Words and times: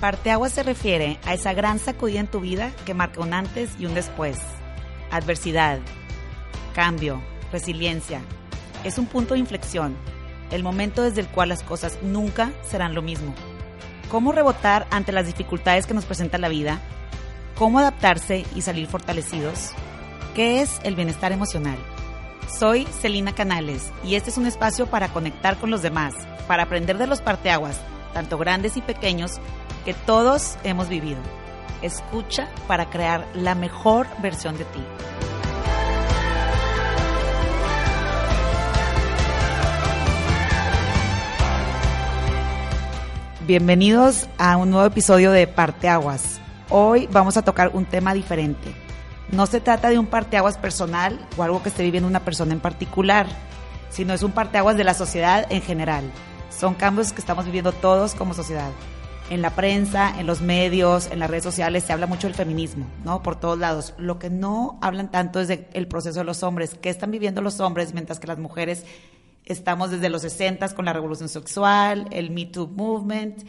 Parteaguas 0.00 0.52
se 0.52 0.62
refiere 0.62 1.18
a 1.26 1.34
esa 1.34 1.52
gran 1.52 1.78
sacudida 1.78 2.20
en 2.20 2.26
tu 2.26 2.40
vida 2.40 2.72
que 2.86 2.94
marca 2.94 3.20
un 3.20 3.34
antes 3.34 3.70
y 3.78 3.84
un 3.84 3.92
después. 3.92 4.38
Adversidad, 5.10 5.78
cambio, 6.74 7.20
resiliencia. 7.52 8.22
Es 8.82 8.96
un 8.96 9.04
punto 9.04 9.34
de 9.34 9.40
inflexión, 9.40 9.94
el 10.50 10.62
momento 10.62 11.02
desde 11.02 11.20
el 11.20 11.28
cual 11.28 11.50
las 11.50 11.62
cosas 11.62 11.98
nunca 12.02 12.50
serán 12.62 12.94
lo 12.94 13.02
mismo. 13.02 13.34
¿Cómo 14.10 14.32
rebotar 14.32 14.86
ante 14.90 15.12
las 15.12 15.26
dificultades 15.26 15.86
que 15.86 15.92
nos 15.92 16.06
presenta 16.06 16.38
la 16.38 16.48
vida? 16.48 16.80
¿Cómo 17.58 17.78
adaptarse 17.78 18.46
y 18.56 18.62
salir 18.62 18.86
fortalecidos? 18.86 19.72
¿Qué 20.34 20.62
es 20.62 20.80
el 20.82 20.94
bienestar 20.94 21.30
emocional? 21.30 21.76
Soy 22.58 22.86
Celina 22.86 23.34
Canales 23.34 23.92
y 24.02 24.14
este 24.14 24.30
es 24.30 24.38
un 24.38 24.46
espacio 24.46 24.86
para 24.86 25.08
conectar 25.08 25.58
con 25.58 25.70
los 25.70 25.82
demás, 25.82 26.14
para 26.48 26.62
aprender 26.62 26.96
de 26.96 27.06
los 27.06 27.20
parteaguas, 27.20 27.78
tanto 28.12 28.38
grandes 28.38 28.76
y 28.76 28.82
pequeños, 28.82 29.40
que 29.84 29.94
todos 29.94 30.56
hemos 30.64 30.88
vivido. 30.88 31.20
Escucha 31.82 32.48
para 32.66 32.90
crear 32.90 33.26
la 33.34 33.54
mejor 33.54 34.06
versión 34.20 34.58
de 34.58 34.64
ti. 34.64 34.84
Bienvenidos 43.46 44.28
a 44.38 44.56
un 44.56 44.70
nuevo 44.70 44.86
episodio 44.86 45.32
de 45.32 45.46
Parteaguas. 45.46 46.40
Hoy 46.68 47.08
vamos 47.10 47.36
a 47.36 47.42
tocar 47.42 47.70
un 47.74 47.84
tema 47.84 48.14
diferente. 48.14 48.72
No 49.32 49.46
se 49.46 49.60
trata 49.60 49.90
de 49.90 49.98
un 49.98 50.06
parteaguas 50.06 50.56
personal 50.56 51.18
o 51.36 51.42
algo 51.42 51.62
que 51.62 51.70
esté 51.70 51.82
viviendo 51.82 52.08
una 52.08 52.20
persona 52.20 52.52
en 52.52 52.60
particular, 52.60 53.26
sino 53.88 54.14
es 54.14 54.22
un 54.22 54.32
parteaguas 54.32 54.76
de 54.76 54.84
la 54.84 54.94
sociedad 54.94 55.46
en 55.50 55.62
general. 55.62 56.04
Son 56.60 56.74
cambios 56.74 57.14
que 57.14 57.22
estamos 57.22 57.46
viviendo 57.46 57.72
todos 57.72 58.14
como 58.14 58.34
sociedad 58.34 58.70
en 59.30 59.40
la 59.40 59.54
prensa, 59.54 60.12
en 60.20 60.26
los 60.26 60.42
medios, 60.42 61.06
en 61.10 61.20
las 61.20 61.30
redes 61.30 61.44
sociales 61.44 61.84
se 61.84 61.94
habla 61.94 62.06
mucho 62.06 62.26
del 62.26 62.36
feminismo, 62.36 62.84
¿no? 63.02 63.22
Por 63.22 63.40
todos 63.40 63.58
lados. 63.58 63.94
Lo 63.96 64.18
que 64.18 64.28
no 64.28 64.78
hablan 64.82 65.10
tanto 65.10 65.40
es 65.40 65.48
del 65.48 65.88
proceso 65.88 66.18
de 66.18 66.24
los 66.26 66.42
hombres, 66.42 66.76
qué 66.82 66.90
están 66.90 67.12
viviendo 67.12 67.40
los 67.40 67.60
hombres 67.60 67.94
mientras 67.94 68.20
que 68.20 68.26
las 68.26 68.38
mujeres 68.38 68.84
estamos 69.46 69.90
desde 69.90 70.10
los 70.10 70.20
60 70.20 70.74
con 70.74 70.84
la 70.84 70.92
revolución 70.92 71.30
sexual, 71.30 72.08
el 72.10 72.30
Me 72.30 72.44
Too 72.44 72.66
Movement. 72.66 73.42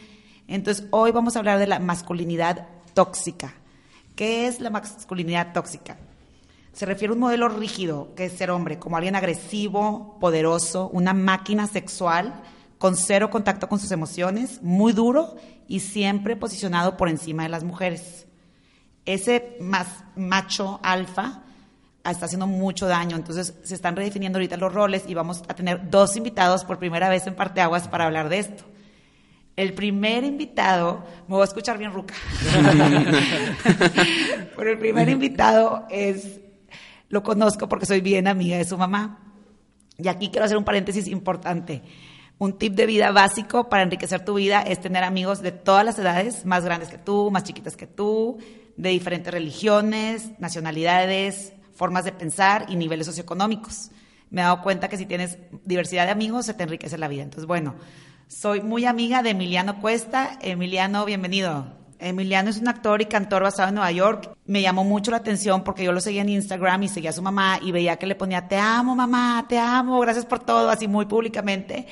Entonces, 0.48 0.86
hoy 0.90 1.10
vamos 1.10 1.36
a 1.36 1.40
hablar 1.40 1.58
de 1.58 1.66
la 1.66 1.80
masculinidad 1.80 2.66
tóxica. 2.94 3.52
¿Qué 4.16 4.46
es 4.46 4.58
la 4.58 4.70
masculinidad 4.70 5.52
tóxica? 5.52 5.98
Se 6.72 6.86
refiere 6.86 7.10
a 7.10 7.14
un 7.14 7.20
modelo 7.20 7.50
rígido, 7.50 8.14
que 8.14 8.24
es 8.24 8.32
ser 8.32 8.50
hombre, 8.50 8.78
como 8.78 8.96
alguien 8.96 9.16
agresivo, 9.16 10.16
poderoso, 10.18 10.88
una 10.94 11.12
máquina 11.12 11.66
sexual 11.66 12.42
con 12.82 12.96
cero 12.96 13.30
contacto 13.30 13.68
con 13.68 13.78
sus 13.78 13.92
emociones, 13.92 14.60
muy 14.60 14.92
duro 14.92 15.36
y 15.68 15.78
siempre 15.78 16.34
posicionado 16.34 16.96
por 16.96 17.08
encima 17.08 17.44
de 17.44 17.48
las 17.48 17.62
mujeres. 17.62 18.26
Ese 19.04 19.56
más 19.60 19.86
macho 20.16 20.80
alfa 20.82 21.44
está 22.04 22.26
haciendo 22.26 22.48
mucho 22.48 22.88
daño, 22.88 23.14
entonces 23.14 23.54
se 23.62 23.76
están 23.76 23.94
redefiniendo 23.94 24.38
ahorita 24.38 24.56
los 24.56 24.74
roles 24.74 25.04
y 25.06 25.14
vamos 25.14 25.44
a 25.46 25.54
tener 25.54 25.90
dos 25.90 26.16
invitados 26.16 26.64
por 26.64 26.80
primera 26.80 27.08
vez 27.08 27.24
en 27.28 27.36
Parteaguas 27.36 27.86
para 27.86 28.06
hablar 28.06 28.28
de 28.28 28.40
esto. 28.40 28.64
El 29.54 29.74
primer 29.74 30.24
invitado, 30.24 31.04
me 31.28 31.36
voy 31.36 31.42
a 31.42 31.44
escuchar 31.44 31.78
bien 31.78 31.92
ruca, 31.92 32.14
pero 34.56 34.72
el 34.72 34.78
primer 34.80 35.08
invitado 35.08 35.86
es, 35.88 36.40
lo 37.10 37.22
conozco 37.22 37.68
porque 37.68 37.86
soy 37.86 38.00
bien 38.00 38.26
amiga 38.26 38.56
de 38.56 38.64
su 38.64 38.76
mamá. 38.76 39.20
Y 39.98 40.08
aquí 40.08 40.30
quiero 40.30 40.46
hacer 40.46 40.56
un 40.56 40.64
paréntesis 40.64 41.06
importante. 41.06 41.80
Un 42.38 42.58
tip 42.58 42.74
de 42.74 42.86
vida 42.86 43.12
básico 43.12 43.68
para 43.68 43.84
enriquecer 43.84 44.24
tu 44.24 44.34
vida 44.34 44.62
es 44.62 44.80
tener 44.80 45.04
amigos 45.04 45.42
de 45.42 45.52
todas 45.52 45.84
las 45.84 45.98
edades, 45.98 46.44
más 46.44 46.64
grandes 46.64 46.88
que 46.88 46.98
tú, 46.98 47.30
más 47.30 47.44
chiquitas 47.44 47.76
que 47.76 47.86
tú, 47.86 48.38
de 48.76 48.90
diferentes 48.90 49.32
religiones, 49.32 50.30
nacionalidades, 50.38 51.52
formas 51.74 52.04
de 52.04 52.12
pensar 52.12 52.66
y 52.68 52.76
niveles 52.76 53.06
socioeconómicos. 53.06 53.90
Me 54.30 54.40
he 54.40 54.44
dado 54.44 54.62
cuenta 54.62 54.88
que 54.88 54.96
si 54.96 55.06
tienes 55.06 55.38
diversidad 55.64 56.06
de 56.06 56.12
amigos, 56.12 56.46
se 56.46 56.54
te 56.54 56.64
enriquece 56.64 56.98
la 56.98 57.08
vida. 57.08 57.22
Entonces, 57.22 57.46
bueno, 57.46 57.74
soy 58.28 58.60
muy 58.60 58.86
amiga 58.86 59.22
de 59.22 59.30
Emiliano 59.30 59.80
Cuesta. 59.80 60.38
Emiliano, 60.40 61.04
bienvenido. 61.04 61.66
Emiliano 61.98 62.50
es 62.50 62.58
un 62.58 62.66
actor 62.66 63.00
y 63.02 63.06
cantor 63.06 63.42
basado 63.44 63.68
en 63.68 63.76
Nueva 63.76 63.92
York. 63.92 64.36
Me 64.46 64.62
llamó 64.62 64.82
mucho 64.82 65.12
la 65.12 65.18
atención 65.18 65.62
porque 65.62 65.84
yo 65.84 65.92
lo 65.92 66.00
seguía 66.00 66.22
en 66.22 66.30
Instagram 66.30 66.82
y 66.82 66.88
seguía 66.88 67.10
a 67.10 67.12
su 67.12 67.22
mamá 67.22 67.60
y 67.62 67.70
veía 67.70 67.96
que 67.96 68.06
le 68.06 68.16
ponía, 68.16 68.48
te 68.48 68.56
amo 68.56 68.96
mamá, 68.96 69.46
te 69.48 69.58
amo, 69.58 70.00
gracias 70.00 70.26
por 70.26 70.40
todo, 70.40 70.70
así 70.70 70.88
muy 70.88 71.06
públicamente 71.06 71.86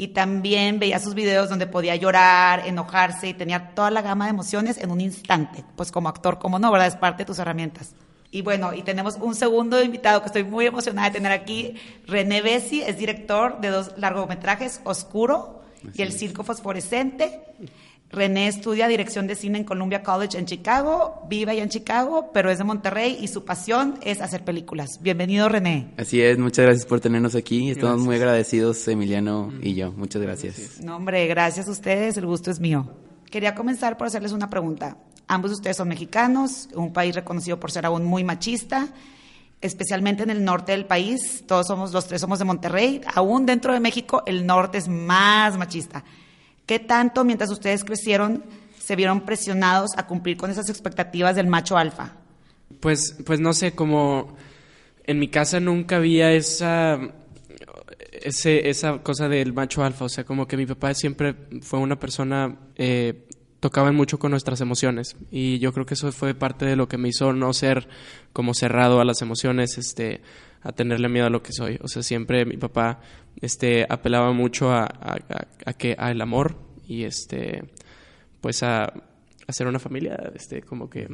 y 0.00 0.08
también 0.08 0.78
veía 0.78 0.98
sus 0.98 1.12
videos 1.12 1.50
donde 1.50 1.66
podía 1.66 1.94
llorar, 1.94 2.66
enojarse 2.66 3.28
y 3.28 3.34
tenía 3.34 3.74
toda 3.74 3.90
la 3.90 4.00
gama 4.00 4.24
de 4.24 4.30
emociones 4.30 4.78
en 4.78 4.90
un 4.90 5.02
instante. 5.02 5.62
Pues 5.76 5.92
como 5.92 6.08
actor, 6.08 6.38
como 6.38 6.58
no, 6.58 6.72
¿verdad? 6.72 6.88
Es 6.88 6.96
parte 6.96 7.24
de 7.24 7.26
tus 7.26 7.38
herramientas. 7.38 7.94
Y 8.30 8.40
bueno, 8.40 8.72
y 8.72 8.80
tenemos 8.80 9.18
un 9.20 9.34
segundo 9.34 9.82
invitado 9.82 10.22
que 10.22 10.28
estoy 10.28 10.44
muy 10.44 10.64
emocionada 10.64 11.10
de 11.10 11.12
tener 11.18 11.32
aquí. 11.32 11.74
René 12.06 12.40
Bessi 12.40 12.80
es 12.80 12.96
director 12.96 13.60
de 13.60 13.68
dos 13.68 13.92
largometrajes, 13.98 14.80
Oscuro 14.84 15.60
y 15.92 16.00
El 16.00 16.12
Circo 16.12 16.44
Fosforescente. 16.44 17.38
René 18.12 18.48
estudia 18.48 18.88
dirección 18.88 19.28
de 19.28 19.36
cine 19.36 19.58
en 19.58 19.64
Columbia 19.64 20.02
College 20.02 20.36
en 20.36 20.44
Chicago, 20.44 21.22
vive 21.28 21.52
allá 21.52 21.62
en 21.62 21.68
Chicago, 21.68 22.30
pero 22.34 22.50
es 22.50 22.58
de 22.58 22.64
Monterrey 22.64 23.16
y 23.20 23.28
su 23.28 23.44
pasión 23.44 24.00
es 24.02 24.20
hacer 24.20 24.42
películas. 24.44 24.98
Bienvenido, 25.00 25.48
René. 25.48 25.92
Así 25.96 26.20
es, 26.20 26.36
muchas 26.36 26.64
gracias 26.64 26.86
por 26.86 26.98
tenernos 26.98 27.36
aquí. 27.36 27.70
Estamos 27.70 28.00
muy 28.00 28.16
agradecidos, 28.16 28.86
Emiliano 28.88 29.52
y 29.62 29.74
yo. 29.74 29.92
Muchas 29.92 30.20
gracias. 30.22 30.80
No, 30.80 30.96
hombre, 30.96 31.24
gracias 31.28 31.68
a 31.68 31.70
ustedes, 31.70 32.16
el 32.16 32.26
gusto 32.26 32.50
es 32.50 32.58
mío. 32.58 32.90
Quería 33.30 33.54
comenzar 33.54 33.96
por 33.96 34.08
hacerles 34.08 34.32
una 34.32 34.50
pregunta. 34.50 34.96
Ambos 35.28 35.52
de 35.52 35.54
ustedes 35.54 35.76
son 35.76 35.86
mexicanos, 35.86 36.68
un 36.74 36.92
país 36.92 37.14
reconocido 37.14 37.60
por 37.60 37.70
ser 37.70 37.86
aún 37.86 38.04
muy 38.04 38.24
machista, 38.24 38.88
especialmente 39.60 40.24
en 40.24 40.30
el 40.30 40.42
norte 40.42 40.72
del 40.72 40.84
país. 40.84 41.44
Todos 41.46 41.68
somos, 41.68 41.92
los 41.92 42.08
tres 42.08 42.20
somos 42.20 42.40
de 42.40 42.44
Monterrey. 42.44 43.02
Aún 43.14 43.46
dentro 43.46 43.72
de 43.72 43.78
México, 43.78 44.24
el 44.26 44.44
norte 44.46 44.78
es 44.78 44.88
más 44.88 45.56
machista. 45.56 46.02
¿Qué 46.70 46.78
tanto 46.78 47.24
mientras 47.24 47.50
ustedes 47.50 47.82
crecieron 47.82 48.44
se 48.78 48.94
vieron 48.94 49.22
presionados 49.22 49.90
a 49.96 50.06
cumplir 50.06 50.36
con 50.36 50.52
esas 50.52 50.70
expectativas 50.70 51.34
del 51.34 51.48
macho 51.48 51.76
alfa? 51.76 52.12
Pues, 52.78 53.16
pues 53.26 53.40
no 53.40 53.52
sé, 53.54 53.72
como 53.72 54.36
en 55.02 55.18
mi 55.18 55.26
casa 55.26 55.58
nunca 55.58 55.96
había 55.96 56.32
esa, 56.32 56.96
esa 58.12 59.02
cosa 59.02 59.28
del 59.28 59.52
macho 59.52 59.82
alfa, 59.82 60.04
o 60.04 60.08
sea, 60.08 60.22
como 60.22 60.46
que 60.46 60.56
mi 60.56 60.64
papá 60.64 60.94
siempre 60.94 61.34
fue 61.60 61.80
una 61.80 61.98
persona, 61.98 62.56
eh, 62.76 63.26
tocaba 63.58 63.90
mucho 63.90 64.20
con 64.20 64.30
nuestras 64.30 64.60
emociones 64.60 65.16
y 65.32 65.58
yo 65.58 65.72
creo 65.72 65.86
que 65.86 65.94
eso 65.94 66.12
fue 66.12 66.34
parte 66.34 66.66
de 66.66 66.76
lo 66.76 66.86
que 66.86 66.98
me 66.98 67.08
hizo 67.08 67.32
no 67.32 67.52
ser 67.52 67.88
como 68.32 68.54
cerrado 68.54 69.00
a 69.00 69.04
las 69.04 69.22
emociones, 69.22 69.76
este, 69.76 70.20
a 70.62 70.72
tenerle 70.72 71.08
miedo 71.08 71.26
a 71.26 71.30
lo 71.30 71.42
que 71.42 71.52
soy. 71.52 71.78
O 71.82 71.88
sea, 71.88 72.02
siempre 72.02 72.44
mi 72.44 72.56
papá 72.56 73.00
este, 73.40 73.86
apelaba 73.88 74.32
mucho 74.32 74.70
a, 74.70 74.84
a, 74.84 75.72
que, 75.74 75.94
al 75.98 76.20
amor 76.20 76.56
y 76.86 77.04
este, 77.04 77.64
pues 78.40 78.62
a 78.62 78.92
hacer 79.46 79.66
una 79.66 79.80
familia 79.80 80.30
este 80.32 80.62
como 80.62 80.88
que 80.88 81.08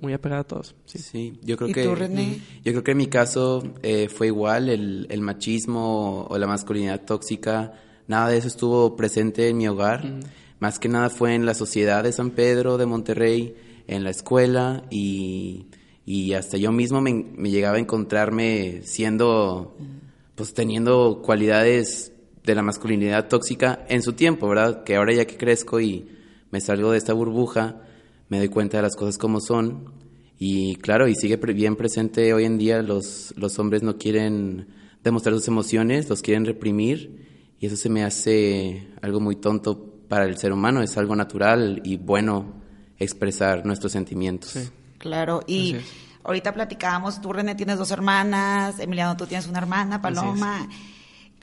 muy 0.00 0.14
apegada 0.14 0.40
a 0.40 0.44
todos 0.44 0.74
sí, 0.86 1.38
yo 1.42 1.58
creo 1.58 1.74
que 1.74 1.84
yo 1.84 2.72
creo 2.72 2.82
que 2.82 2.92
en 2.92 2.96
mi 2.96 3.08
caso 3.08 3.62
eh, 3.82 4.08
fue 4.08 4.28
igual 4.28 4.70
el, 4.70 5.06
el, 5.10 5.20
machismo 5.20 6.24
o 6.24 6.38
la 6.38 6.46
masculinidad 6.46 7.02
tóxica 7.04 7.74
nada 8.06 8.28
de 8.28 8.38
eso 8.38 8.48
estuvo 8.48 8.96
presente 8.96 9.48
en 9.48 9.56
mi 9.56 9.68
hogar. 9.68 10.04
Más 10.60 10.78
que 10.78 10.88
nada 10.88 11.10
fue 11.10 11.34
en 11.34 11.46
la 11.46 11.54
sociedad 11.54 12.04
de 12.04 12.12
San 12.12 12.30
Pedro 12.30 12.78
de 12.78 12.86
Monterrey 12.86 13.54
en 13.86 14.04
la 14.04 14.10
escuela 14.10 14.84
y 14.90 15.66
y 16.06 16.34
hasta 16.34 16.56
yo 16.58 16.70
mismo 16.70 17.00
me, 17.00 17.24
llegaba 17.50 17.76
a 17.76 17.80
encontrarme 17.80 18.82
siendo, 18.82 19.76
pues 20.34 20.52
teniendo 20.52 21.22
cualidades 21.24 22.12
de 22.44 22.54
la 22.54 22.62
masculinidad 22.62 23.28
tóxica 23.28 23.86
en 23.88 24.02
su 24.02 24.12
tiempo, 24.12 24.48
¿verdad? 24.48 24.84
Que 24.84 24.96
ahora 24.96 25.14
ya 25.14 25.26
que 25.26 25.36
crezco 25.36 25.80
y 25.80 26.06
me 26.50 26.60
salgo 26.60 26.92
de 26.92 26.98
esta 26.98 27.14
burbuja, 27.14 27.80
me 28.28 28.38
doy 28.38 28.48
cuenta 28.48 28.78
de 28.78 28.82
las 28.82 28.96
cosas 28.96 29.18
como 29.18 29.40
son 29.40 29.92
Y 30.38 30.76
claro, 30.76 31.08
y 31.08 31.14
sigue 31.14 31.36
bien 31.36 31.76
presente 31.76 32.34
hoy 32.34 32.44
en 32.44 32.58
día, 32.58 32.82
los, 32.82 33.32
los 33.36 33.58
hombres 33.58 33.82
no 33.82 33.96
quieren 33.96 34.66
demostrar 35.02 35.34
sus 35.34 35.48
emociones, 35.48 36.08
los 36.10 36.20
quieren 36.20 36.44
reprimir 36.44 37.54
y 37.60 37.66
eso 37.66 37.76
se 37.76 37.88
me 37.88 38.04
hace 38.04 38.88
algo 39.00 39.20
muy 39.20 39.36
tonto 39.36 40.02
para 40.08 40.26
el 40.26 40.36
ser 40.36 40.52
humano, 40.52 40.82
es 40.82 40.98
algo 40.98 41.16
natural 41.16 41.80
y 41.82 41.96
bueno 41.96 42.62
expresar 42.98 43.64
nuestros 43.64 43.92
sentimientos. 43.92 44.70
Claro, 45.04 45.42
y 45.46 45.76
ahorita 46.24 46.54
platicábamos, 46.54 47.20
tú 47.20 47.30
René 47.30 47.54
tienes 47.54 47.76
dos 47.76 47.90
hermanas, 47.90 48.78
Emiliano 48.78 49.18
tú 49.18 49.26
tienes 49.26 49.46
una 49.46 49.58
hermana, 49.58 50.00
Paloma. 50.00 50.66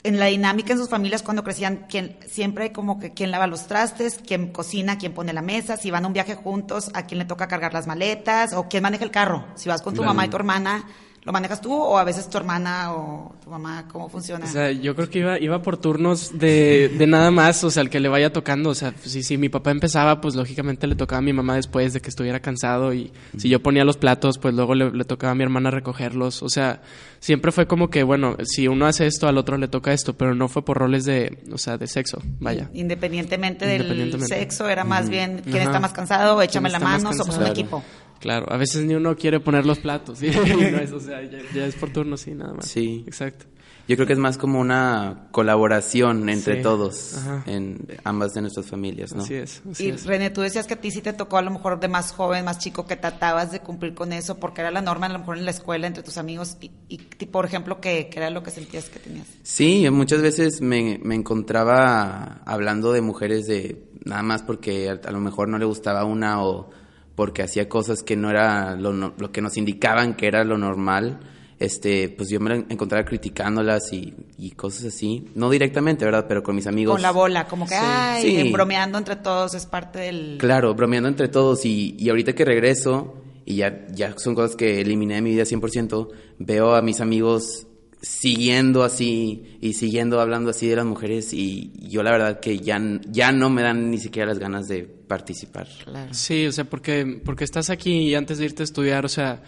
En 0.01 0.17
la 0.17 0.25
dinámica 0.25 0.73
en 0.73 0.79
sus 0.79 0.89
familias 0.89 1.21
cuando 1.21 1.43
crecían, 1.43 1.85
quien, 1.87 2.17
siempre 2.25 2.71
como 2.71 2.97
que 2.99 3.13
quién 3.13 3.29
lava 3.29 3.45
los 3.45 3.67
trastes, 3.67 4.19
quién 4.25 4.51
cocina, 4.51 4.97
quién 4.97 5.13
pone 5.13 5.31
la 5.31 5.43
mesa, 5.43 5.77
si 5.77 5.91
van 5.91 6.05
a 6.05 6.07
un 6.07 6.13
viaje 6.13 6.33
juntos, 6.33 6.89
a 6.95 7.05
quién 7.05 7.19
le 7.19 7.25
toca 7.25 7.47
cargar 7.47 7.71
las 7.71 7.85
maletas 7.85 8.53
o 8.53 8.67
quién 8.67 8.81
maneja 8.81 9.03
el 9.03 9.11
carro. 9.11 9.45
Si 9.53 9.69
vas 9.69 9.83
con 9.83 9.93
tu 9.93 10.03
mamá 10.03 10.25
y 10.25 10.29
tu 10.29 10.37
hermana, 10.37 10.87
¿Lo 11.23 11.31
manejas 11.31 11.61
tú 11.61 11.71
o 11.71 11.99
a 11.99 12.03
veces 12.03 12.27
tu 12.29 12.37
hermana 12.37 12.93
o 12.95 13.35
tu 13.43 13.51
mamá? 13.51 13.87
¿Cómo 13.91 14.09
funciona? 14.09 14.45
O 14.45 14.47
sea, 14.47 14.71
yo 14.71 14.95
creo 14.95 15.07
que 15.07 15.19
iba, 15.19 15.39
iba 15.39 15.61
por 15.61 15.77
turnos 15.77 16.39
de, 16.39 16.89
de 16.97 17.05
nada 17.05 17.29
más, 17.29 17.63
o 17.63 17.69
sea, 17.69 17.83
el 17.83 17.91
que 17.91 17.99
le 17.99 18.09
vaya 18.09 18.33
tocando. 18.33 18.71
O 18.71 18.75
sea, 18.75 18.91
si, 19.03 19.21
si 19.21 19.37
mi 19.37 19.47
papá 19.47 19.69
empezaba, 19.69 20.19
pues 20.19 20.33
lógicamente 20.33 20.87
le 20.87 20.95
tocaba 20.95 21.19
a 21.19 21.21
mi 21.21 21.31
mamá 21.31 21.57
después 21.57 21.93
de 21.93 22.01
que 22.01 22.09
estuviera 22.09 22.39
cansado. 22.39 22.91
Y 22.91 23.13
si 23.37 23.49
yo 23.49 23.61
ponía 23.61 23.85
los 23.85 23.97
platos, 23.97 24.39
pues 24.39 24.55
luego 24.55 24.73
le, 24.73 24.89
le, 24.89 25.05
tocaba 25.05 25.33
a 25.33 25.35
mi 25.35 25.43
hermana 25.43 25.69
recogerlos. 25.69 26.41
O 26.41 26.49
sea, 26.49 26.81
siempre 27.19 27.51
fue 27.51 27.67
como 27.67 27.91
que, 27.91 28.01
bueno, 28.01 28.35
si 28.43 28.67
uno 28.67 28.87
hace 28.87 29.05
esto, 29.05 29.27
al 29.27 29.37
otro 29.37 29.57
le 29.57 29.67
toca 29.67 29.93
esto, 29.93 30.13
pero 30.17 30.33
no 30.33 30.47
fue 30.47 30.65
por 30.65 30.77
roles 30.79 31.05
de, 31.05 31.37
o 31.53 31.59
sea, 31.59 31.77
de 31.77 31.85
sexo, 31.85 32.19
vaya. 32.39 32.71
Independientemente, 32.73 33.67
del 33.67 34.25
sexo, 34.25 34.67
era 34.67 34.83
más 34.83 35.07
bien 35.07 35.43
quién 35.43 35.57
está 35.57 35.79
más 35.79 35.93
cansado, 35.93 36.41
échame 36.41 36.69
la 36.69 36.79
mano, 36.79 37.13
somos 37.13 37.37
un 37.37 37.45
equipo. 37.45 37.83
Claro, 38.21 38.45
a 38.49 38.57
veces 38.57 38.85
ni 38.85 38.93
uno 38.93 39.15
quiere 39.15 39.39
poner 39.39 39.65
los 39.65 39.79
platos, 39.79 40.19
¿sí? 40.19 40.29
o 40.93 40.99
sea, 40.99 41.21
ya, 41.23 41.65
es 41.65 41.75
por 41.75 41.91
turno, 41.91 42.17
sí, 42.17 42.35
nada 42.35 42.53
más. 42.53 42.67
Sí. 42.67 43.03
Exacto. 43.07 43.45
Yo 43.87 43.95
creo 43.95 44.07
que 44.07 44.13
es 44.13 44.19
más 44.19 44.37
como 44.37 44.59
una 44.59 45.27
colaboración 45.31 46.29
entre 46.29 46.61
todos 46.61 47.17
en 47.45 47.85
ambas 48.03 48.33
de 48.33 48.41
nuestras 48.41 48.67
familias, 48.67 49.13
¿no? 49.13 49.23
Así 49.23 49.33
es. 49.33 49.61
y 49.79 49.91
René, 49.91 50.29
tú 50.29 50.41
decías 50.41 50.67
que 50.67 50.75
a 50.75 50.79
ti 50.79 50.91
sí 50.91 51.01
te 51.01 51.13
tocó 51.13 51.37
a 51.37 51.41
lo 51.41 51.51
mejor 51.51 51.79
de 51.79 51.87
más 51.87 52.13
joven, 52.13 52.45
más 52.45 52.59
chico, 52.59 52.85
que 52.85 52.95
tratabas 52.95 53.51
de 53.51 53.59
cumplir 53.59 53.93
con 53.93 54.13
eso 54.13 54.37
porque 54.37 54.61
era 54.61 54.71
la 54.71 54.81
norma 54.81 55.07
a 55.07 55.09
lo 55.09 55.19
mejor 55.19 55.37
en 55.37 55.45
la 55.45 55.51
escuela 55.51 55.87
entre 55.87 56.03
tus 56.03 56.17
amigos 56.17 56.57
y, 56.61 56.71
y 56.87 56.97
por 57.25 57.43
ejemplo, 57.43 57.81
¿qué, 57.81 58.09
era 58.13 58.29
lo 58.29 58.43
que 58.43 58.51
sentías 58.51 58.87
que 58.87 58.99
tenías? 58.99 59.27
Sí, 59.43 59.89
muchas 59.89 60.21
veces 60.21 60.61
me, 60.61 60.99
me 61.03 61.15
encontraba 61.15 62.41
hablando 62.45 62.93
de 62.93 63.01
mujeres 63.01 63.47
de 63.47 63.89
nada 64.05 64.23
más 64.23 64.43
porque 64.43 64.89
a, 64.89 64.93
a 65.05 65.11
lo 65.11 65.19
mejor 65.19 65.49
no 65.49 65.57
le 65.57 65.65
gustaba 65.65 66.05
una 66.05 66.43
o 66.43 66.69
porque 67.15 67.43
hacía 67.43 67.67
cosas 67.69 68.03
que 68.03 68.15
no 68.15 68.29
era 68.29 68.75
lo, 68.75 68.93
lo, 68.93 69.31
que 69.31 69.41
nos 69.41 69.57
indicaban 69.57 70.15
que 70.15 70.27
era 70.27 70.43
lo 70.43 70.57
normal, 70.57 71.19
este, 71.59 72.09
pues 72.09 72.29
yo 72.29 72.39
me 72.39 72.65
encontraba 72.69 73.05
criticándolas 73.05 73.93
y, 73.93 74.15
y, 74.37 74.51
cosas 74.51 74.85
así. 74.85 75.27
No 75.35 75.49
directamente, 75.49 76.05
¿verdad? 76.05 76.25
Pero 76.27 76.41
con 76.41 76.55
mis 76.55 76.65
amigos. 76.65 76.95
Con 76.95 77.01
la 77.03 77.11
bola, 77.11 77.45
como 77.47 77.67
que, 77.67 77.75
ay, 77.75 78.51
bromeando 78.51 78.97
entre 78.97 79.17
todos 79.17 79.53
es 79.53 79.67
parte 79.67 79.99
del... 79.99 80.37
Claro, 80.39 80.73
bromeando 80.73 81.07
entre 81.09 81.27
todos. 81.27 81.63
Y, 81.65 81.95
y 81.99 82.09
ahorita 82.09 82.33
que 82.33 82.45
regreso, 82.45 83.13
y 83.45 83.57
ya, 83.57 83.85
ya 83.89 84.15
son 84.17 84.33
cosas 84.33 84.55
que 84.55 84.81
eliminé 84.81 85.15
de 85.15 85.21
mi 85.21 85.31
vida 85.31 85.43
100%, 85.43 86.09
veo 86.39 86.73
a 86.73 86.81
mis 86.81 86.99
amigos 86.99 87.67
siguiendo 88.01 88.83
así 88.83 89.57
y 89.61 89.73
siguiendo 89.73 90.19
hablando 90.19 90.49
así 90.49 90.67
de 90.67 90.75
las 90.75 90.85
mujeres 90.85 91.33
y 91.33 91.71
yo 91.87 92.01
la 92.03 92.11
verdad 92.11 92.39
que 92.39 92.59
ya, 92.59 92.81
ya 93.07 93.31
no 93.31 93.49
me 93.49 93.61
dan 93.61 93.91
ni 93.91 93.99
siquiera 93.99 94.27
las 94.27 94.39
ganas 94.39 94.67
de 94.67 94.83
participar. 94.83 95.67
Sí, 96.11 96.47
o 96.47 96.51
sea, 96.51 96.65
porque, 96.65 97.21
porque 97.23 97.43
estás 97.43 97.69
aquí 97.69 98.09
y 98.09 98.15
antes 98.15 98.39
de 98.39 98.45
irte 98.45 98.63
a 98.63 98.65
estudiar, 98.65 99.05
o 99.05 99.09
sea, 99.09 99.43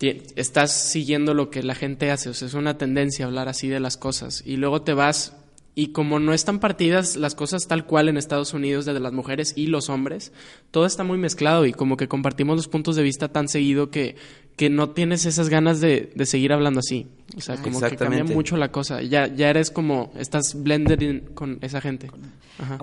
estás 0.00 0.72
siguiendo 0.72 1.34
lo 1.34 1.50
que 1.50 1.62
la 1.62 1.74
gente 1.74 2.10
hace, 2.10 2.30
o 2.30 2.34
sea, 2.34 2.48
es 2.48 2.54
una 2.54 2.78
tendencia 2.78 3.26
hablar 3.26 3.48
así 3.48 3.68
de 3.68 3.80
las 3.80 3.96
cosas 3.96 4.42
y 4.44 4.56
luego 4.56 4.82
te 4.82 4.94
vas 4.94 5.36
y 5.74 5.88
como 5.88 6.18
no 6.18 6.34
están 6.34 6.58
partidas 6.58 7.16
las 7.16 7.34
cosas 7.34 7.66
tal 7.66 7.86
cual 7.86 8.08
en 8.08 8.18
Estados 8.18 8.52
Unidos 8.52 8.84
de 8.84 8.98
las 8.98 9.12
mujeres 9.12 9.54
y 9.56 9.68
los 9.68 9.88
hombres, 9.88 10.32
todo 10.70 10.84
está 10.84 11.02
muy 11.02 11.16
mezclado 11.16 11.64
y 11.64 11.72
como 11.72 11.96
que 11.96 12.08
compartimos 12.08 12.56
los 12.56 12.68
puntos 12.68 12.94
de 12.94 13.02
vista 13.02 13.28
tan 13.28 13.48
seguido 13.48 13.90
que, 13.90 14.16
que 14.56 14.68
no 14.68 14.90
tienes 14.90 15.24
esas 15.24 15.48
ganas 15.48 15.80
de, 15.80 16.12
de 16.14 16.26
seguir 16.26 16.52
hablando 16.52 16.80
así. 16.80 17.08
O 17.36 17.40
sea, 17.40 17.56
como 17.56 17.80
que 17.80 17.96
cambia 17.96 18.24
mucho 18.24 18.58
la 18.58 18.70
cosa. 18.70 19.00
Ya, 19.00 19.26
ya 19.26 19.48
eres 19.48 19.70
como, 19.70 20.12
estás 20.18 20.62
blended 20.62 21.22
con 21.34 21.58
esa 21.62 21.80
gente. 21.80 22.10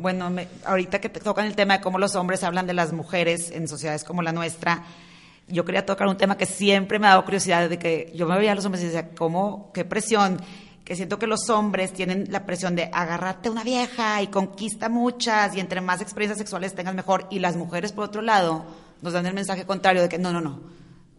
Bueno, 0.02 0.32
ahorita 0.66 1.00
que 1.00 1.10
te 1.10 1.20
tocan 1.20 1.46
el 1.46 1.56
tema 1.56 1.78
de 1.78 1.82
cómo 1.82 2.00
los 2.00 2.16
hombres 2.16 2.44
hablan 2.44 2.66
de 2.66 2.74
las 2.74 2.92
mujeres 2.92 3.52
en 3.52 3.68
sociedades 3.68 4.04
como 4.04 4.24
la 4.24 4.32
nuestra, 4.32 4.84
yo 5.48 5.64
quería 5.64 5.86
tocar 5.86 6.08
un 6.08 6.18
tema 6.18 6.38
que 6.38 6.48
siempre 6.48 6.98
me 6.98 7.06
ha 7.06 7.12
dado 7.12 7.24
curiosidad, 7.24 7.70
de 7.70 7.78
que 7.78 8.12
yo 8.16 8.28
me 8.28 8.36
veía 8.36 8.52
a 8.52 8.56
los 8.56 8.66
hombres 8.66 8.84
y 8.84 8.88
decía, 8.88 9.10
¿cómo? 9.16 9.72
¿Qué 9.74 9.86
presión? 9.86 10.40
Que 10.90 10.96
siento 10.96 11.20
que 11.20 11.28
los 11.28 11.52
hombres 11.52 11.94
tienen 11.94 12.26
la 12.32 12.48
presión 12.48 12.76
de 12.76 12.90
agarrarte 12.92 13.52
una 13.52 13.64
vieja 13.64 14.24
y 14.24 14.28
conquista 14.28 14.90
muchas 14.90 15.56
y 15.56 15.60
entre 15.60 15.82
más 15.82 16.02
experiencias 16.02 16.40
sexuales 16.40 16.74
tengas 16.74 16.96
mejor. 16.96 17.28
Y 17.30 17.38
las 17.38 17.56
mujeres 17.56 17.92
por 17.92 18.06
otro 18.06 18.24
lado 18.24 18.66
nos 19.04 19.14
dan 19.14 19.28
el 19.28 19.36
mensaje 19.36 19.68
contrario 19.68 20.02
de 20.02 20.10
que 20.10 20.18
no, 20.18 20.34
no, 20.34 20.42
no, 20.42 20.60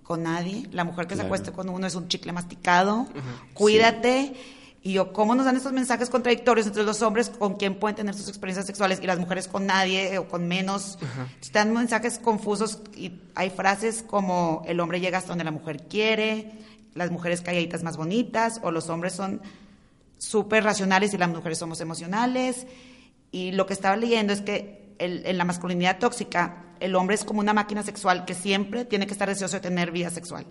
con 0.02 0.24
nadie, 0.24 0.66
la 0.72 0.82
mujer 0.82 1.06
que 1.06 1.14
se 1.14 1.22
acueste 1.22 1.52
con 1.52 1.68
uno 1.68 1.86
es 1.86 1.94
un 1.94 2.08
chicle 2.08 2.32
masticado, 2.32 3.06
cuídate. 3.54 4.34
Y 4.82 4.94
yo, 4.94 5.12
¿cómo 5.12 5.36
nos 5.36 5.44
dan 5.44 5.56
estos 5.56 5.72
mensajes 5.72 6.10
contradictorios 6.10 6.66
entre 6.66 6.82
los 6.82 7.00
hombres 7.02 7.28
con 7.28 7.54
quién 7.54 7.78
pueden 7.78 7.94
tener 7.94 8.14
sus 8.14 8.28
experiencias 8.28 8.66
sexuales 8.66 8.98
y 9.00 9.06
las 9.06 9.20
mujeres 9.20 9.46
con 9.46 9.66
nadie 9.66 10.18
o 10.18 10.26
con 10.26 10.48
menos? 10.48 10.98
Están 11.40 11.72
mensajes 11.72 12.18
confusos 12.18 12.80
y 12.96 13.12
hay 13.36 13.50
frases 13.50 14.02
como 14.02 14.64
el 14.66 14.80
hombre 14.80 14.98
llega 14.98 15.18
hasta 15.18 15.28
donde 15.28 15.44
la 15.44 15.52
mujer 15.52 15.86
quiere, 15.86 16.58
las 16.94 17.10
mujeres 17.10 17.40
calladitas 17.40 17.82
más 17.82 17.96
bonitas 17.96 18.60
o 18.62 18.70
los 18.70 18.88
hombres 18.88 19.12
son 19.12 19.40
súper 20.18 20.64
racionales 20.64 21.14
y 21.14 21.18
las 21.18 21.28
mujeres 21.28 21.58
somos 21.58 21.80
emocionales. 21.80 22.66
Y 23.32 23.52
lo 23.52 23.66
que 23.66 23.72
estaba 23.72 23.96
leyendo 23.96 24.32
es 24.32 24.40
que 24.40 24.94
en 24.98 25.38
la 25.38 25.44
masculinidad 25.44 25.98
tóxica 25.98 26.64
el 26.80 26.94
hombre 26.94 27.14
es 27.14 27.24
como 27.24 27.40
una 27.40 27.52
máquina 27.52 27.82
sexual 27.82 28.24
que 28.24 28.34
siempre 28.34 28.84
tiene 28.84 29.06
que 29.06 29.12
estar 29.12 29.28
deseoso 29.28 29.56
de 29.56 29.60
tener 29.60 29.90
vida 29.90 30.10
sexual. 30.10 30.46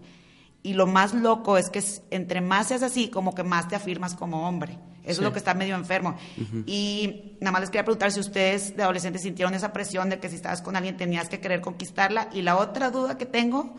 Y 0.62 0.74
lo 0.74 0.88
más 0.88 1.14
loco 1.14 1.58
es 1.58 1.70
que 1.70 1.84
entre 2.12 2.42
más 2.42 2.68
seas 2.68 2.84
así, 2.84 3.10
como 3.10 3.34
que 3.34 3.44
más 3.44 3.68
te 3.68 3.76
afirmas 3.76 4.14
como 4.16 4.48
hombre. 4.48 4.78
Eso 5.04 5.22
es 5.22 5.26
lo 5.26 5.32
que 5.32 5.40
está 5.40 5.54
medio 5.54 5.76
enfermo. 5.76 6.18
Y 6.66 7.36
nada 7.40 7.52
más 7.52 7.62
les 7.62 7.70
quería 7.70 7.86
preguntar 7.86 8.12
si 8.12 8.20
ustedes 8.20 8.76
de 8.76 8.84
adolescentes 8.84 9.22
sintieron 9.22 9.54
esa 9.54 9.72
presión 9.74 10.10
de 10.10 10.20
que 10.20 10.30
si 10.30 10.36
estabas 10.36 10.62
con 10.62 10.76
alguien 10.76 10.98
tenías 10.98 11.30
que 11.30 11.40
querer 11.40 11.62
conquistarla. 11.62 12.30
Y 12.34 12.42
la 12.42 12.58
otra 12.58 12.92
duda 12.92 13.18
que 13.18 13.26
tengo 13.26 13.74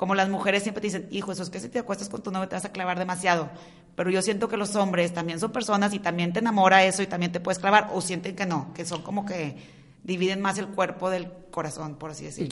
como 0.00 0.14
las 0.14 0.30
mujeres 0.30 0.62
siempre 0.62 0.80
te 0.80 0.86
dicen, 0.86 1.06
hijo, 1.10 1.30
eso 1.30 1.42
es 1.42 1.50
que 1.50 1.60
si 1.60 1.68
te 1.68 1.78
acuestas 1.78 2.08
con 2.08 2.22
tu 2.22 2.30
novio 2.30 2.48
te 2.48 2.54
vas 2.54 2.64
a 2.64 2.72
clavar 2.72 2.98
demasiado. 2.98 3.50
Pero 3.96 4.08
yo 4.08 4.22
siento 4.22 4.48
que 4.48 4.56
los 4.56 4.74
hombres 4.74 5.12
también 5.12 5.38
son 5.38 5.52
personas 5.52 5.92
y 5.92 5.98
también 5.98 6.32
te 6.32 6.38
enamora 6.38 6.86
eso 6.86 7.02
y 7.02 7.06
también 7.06 7.32
te 7.32 7.38
puedes 7.38 7.58
clavar, 7.58 7.90
o 7.92 8.00
sienten 8.00 8.34
que 8.34 8.46
no, 8.46 8.72
que 8.72 8.86
son 8.86 9.02
como 9.02 9.26
que 9.26 9.56
dividen 10.02 10.40
más 10.40 10.56
el 10.56 10.68
cuerpo 10.68 11.10
del 11.10 11.28
corazón, 11.50 11.96
por 11.96 12.12
así 12.12 12.24
decirlo. 12.24 12.48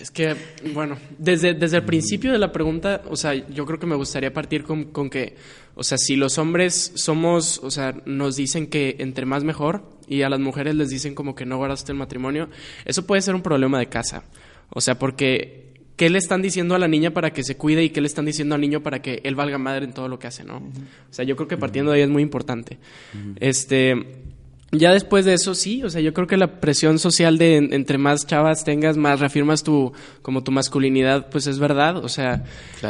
es 0.00 0.12
que, 0.12 0.36
bueno, 0.72 0.96
desde, 1.18 1.52
desde 1.52 1.78
el 1.78 1.84
principio 1.84 2.30
de 2.30 2.38
la 2.38 2.52
pregunta, 2.52 3.02
o 3.10 3.16
sea, 3.16 3.34
yo 3.34 3.66
creo 3.66 3.80
que 3.80 3.86
me 3.86 3.96
gustaría 3.96 4.32
partir 4.32 4.62
con, 4.62 4.84
con 4.92 5.10
que, 5.10 5.34
o 5.74 5.82
sea, 5.82 5.98
si 5.98 6.14
los 6.14 6.38
hombres 6.38 6.92
somos, 6.94 7.58
o 7.64 7.72
sea, 7.72 7.92
nos 8.04 8.36
dicen 8.36 8.68
que 8.68 8.94
entre 9.00 9.26
más 9.26 9.42
mejor 9.42 9.82
y 10.06 10.22
a 10.22 10.28
las 10.28 10.38
mujeres 10.38 10.76
les 10.76 10.90
dicen 10.90 11.16
como 11.16 11.34
que 11.34 11.44
no 11.44 11.56
guardaste 11.56 11.90
el 11.90 11.98
matrimonio, 11.98 12.50
eso 12.84 13.04
puede 13.04 13.20
ser 13.20 13.34
un 13.34 13.42
problema 13.42 13.80
de 13.80 13.88
casa. 13.88 14.22
O 14.70 14.80
sea, 14.80 14.96
porque 14.96 15.65
qué 15.96 16.10
le 16.10 16.18
están 16.18 16.42
diciendo 16.42 16.74
a 16.74 16.78
la 16.78 16.88
niña 16.88 17.10
para 17.10 17.32
que 17.32 17.42
se 17.42 17.56
cuide 17.56 17.82
y 17.82 17.90
qué 17.90 18.00
le 18.00 18.06
están 18.06 18.26
diciendo 18.26 18.54
al 18.54 18.60
niño 18.60 18.82
para 18.82 19.00
que 19.00 19.20
él 19.24 19.34
valga 19.34 19.58
madre 19.58 19.84
en 19.84 19.92
todo 19.92 20.08
lo 20.08 20.18
que 20.18 20.26
hace, 20.26 20.44
¿no? 20.44 20.58
O 20.58 21.12
sea, 21.12 21.24
yo 21.24 21.36
creo 21.36 21.48
que 21.48 21.56
partiendo 21.56 21.90
de 21.90 21.98
ahí 21.98 22.02
es 22.02 22.10
muy 22.10 22.22
importante. 22.22 22.78
Este, 23.40 23.94
ya 24.72 24.92
después 24.92 25.24
de 25.24 25.34
eso 25.34 25.54
sí, 25.54 25.82
o 25.84 25.90
sea, 25.90 26.00
yo 26.00 26.12
creo 26.12 26.26
que 26.26 26.36
la 26.36 26.60
presión 26.60 26.98
social 26.98 27.38
de 27.38 27.56
entre 27.56 27.98
más 27.98 28.26
chavas 28.26 28.64
tengas, 28.64 28.96
más 28.96 29.20
reafirmas 29.20 29.62
tu 29.62 29.92
como 30.22 30.42
tu 30.42 30.50
masculinidad, 30.50 31.30
pues 31.30 31.46
es 31.46 31.58
verdad, 31.58 31.98
o 31.98 32.08
sea, 32.08 32.44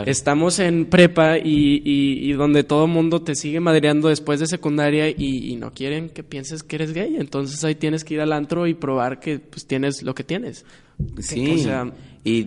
estamos 0.06 0.58
en 0.58 0.86
prepa 0.86 1.36
y, 1.38 1.82
y, 1.84 2.32
donde 2.32 2.64
todo 2.64 2.86
mundo 2.86 3.22
te 3.22 3.34
sigue 3.34 3.60
madreando 3.60 4.08
después 4.08 4.40
de 4.40 4.46
secundaria 4.46 5.10
y, 5.10 5.54
no 5.56 5.72
quieren 5.72 6.08
que 6.08 6.22
pienses 6.22 6.62
que 6.62 6.76
eres 6.76 6.92
gay, 6.92 7.16
entonces 7.18 7.62
ahí 7.62 7.74
tienes 7.74 8.04
que 8.04 8.14
ir 8.14 8.20
al 8.20 8.32
antro 8.32 8.66
y 8.66 8.74
probar 8.74 9.20
que 9.20 9.38
pues 9.38 9.66
tienes 9.66 10.02
lo 10.02 10.14
que 10.14 10.24
tienes. 10.24 10.64
Sí, 11.18 11.52
o 11.52 11.58
sea, 11.58 11.92
y 12.26 12.46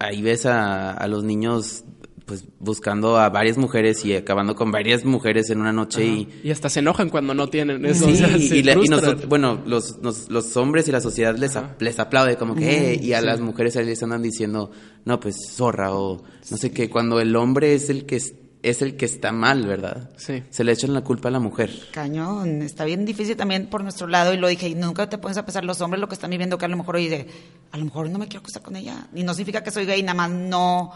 ahí 0.00 0.22
ves 0.22 0.46
a, 0.46 0.92
a, 0.92 1.06
los 1.06 1.22
niños 1.22 1.84
pues 2.24 2.46
buscando 2.58 3.18
a 3.18 3.28
varias 3.28 3.58
mujeres 3.58 4.06
y 4.06 4.14
acabando 4.14 4.54
con 4.54 4.70
varias 4.70 5.04
mujeres 5.04 5.50
en 5.50 5.60
una 5.60 5.70
noche 5.70 6.02
y... 6.02 6.28
Y 6.42 6.50
hasta 6.50 6.70
se 6.70 6.80
enojan 6.80 7.10
cuando 7.10 7.34
no 7.34 7.48
tienen 7.48 7.84
eso. 7.84 8.06
Sí, 8.06 8.62
y, 8.64 9.26
bueno, 9.26 9.60
los, 9.66 9.98
los, 10.00 10.56
hombres 10.56 10.88
y 10.88 10.92
la 10.92 11.02
sociedad 11.02 11.36
les, 11.36 11.58
les 11.78 11.98
aplaude 11.98 12.36
como 12.36 12.54
que, 12.54 12.98
y 13.02 13.12
a 13.12 13.20
las 13.20 13.40
mujeres 13.40 13.76
ahí 13.76 13.84
les 13.84 14.02
andan 14.02 14.22
diciendo, 14.22 14.70
no, 15.04 15.20
pues 15.20 15.36
zorra 15.50 15.92
o 15.92 16.22
no 16.50 16.56
sé 16.56 16.70
qué, 16.70 16.88
cuando 16.88 17.20
el 17.20 17.36
hombre 17.36 17.74
es 17.74 17.90
el 17.90 18.06
que 18.06 18.18
es 18.62 18.80
el 18.80 18.96
que 18.96 19.06
está 19.06 19.32
mal, 19.32 19.66
¿verdad? 19.66 20.10
Sí. 20.16 20.42
Se 20.50 20.62
le 20.64 20.72
echan 20.72 20.94
la 20.94 21.02
culpa 21.02 21.28
a 21.28 21.32
la 21.32 21.40
mujer. 21.40 21.70
Cañón, 21.92 22.62
está 22.62 22.84
bien 22.84 23.04
difícil 23.04 23.36
también 23.36 23.66
por 23.66 23.82
nuestro 23.82 24.06
lado 24.06 24.32
y 24.32 24.36
lo 24.36 24.48
dije, 24.48 24.68
y 24.68 24.74
nunca 24.74 25.08
te 25.08 25.18
pones 25.18 25.36
a 25.36 25.44
pensar 25.44 25.64
los 25.64 25.80
hombres 25.80 26.00
lo 26.00 26.08
que 26.08 26.14
están 26.14 26.30
viviendo 26.30 26.58
que 26.58 26.64
a 26.64 26.68
lo 26.68 26.76
mejor 26.76 26.96
oye, 26.96 27.26
a 27.72 27.76
lo 27.76 27.84
mejor 27.84 28.08
no 28.08 28.18
me 28.18 28.26
quiero 28.28 28.40
acostar 28.40 28.62
con 28.62 28.76
ella, 28.76 29.08
y 29.14 29.24
no 29.24 29.34
significa 29.34 29.62
que 29.62 29.70
soy 29.70 29.84
gay, 29.84 30.02
nada 30.02 30.14
más 30.14 30.30
no 30.30 30.92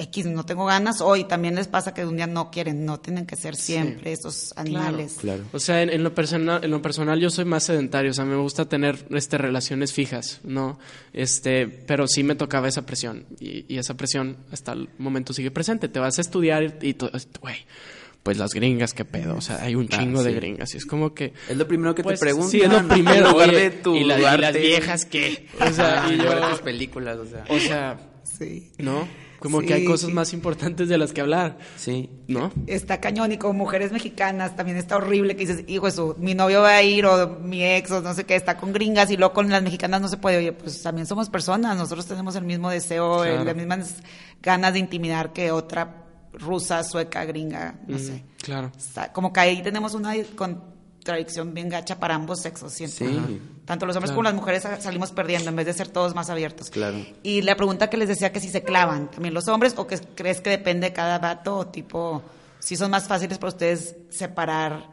X, 0.00 0.26
no 0.26 0.44
tengo 0.44 0.64
ganas, 0.64 1.00
o 1.00 1.14
y 1.14 1.24
también 1.24 1.54
les 1.54 1.68
pasa 1.68 1.92
que 1.92 2.06
un 2.06 2.16
día 2.16 2.26
no 2.26 2.50
quieren, 2.50 2.84
no 2.86 2.98
tienen 3.00 3.26
que 3.26 3.36
ser 3.36 3.54
siempre 3.54 4.12
esos 4.12 4.52
animales. 4.56 5.18
Claro. 5.20 5.44
O 5.52 5.58
sea, 5.58 5.82
en, 5.82 6.02
lo 6.02 6.14
personal, 6.14 6.64
en 6.64 6.70
lo 6.70 6.80
personal 6.80 7.20
yo 7.20 7.28
soy 7.28 7.44
más 7.44 7.64
sedentario, 7.64 8.10
o 8.10 8.14
sea, 8.14 8.24
me 8.24 8.36
gusta 8.36 8.66
tener 8.66 9.04
este, 9.10 9.36
relaciones 9.36 9.92
fijas, 9.92 10.40
¿no? 10.42 10.78
Este, 11.12 11.66
pero 11.66 12.08
sí 12.08 12.22
me 12.22 12.34
tocaba 12.34 12.68
esa 12.68 12.86
presión, 12.86 13.26
y, 13.38 13.76
esa 13.76 13.94
presión 13.94 14.38
hasta 14.50 14.72
el 14.72 14.88
momento 14.98 15.32
sigue 15.32 15.50
presente. 15.50 15.88
Te 15.88 15.98
vas 15.98 16.18
a 16.18 16.20
estudiar 16.22 16.78
y, 16.80 16.94
todo, 16.94 17.10
güey, 17.40 17.56
pues 18.22 18.38
las 18.38 18.52
gringas, 18.52 18.94
qué 18.94 19.04
pedo, 19.04 19.36
o 19.36 19.40
sea, 19.40 19.62
hay 19.62 19.74
un 19.74 19.88
ah, 19.92 19.98
chingo 19.98 20.22
de 20.22 20.32
gringas, 20.32 20.74
y 20.74 20.78
es 20.78 20.86
como 20.86 21.12
que... 21.14 21.34
Es 21.48 21.56
lo 21.56 21.68
primero 21.68 21.94
que 21.94 22.02
te 22.02 22.08
pues, 22.08 22.20
preguntan. 22.20 22.50
Sí, 22.50 22.62
es 22.62 22.70
lo 22.70 22.88
primero. 22.88 23.26
En 23.26 23.32
lugar 23.32 23.50
de 23.50 23.70
tu 23.70 23.94
y, 23.94 24.04
las 24.04 24.54
viejas, 24.54 25.04
¿qué? 25.04 25.46
O 25.60 25.72
sea, 25.72 26.06
y 26.10 26.16
yo, 26.16 26.48
tus 26.48 26.60
películas, 26.60 27.18
o 27.18 27.26
sea. 27.26 27.44
O 27.48 27.58
sea, 27.58 28.00
sí. 28.24 28.72
¿no? 28.78 29.06
Como 29.40 29.60
que 29.60 29.74
hay 29.74 29.84
cosas 29.84 30.10
más 30.10 30.32
importantes 30.32 30.88
de 30.88 30.98
las 30.98 31.12
que 31.12 31.20
hablar. 31.20 31.58
Sí. 31.76 32.10
¿No? 32.28 32.52
Está 32.66 33.00
cañón 33.00 33.32
y 33.32 33.38
con 33.38 33.56
mujeres 33.56 33.90
mexicanas 33.90 34.54
también 34.54 34.76
está 34.76 34.96
horrible 34.96 35.34
que 35.34 35.46
dices, 35.46 35.64
hijo, 35.66 35.88
eso, 35.88 36.14
mi 36.18 36.34
novio 36.34 36.60
va 36.60 36.76
a 36.76 36.82
ir 36.82 37.06
o 37.06 37.38
mi 37.40 37.64
ex 37.64 37.90
o 37.90 38.00
no 38.02 38.14
sé 38.14 38.24
qué, 38.24 38.36
está 38.36 38.56
con 38.56 38.72
gringas 38.72 39.10
y 39.10 39.16
luego 39.16 39.32
con 39.32 39.48
las 39.48 39.62
mexicanas 39.62 40.00
no 40.00 40.08
se 40.08 40.18
puede. 40.18 40.38
Oye, 40.38 40.52
pues 40.52 40.82
también 40.82 41.06
somos 41.06 41.30
personas, 41.30 41.76
nosotros 41.76 42.06
tenemos 42.06 42.36
el 42.36 42.44
mismo 42.44 42.70
deseo, 42.70 43.24
las 43.24 43.56
mismas 43.56 43.96
ganas 44.42 44.74
de 44.74 44.78
intimidar 44.78 45.32
que 45.32 45.50
otra 45.50 46.04
rusa, 46.32 46.84
sueca, 46.84 47.24
gringa, 47.24 47.80
no 47.86 47.98
sé. 47.98 48.24
Claro. 48.42 48.70
como 49.12 49.32
que 49.32 49.40
ahí 49.40 49.62
tenemos 49.62 49.94
una 49.94 50.14
contradicción 51.10 51.54
bien 51.54 51.68
gacha 51.68 51.98
para 51.98 52.14
ambos 52.14 52.40
sexos, 52.40 52.72
siento. 52.72 52.98
Sí. 52.98 53.40
Tanto 53.64 53.86
los 53.86 53.96
hombres 53.96 54.12
como 54.12 54.22
las 54.22 54.34
mujeres 54.34 54.66
salimos 54.80 55.10
perdiendo 55.10 55.50
en 55.50 55.56
vez 55.56 55.66
de 55.66 55.72
ser 55.72 55.88
todos 55.88 56.14
más 56.14 56.30
abiertos. 56.30 56.70
Claro. 56.70 57.04
Y 57.22 57.42
la 57.42 57.56
pregunta 57.56 57.90
que 57.90 57.96
les 57.96 58.08
decía 58.08 58.32
que 58.32 58.40
si 58.40 58.48
se 58.48 58.62
clavan, 58.62 59.10
también 59.10 59.34
los 59.34 59.48
hombres, 59.48 59.74
o 59.76 59.86
que 59.86 59.98
crees 60.14 60.40
que 60.40 60.50
depende 60.50 60.88
de 60.88 60.92
cada 60.92 61.18
vato, 61.18 61.56
o 61.56 61.66
tipo, 61.66 62.22
si 62.58 62.76
son 62.76 62.90
más 62.90 63.08
fáciles 63.08 63.38
para 63.38 63.48
ustedes 63.48 63.96
separar. 64.08 64.88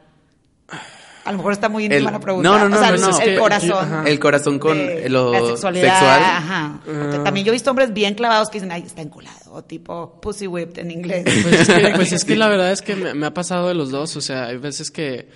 A 1.25 1.31
lo 1.31 1.38
mejor 1.38 1.53
está 1.53 1.69
muy 1.69 1.86
íntima 1.86 2.09
la 2.09 2.19
pregunta. 2.19 2.50
No, 2.50 2.57
no, 2.57 2.69
no. 2.69 2.77
O 2.77 3.13
sea, 3.13 3.25
el 3.25 3.38
corazón. 3.38 4.07
El 4.07 4.19
corazón 4.19 4.59
con 4.59 4.77
lo 5.12 5.33
la 5.33 5.39
sexualidad, 5.41 6.00
sexual. 6.00 6.21
Ajá. 6.24 6.79
Porque 6.86 7.19
también 7.19 7.45
yo 7.45 7.51
he 7.51 7.53
visto 7.53 7.69
hombres 7.69 7.93
bien 7.93 8.15
clavados 8.15 8.50
que 8.50 8.59
dicen, 8.59 8.71
ay, 8.71 8.83
está 8.86 9.01
enculado. 9.01 9.51
O 9.51 9.63
tipo 9.63 10.21
pussy 10.21 10.47
whipped 10.47 10.79
en 10.79 10.91
inglés. 10.91 11.25
Pues 11.25 11.62
es 11.62 11.67
que, 11.67 11.93
pues 11.95 12.12
es 12.13 12.25
que 12.25 12.36
la 12.38 12.47
verdad 12.47 12.71
es 12.71 12.81
que 12.81 12.95
me, 12.95 13.25
ha 13.25 13.33
pasado 13.33 13.67
de 13.67 13.74
los 13.74 13.91
dos. 13.91 14.15
O 14.15 14.21
sea, 14.21 14.45
hay 14.45 14.57
veces 14.57 14.89
que 14.89 15.27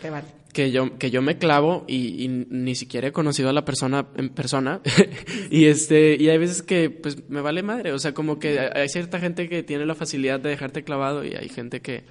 que 0.51 0.71
yo, 0.71 0.97
que 0.97 1.11
yo 1.11 1.21
me 1.21 1.37
clavo 1.37 1.85
y, 1.87 2.27
ni 2.27 2.75
siquiera 2.75 3.07
he 3.07 3.11
conocido 3.11 3.49
a 3.49 3.53
la 3.53 3.65
persona 3.65 4.07
en 4.15 4.29
persona. 4.29 4.81
y 5.49 5.65
este, 5.65 6.15
y 6.19 6.29
hay 6.29 6.37
veces 6.37 6.61
que 6.61 6.89
pues 6.89 7.29
me 7.29 7.41
vale 7.41 7.63
madre. 7.63 7.93
O 7.93 7.99
sea, 7.99 8.13
como 8.13 8.39
que 8.39 8.59
hay 8.59 8.89
cierta 8.89 9.19
gente 9.19 9.49
que 9.49 9.63
tiene 9.63 9.85
la 9.85 9.95
facilidad 9.95 10.39
de 10.39 10.49
dejarte 10.49 10.83
clavado 10.83 11.23
y 11.25 11.33
hay 11.33 11.49
gente 11.49 11.81
que, 11.81 12.03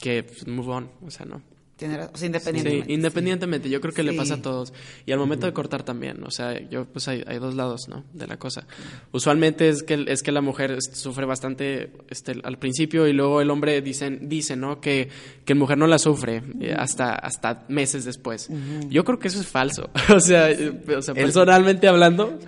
que 0.00 0.22
pues, 0.22 0.46
move 0.46 0.72
on. 0.72 0.90
O 1.04 1.10
sea, 1.10 1.26
no 1.26 1.51
independientemente. 1.86 2.86
Sí, 2.86 2.92
independientemente, 2.92 3.70
yo 3.70 3.80
creo 3.80 3.92
que 3.92 4.02
le 4.02 4.12
pasa 4.12 4.34
a 4.34 4.42
todos. 4.42 4.72
Y 5.06 5.12
al 5.12 5.18
momento 5.18 5.46
de 5.46 5.52
cortar 5.52 5.82
también, 5.82 6.22
o 6.24 6.30
sea, 6.30 6.58
yo 6.68 6.84
pues 6.86 7.08
hay, 7.08 7.22
hay, 7.26 7.38
dos 7.38 7.54
lados, 7.54 7.88
¿no? 7.88 8.04
De 8.12 8.26
la 8.26 8.38
cosa. 8.38 8.66
Usualmente 9.12 9.68
es 9.68 9.82
que, 9.82 10.04
es 10.08 10.22
que 10.22 10.32
la 10.32 10.40
mujer 10.40 10.78
sufre 10.80 11.26
bastante 11.26 11.92
este, 12.08 12.40
al 12.42 12.58
principio 12.58 13.06
y 13.06 13.12
luego 13.12 13.40
el 13.40 13.50
hombre 13.50 13.80
dice, 13.82 14.10
dice 14.20 14.56
¿no? 14.56 14.80
Que, 14.80 15.08
que 15.44 15.54
la 15.54 15.58
mujer 15.58 15.78
no 15.78 15.86
la 15.86 15.98
sufre 15.98 16.42
eh, 16.60 16.74
hasta, 16.76 17.14
hasta 17.14 17.64
meses 17.68 18.04
después. 18.04 18.48
Yo 18.88 19.04
creo 19.04 19.18
que 19.18 19.28
eso 19.28 19.40
es 19.40 19.46
falso. 19.46 19.90
o 20.14 20.20
sea, 20.20 20.48
o 20.96 21.02
sea 21.02 21.14
personalmente 21.14 21.88
hablando. 21.88 22.38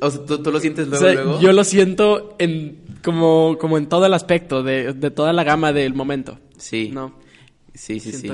o 0.00 0.10
sea, 0.10 0.24
¿tú, 0.24 0.50
lo 0.50 0.60
sientes 0.60 0.88
luego, 0.88 1.40
Yo 1.40 1.52
lo 1.52 1.64
siento 1.64 2.36
en, 2.38 2.80
como, 3.02 3.56
como 3.58 3.78
en 3.78 3.86
todo 3.86 4.06
el 4.06 4.14
aspecto, 4.14 4.62
de, 4.62 4.92
de 4.92 5.10
toda 5.10 5.32
la 5.32 5.44
gama 5.44 5.72
del 5.72 5.94
momento. 5.94 6.38
Sí. 6.56 6.90
¿No? 6.92 7.21
Sí, 7.74 8.00
sí, 8.00 8.12
sí. 8.12 8.30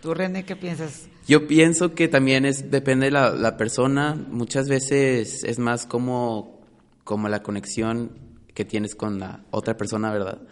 ¿Tú, 0.00 0.14
René, 0.14 0.44
qué 0.44 0.56
piensas? 0.56 1.08
Yo 1.26 1.46
pienso 1.46 1.94
que 1.94 2.08
también 2.08 2.44
es 2.44 2.70
depende 2.70 3.06
de 3.06 3.12
la, 3.12 3.56
persona. 3.56 4.14
Muchas 4.14 4.68
veces 4.68 5.44
es 5.44 5.58
más 5.58 5.86
como, 5.86 6.60
como 7.04 7.28
la 7.28 7.42
conexión 7.42 8.18
que 8.54 8.64
tienes 8.64 8.94
con 8.94 9.18
la 9.20 9.44
otra 9.50 9.76
persona, 9.76 10.12
¿verdad? 10.12 10.42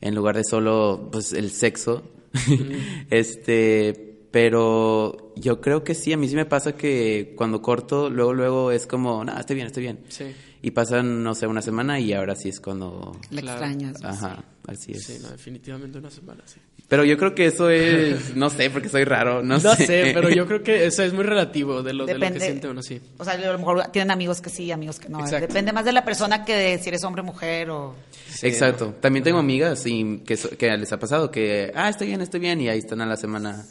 En 0.00 0.14
lugar 0.14 0.36
de 0.36 0.44
solo 0.44 1.08
pues, 1.10 1.32
el 1.32 1.50
sexo. 1.50 2.02
este, 3.10 4.08
pero 4.30 5.32
yo 5.36 5.60
creo 5.60 5.82
que 5.82 5.94
sí, 5.94 6.12
a 6.12 6.16
mí 6.18 6.28
sí 6.28 6.36
me 6.36 6.44
pasa 6.44 6.76
que 6.76 7.32
cuando 7.36 7.62
corto, 7.62 8.10
luego, 8.10 8.34
luego 8.34 8.70
es 8.70 8.86
como, 8.86 9.24
no, 9.24 9.38
estoy 9.38 9.56
bien, 9.56 9.66
estoy 9.68 9.84
bien. 9.84 10.00
Sí. 10.08 10.26
Y 10.60 10.72
pasan, 10.72 11.22
no 11.22 11.34
sé, 11.34 11.46
una 11.46 11.62
semana 11.62 11.98
y 11.98 12.12
ahora 12.12 12.36
sí 12.36 12.50
es 12.50 12.60
cuando... 12.60 13.18
Le 13.30 13.40
extrañas. 13.40 14.04
Ajá, 14.04 14.44
así 14.66 14.92
es. 14.92 15.04
Sí, 15.04 15.18
no, 15.22 15.30
definitivamente 15.30 15.98
una 15.98 16.10
semana, 16.10 16.42
sí. 16.46 16.60
Pero 16.88 17.04
yo 17.04 17.18
creo 17.18 17.34
que 17.34 17.44
eso 17.44 17.68
es, 17.68 18.34
no 18.34 18.48
sé, 18.48 18.70
porque 18.70 18.88
soy 18.88 19.04
raro, 19.04 19.42
no, 19.42 19.58
no 19.58 19.74
sé. 19.74 20.10
pero 20.14 20.30
yo 20.30 20.46
creo 20.46 20.62
que 20.62 20.86
eso 20.86 21.02
es 21.02 21.12
muy 21.12 21.22
relativo 21.22 21.82
de 21.82 21.92
lo, 21.92 22.06
de 22.06 22.14
lo 22.14 22.32
que 22.32 22.40
siente 22.40 22.66
uno, 22.66 22.82
sí. 22.82 22.98
O 23.18 23.24
sea, 23.24 23.34
a 23.34 23.36
lo 23.36 23.58
mejor 23.58 23.88
tienen 23.92 24.10
amigos 24.10 24.40
que 24.40 24.48
sí, 24.48 24.72
amigos 24.72 24.98
que 24.98 25.10
no. 25.10 25.22
Depende 25.28 25.72
más 25.72 25.84
de 25.84 25.92
la 25.92 26.02
persona 26.02 26.46
que 26.46 26.54
de 26.54 26.78
si 26.78 26.88
eres 26.88 27.04
hombre 27.04 27.20
o 27.20 27.24
mujer 27.24 27.68
o... 27.68 27.94
Exacto. 28.40 28.94
También 29.00 29.22
tengo 29.22 29.38
amigas 29.38 29.84
y 29.84 30.22
que, 30.26 30.36
que 30.36 30.76
les 30.78 30.90
ha 30.90 30.98
pasado 30.98 31.30
que, 31.30 31.72
ah, 31.74 31.90
estoy 31.90 32.06
bien, 32.06 32.22
estoy 32.22 32.40
bien, 32.40 32.58
y 32.62 32.70
ahí 32.70 32.78
están 32.78 33.02
a 33.02 33.06
la 33.06 33.18
semana. 33.18 33.66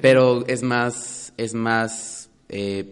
Pero 0.00 0.44
es 0.48 0.64
más, 0.64 1.32
es 1.36 1.54
más 1.54 2.28
eh, 2.48 2.86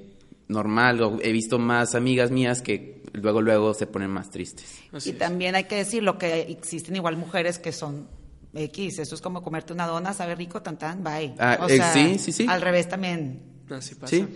normal, 0.46 1.02
o 1.02 1.18
he 1.22 1.32
visto 1.32 1.58
más 1.58 1.96
amigas 1.96 2.30
mías 2.30 2.62
que 2.62 3.02
luego, 3.14 3.42
luego 3.42 3.74
se 3.74 3.88
ponen 3.88 4.10
más 4.10 4.30
tristes. 4.30 4.78
y 5.04 5.12
también 5.12 5.56
hay 5.56 5.64
que 5.64 5.74
decir 5.74 6.04
lo 6.04 6.18
que 6.18 6.42
existen 6.42 6.94
igual 6.94 7.16
mujeres 7.16 7.58
que 7.58 7.72
son 7.72 8.06
X, 8.52 8.98
eso 8.98 9.14
es 9.14 9.20
como 9.20 9.42
comerte 9.42 9.72
una 9.72 9.86
dona, 9.86 10.12
sabe 10.12 10.34
rico, 10.34 10.60
tan 10.62 10.78
tan, 10.78 11.04
bye. 11.04 11.34
Ah, 11.38 11.58
o 11.60 11.68
eh, 11.68 11.76
sea, 11.76 11.92
sí, 11.92 12.18
sí, 12.18 12.32
sí. 12.32 12.46
Al 12.48 12.60
revés 12.60 12.88
también. 12.88 13.42
Así 13.70 13.94
pasa. 13.94 14.16
Sí. 14.16 14.26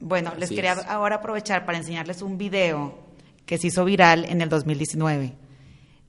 Bueno, 0.00 0.32
les 0.36 0.50
quería 0.50 0.72
ahora 0.72 1.16
aprovechar 1.16 1.64
para 1.64 1.78
enseñarles 1.78 2.22
un 2.22 2.38
video 2.38 2.98
que 3.46 3.58
se 3.58 3.68
hizo 3.68 3.84
viral 3.84 4.24
en 4.24 4.40
el 4.40 4.48
2019 4.48 5.34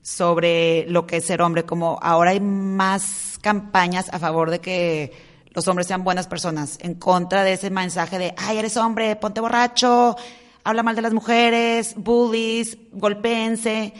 sobre 0.02 0.86
lo 0.88 1.06
que 1.06 1.18
es 1.18 1.26
ser 1.26 1.42
hombre, 1.42 1.64
como 1.64 1.98
ahora 2.02 2.30
hay 2.30 2.40
más 2.40 3.38
campañas 3.40 4.08
a 4.12 4.18
favor 4.18 4.50
de 4.50 4.60
que 4.60 5.12
los 5.52 5.66
hombres 5.68 5.86
sean 5.86 6.04
buenas 6.04 6.26
personas, 6.26 6.78
en 6.80 6.94
contra 6.94 7.44
de 7.44 7.54
ese 7.54 7.70
mensaje 7.70 8.18
de, 8.18 8.34
ay, 8.36 8.58
eres 8.58 8.76
hombre, 8.76 9.16
ponte 9.16 9.40
borracho, 9.40 10.16
habla 10.64 10.82
mal 10.82 10.96
de 10.96 11.02
las 11.02 11.12
mujeres, 11.12 11.94
bullies, 11.96 12.78
golpeense, 12.92 13.92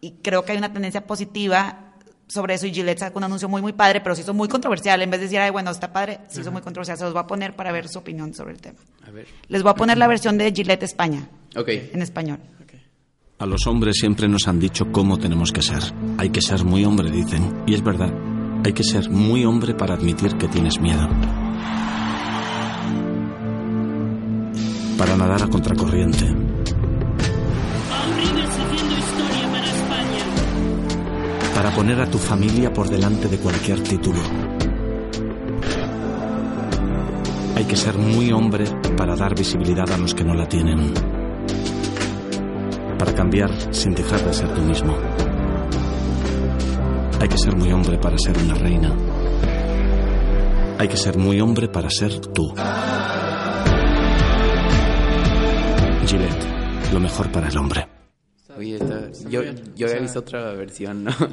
y 0.00 0.12
creo 0.22 0.44
que 0.44 0.52
hay 0.52 0.58
una 0.58 0.72
tendencia 0.72 1.06
positiva 1.06 1.83
sobre 2.34 2.54
eso 2.54 2.66
y 2.66 2.74
Gillette 2.74 2.98
sacó 2.98 3.18
un 3.18 3.24
anuncio 3.24 3.48
muy, 3.48 3.62
muy 3.62 3.72
padre, 3.72 4.00
pero 4.00 4.14
se 4.14 4.22
hizo 4.22 4.34
muy 4.34 4.48
controversial. 4.48 5.00
En 5.00 5.10
vez 5.10 5.20
de 5.20 5.26
decir, 5.26 5.38
ay, 5.38 5.50
bueno, 5.50 5.70
está 5.70 5.92
padre, 5.92 6.18
se 6.28 6.40
hizo 6.40 6.50
muy 6.50 6.60
controversial. 6.60 6.98
Se 6.98 7.04
los 7.04 7.12
voy 7.12 7.22
a 7.22 7.26
poner 7.26 7.54
para 7.54 7.72
ver 7.72 7.88
su 7.88 8.00
opinión 8.00 8.34
sobre 8.34 8.52
el 8.52 8.60
tema. 8.60 8.80
A 9.06 9.10
ver. 9.10 9.26
Les 9.48 9.62
voy 9.62 9.70
a 9.70 9.74
poner 9.74 9.96
la 9.96 10.08
versión 10.08 10.36
de 10.36 10.52
Gillette 10.52 10.82
España. 10.82 11.28
Ok. 11.56 11.68
En 11.68 12.02
español. 12.02 12.40
A 13.38 13.46
los 13.46 13.66
hombres 13.66 13.96
siempre 13.98 14.28
nos 14.28 14.46
han 14.46 14.60
dicho 14.60 14.92
cómo 14.92 15.18
tenemos 15.18 15.52
que 15.52 15.60
ser. 15.60 15.82
Hay 16.18 16.30
que 16.30 16.40
ser 16.40 16.64
muy 16.64 16.84
hombre, 16.84 17.10
dicen. 17.10 17.62
Y 17.66 17.74
es 17.74 17.82
verdad. 17.82 18.12
Hay 18.64 18.72
que 18.72 18.84
ser 18.84 19.10
muy 19.10 19.44
hombre 19.44 19.74
para 19.74 19.94
admitir 19.94 20.36
que 20.36 20.48
tienes 20.48 20.80
miedo. 20.80 21.08
Para 24.96 25.16
nadar 25.16 25.42
a 25.42 25.48
contracorriente 25.48 26.63
para 31.54 31.70
poner 31.70 32.00
a 32.00 32.06
tu 32.10 32.18
familia 32.18 32.72
por 32.72 32.88
delante 32.88 33.28
de 33.28 33.38
cualquier 33.38 33.80
título. 33.80 34.18
Hay 37.54 37.64
que 37.64 37.76
ser 37.76 37.96
muy 37.96 38.32
hombre 38.32 38.64
para 38.96 39.14
dar 39.14 39.34
visibilidad 39.36 39.88
a 39.90 39.96
los 39.96 40.14
que 40.14 40.24
no 40.24 40.34
la 40.34 40.48
tienen. 40.48 40.92
Para 42.98 43.14
cambiar 43.14 43.50
sin 43.72 43.94
dejar 43.94 44.24
de 44.24 44.34
ser 44.34 44.52
tú 44.52 44.60
mismo. 44.62 44.96
Hay 47.20 47.28
que 47.28 47.38
ser 47.38 47.56
muy 47.56 47.72
hombre 47.72 47.98
para 47.98 48.18
ser 48.18 48.36
una 48.36 48.54
reina. 48.54 48.92
Hay 50.78 50.88
que 50.88 50.96
ser 50.96 51.16
muy 51.16 51.40
hombre 51.40 51.68
para 51.68 51.88
ser 51.88 52.18
tú. 52.18 52.52
Gillette, 56.06 56.92
lo 56.92 57.00
mejor 57.00 57.30
para 57.30 57.48
el 57.48 57.56
hombre. 57.56 57.93
Yo, 59.28 59.42
yo 59.76 59.86
había 59.86 60.00
visto 60.00 60.20
otra 60.20 60.52
versión, 60.52 61.04
¿no? 61.04 61.12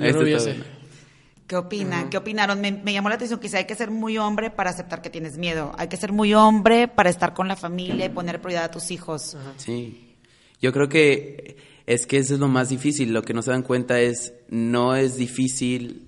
¿Qué 1.52 1.58
opinan? 1.58 2.10
¿Qué 2.10 2.16
opinaron? 2.16 2.62
Me, 2.62 2.94
llamó 2.94 3.10
la 3.10 3.16
atención 3.16 3.38
que 3.38 3.54
hay 3.58 3.66
que 3.66 3.76
ser 3.76 3.92
muy 3.92 4.18
hombre 4.18 4.52
para 4.52 4.70
aceptar 4.70 5.02
que 5.02 5.10
tienes 5.10 5.38
miedo. 5.38 5.74
Hay 5.78 5.90
que 5.90 5.98
ser 5.98 6.14
muy 6.14 6.34
hombre 6.34 6.88
para 6.88 7.10
estar 7.10 7.34
con 7.34 7.50
la 7.50 7.58
familia 7.58 8.06
y 8.06 8.10
poner 8.10 8.40
prioridad 8.40 8.64
a 8.64 8.72
tus 8.72 8.90
hijos. 8.90 9.36
Sí. 9.58 10.16
Yo 10.62 10.72
creo 10.72 10.88
que 10.88 11.58
es 11.86 12.08
que 12.08 12.20
eso 12.20 12.36
es 12.36 12.40
lo 12.40 12.48
más 12.48 12.70
difícil. 12.70 13.12
Lo 13.12 13.22
que 13.24 13.34
no 13.34 13.42
se 13.42 13.52
dan 13.52 13.64
cuenta 13.64 14.00
es, 14.00 14.34
no 14.48 14.96
es 14.96 15.18
difícil 15.18 16.08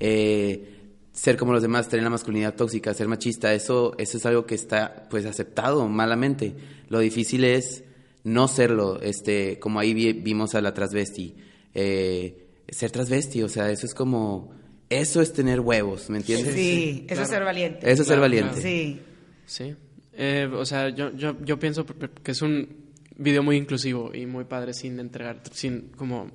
eh, 0.00 0.80
ser 1.12 1.36
como 1.36 1.52
los 1.52 1.62
demás, 1.62 1.88
tener 1.88 2.02
la 2.02 2.10
masculinidad 2.10 2.56
tóxica, 2.56 2.92
ser 2.92 3.06
machista, 3.06 3.54
eso, 3.54 3.94
eso 3.96 4.16
es 4.16 4.26
algo 4.26 4.44
que 4.44 4.56
está 4.56 5.06
pues 5.08 5.24
aceptado 5.24 5.86
malamente. 5.86 6.56
Lo 6.88 6.98
difícil 6.98 7.44
es 7.44 7.84
no 8.24 8.48
serlo, 8.48 9.00
este, 9.00 9.58
como 9.58 9.80
ahí 9.80 9.94
vimos 10.12 10.54
a 10.54 10.60
la 10.60 10.74
transvesti. 10.74 11.34
Eh, 11.74 12.46
ser 12.68 12.90
transvesti, 12.90 13.42
o 13.42 13.48
sea, 13.48 13.70
eso 13.70 13.86
es 13.86 13.94
como, 13.94 14.52
eso 14.88 15.20
es 15.20 15.32
tener 15.32 15.60
huevos, 15.60 16.10
¿me 16.10 16.18
entiendes? 16.18 16.54
Sí, 16.54 17.06
eso 17.08 17.22
es 17.22 17.28
ser 17.28 17.44
valiente. 17.44 17.90
Eso 17.90 18.02
es 18.02 18.08
ser 18.08 18.20
valiente. 18.20 18.60
Sí. 18.60 19.00
Sí. 19.46 19.74
Eh, 20.12 20.48
o 20.52 20.64
sea, 20.64 20.90
yo, 20.90 21.14
yo, 21.16 21.36
yo 21.44 21.58
pienso 21.58 21.86
que 21.86 22.32
es 22.32 22.42
un 22.42 22.68
video 23.16 23.42
muy 23.42 23.56
inclusivo 23.56 24.12
y 24.14 24.26
muy 24.26 24.44
padre 24.44 24.72
sin 24.74 24.98
entregar, 24.98 25.42
sin 25.52 25.88
como 25.96 26.30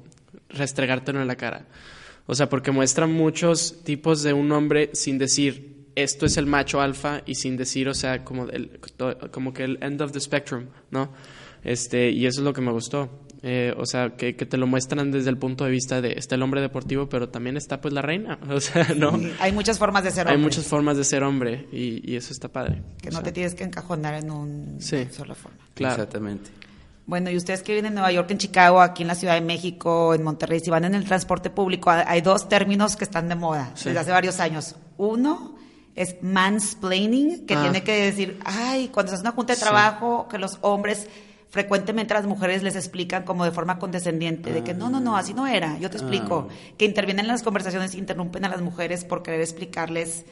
restregártelo 0.49 1.21
en 1.21 1.27
la 1.27 1.35
cara. 1.35 1.67
O 2.27 2.35
sea, 2.35 2.49
porque 2.49 2.71
muestra 2.71 3.07
muchos 3.07 3.83
tipos 3.83 4.23
de 4.23 4.33
un 4.33 4.51
hombre 4.51 4.89
sin 4.93 5.17
decir 5.17 5.75
esto 5.95 6.25
es 6.25 6.37
el 6.37 6.45
macho 6.45 6.81
alfa 6.81 7.21
y 7.25 7.35
sin 7.35 7.55
decir, 7.57 7.87
o 7.87 7.93
sea, 7.93 8.23
como, 8.23 8.47
el, 8.49 8.79
como 9.31 9.53
que 9.53 9.63
el 9.63 9.77
end 9.81 10.01
of 10.01 10.11
the 10.11 10.19
spectrum, 10.19 10.67
¿no? 10.91 11.11
Este, 11.65 12.12
y 12.12 12.27
eso 12.27 12.41
es 12.41 12.45
lo 12.45 12.53
que 12.53 12.62
me 12.62 12.72
gustó. 12.72 13.10
Eh, 13.41 13.75
o 13.77 13.86
sea, 13.86 14.15
que, 14.15 14.34
te 14.34 14.57
lo 14.57 14.65
muestran 14.65 15.12
desde 15.12 15.29
el 15.29 15.38
punto 15.38 15.65
de 15.65 15.72
vista 15.72 16.01
de 16.01 16.13
está 16.13 16.36
el 16.36 16.41
hombre 16.41 16.62
deportivo, 16.62 17.10
pero 17.10 17.29
también 17.29 17.57
está 17.57 17.81
pues 17.81 17.93
la 17.93 18.01
reina. 18.01 18.39
O 18.50 18.60
sea, 18.60 18.88
¿no? 18.95 19.19
hay 19.39 19.51
muchas 19.51 19.77
formas 19.77 20.03
de 20.03 20.12
ser 20.12 20.22
hombre. 20.22 20.36
Hay 20.36 20.41
muchas 20.41 20.65
formas 20.65 20.95
de 20.98 21.03
ser 21.03 21.24
hombre 21.24 21.67
y, 21.72 22.15
eso 22.15 22.31
está 22.31 22.48
padre. 22.48 22.81
Que 23.01 23.10
no 23.10 23.22
te 23.22 23.31
tienes 23.31 23.53
que 23.55 23.63
encajonar 23.63 24.13
en 24.13 24.31
un 24.31 24.77
sí, 24.79 25.07
sola 25.12 25.36
forma. 25.36 25.57
Claro. 25.74 25.95
Exactamente. 25.95 26.50
Bueno, 27.07 27.29
y 27.29 27.36
ustedes 27.36 27.62
que 27.62 27.74
viven 27.74 27.88
en 27.88 27.93
Nueva 27.93 28.12
York, 28.12 28.31
en 28.31 28.38
Chicago, 28.38 28.81
aquí 28.81 29.03
en 29.03 29.07
la 29.07 29.15
Ciudad 29.15 29.36
de 29.36 29.41
México, 29.41 30.15
en 30.15 30.24
Monterrey, 30.24 30.60
si 30.60 30.72
van 30.72 30.86
en 30.86 30.95
el 30.95 31.05
transporte 31.05 31.50
público, 31.50 31.91
hay 31.91 32.22
dos 32.22 32.50
términos 32.50 32.95
que 32.95 33.03
están 33.03 33.27
de 33.29 33.36
moda 33.36 33.72
desde 33.75 34.00
hace 34.00 34.12
varios 34.12 34.39
años. 34.39 34.75
Uno 34.98 35.55
es 35.93 36.15
mansplaining, 36.22 37.45
que 37.45 37.53
ah. 37.53 37.62
tiene 37.62 37.84
que 37.84 38.05
decir, 38.05 38.39
ay, 38.43 38.89
cuando 38.89 39.12
se 39.12 39.15
hace 39.15 39.22
una 39.22 39.34
junta 39.34 39.53
de 39.53 39.60
trabajo, 39.60 40.27
que 40.29 40.39
los 40.39 40.57
hombres 40.62 41.07
frecuentemente 41.55 42.13
las 42.13 42.25
mujeres 42.25 42.63
les 42.63 42.75
explican 42.75 43.24
como 43.24 43.45
de 43.45 43.51
forma 43.51 43.79
condescendiente, 43.79 44.51
de 44.51 44.62
que 44.62 44.74
no, 44.74 44.89
no, 44.89 45.00
no, 45.00 45.15
así 45.15 45.33
no 45.33 45.47
era, 45.47 45.79
yo 45.79 45.89
te 45.89 45.95
explico, 45.95 46.50
ah. 46.50 46.53
que 46.77 46.83
intervienen 46.83 47.27
en 47.27 47.31
las 47.31 47.43
conversaciones 47.43 47.95
interrumpen 47.95 48.43
a 48.43 48.50
las 48.50 48.62
mujeres 48.62 49.05
por 49.05 49.24
querer 49.24 49.39
explicarles 49.39 50.25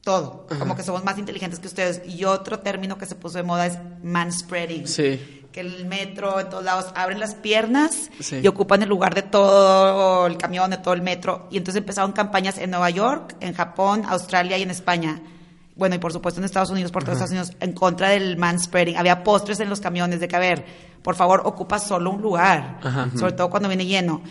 todo, 0.00 0.48
como 0.58 0.74
que 0.74 0.82
somos 0.82 1.04
más 1.04 1.18
inteligentes 1.18 1.60
que 1.60 1.68
ustedes. 1.68 2.02
Y 2.04 2.24
otro 2.24 2.58
término 2.58 2.98
que 2.98 3.06
se 3.06 3.14
puso 3.14 3.38
de 3.38 3.44
moda 3.44 3.66
es 3.66 3.78
manspreading. 4.02 4.88
Sí 4.88 5.20
que 5.52 5.60
el 5.60 5.86
metro, 5.86 6.40
en 6.40 6.50
todos 6.50 6.64
lados, 6.64 6.86
abren 6.96 7.20
las 7.20 7.36
piernas 7.36 8.10
y 8.42 8.44
ocupan 8.48 8.82
el 8.82 8.88
lugar 8.88 9.14
de 9.14 9.22
todo 9.22 10.26
el 10.26 10.36
camión, 10.36 10.68
de 10.68 10.78
todo 10.78 10.94
el 10.94 11.02
metro. 11.02 11.46
Y 11.52 11.58
entonces 11.58 11.78
empezaron 11.78 12.10
campañas 12.10 12.58
en 12.58 12.70
Nueva 12.70 12.90
York, 12.90 13.36
en 13.38 13.54
Japón, 13.54 14.02
Australia 14.04 14.58
y 14.58 14.62
en 14.62 14.72
España. 14.72 15.22
Bueno, 15.76 15.96
y 15.96 15.98
por 15.98 16.12
supuesto 16.12 16.40
en 16.40 16.44
Estados 16.44 16.70
Unidos, 16.70 16.92
por 16.92 17.02
todos 17.02 17.16
Estados 17.16 17.30
Unidos, 17.32 17.56
en 17.60 17.72
contra 17.72 18.10
del 18.10 18.36
manspreading. 18.36 18.96
Había 18.96 19.24
postres 19.24 19.58
en 19.60 19.68
los 19.68 19.80
camiones 19.80 20.20
de 20.20 20.28
que, 20.28 20.36
a 20.36 20.38
ver, 20.38 20.64
por 21.02 21.16
favor, 21.16 21.42
ocupa 21.44 21.78
solo 21.78 22.10
un 22.10 22.22
lugar, 22.22 22.78
sobre 23.16 23.32
todo 23.32 23.50
cuando 23.50 23.68
viene 23.68 23.84
lleno. 23.86 24.22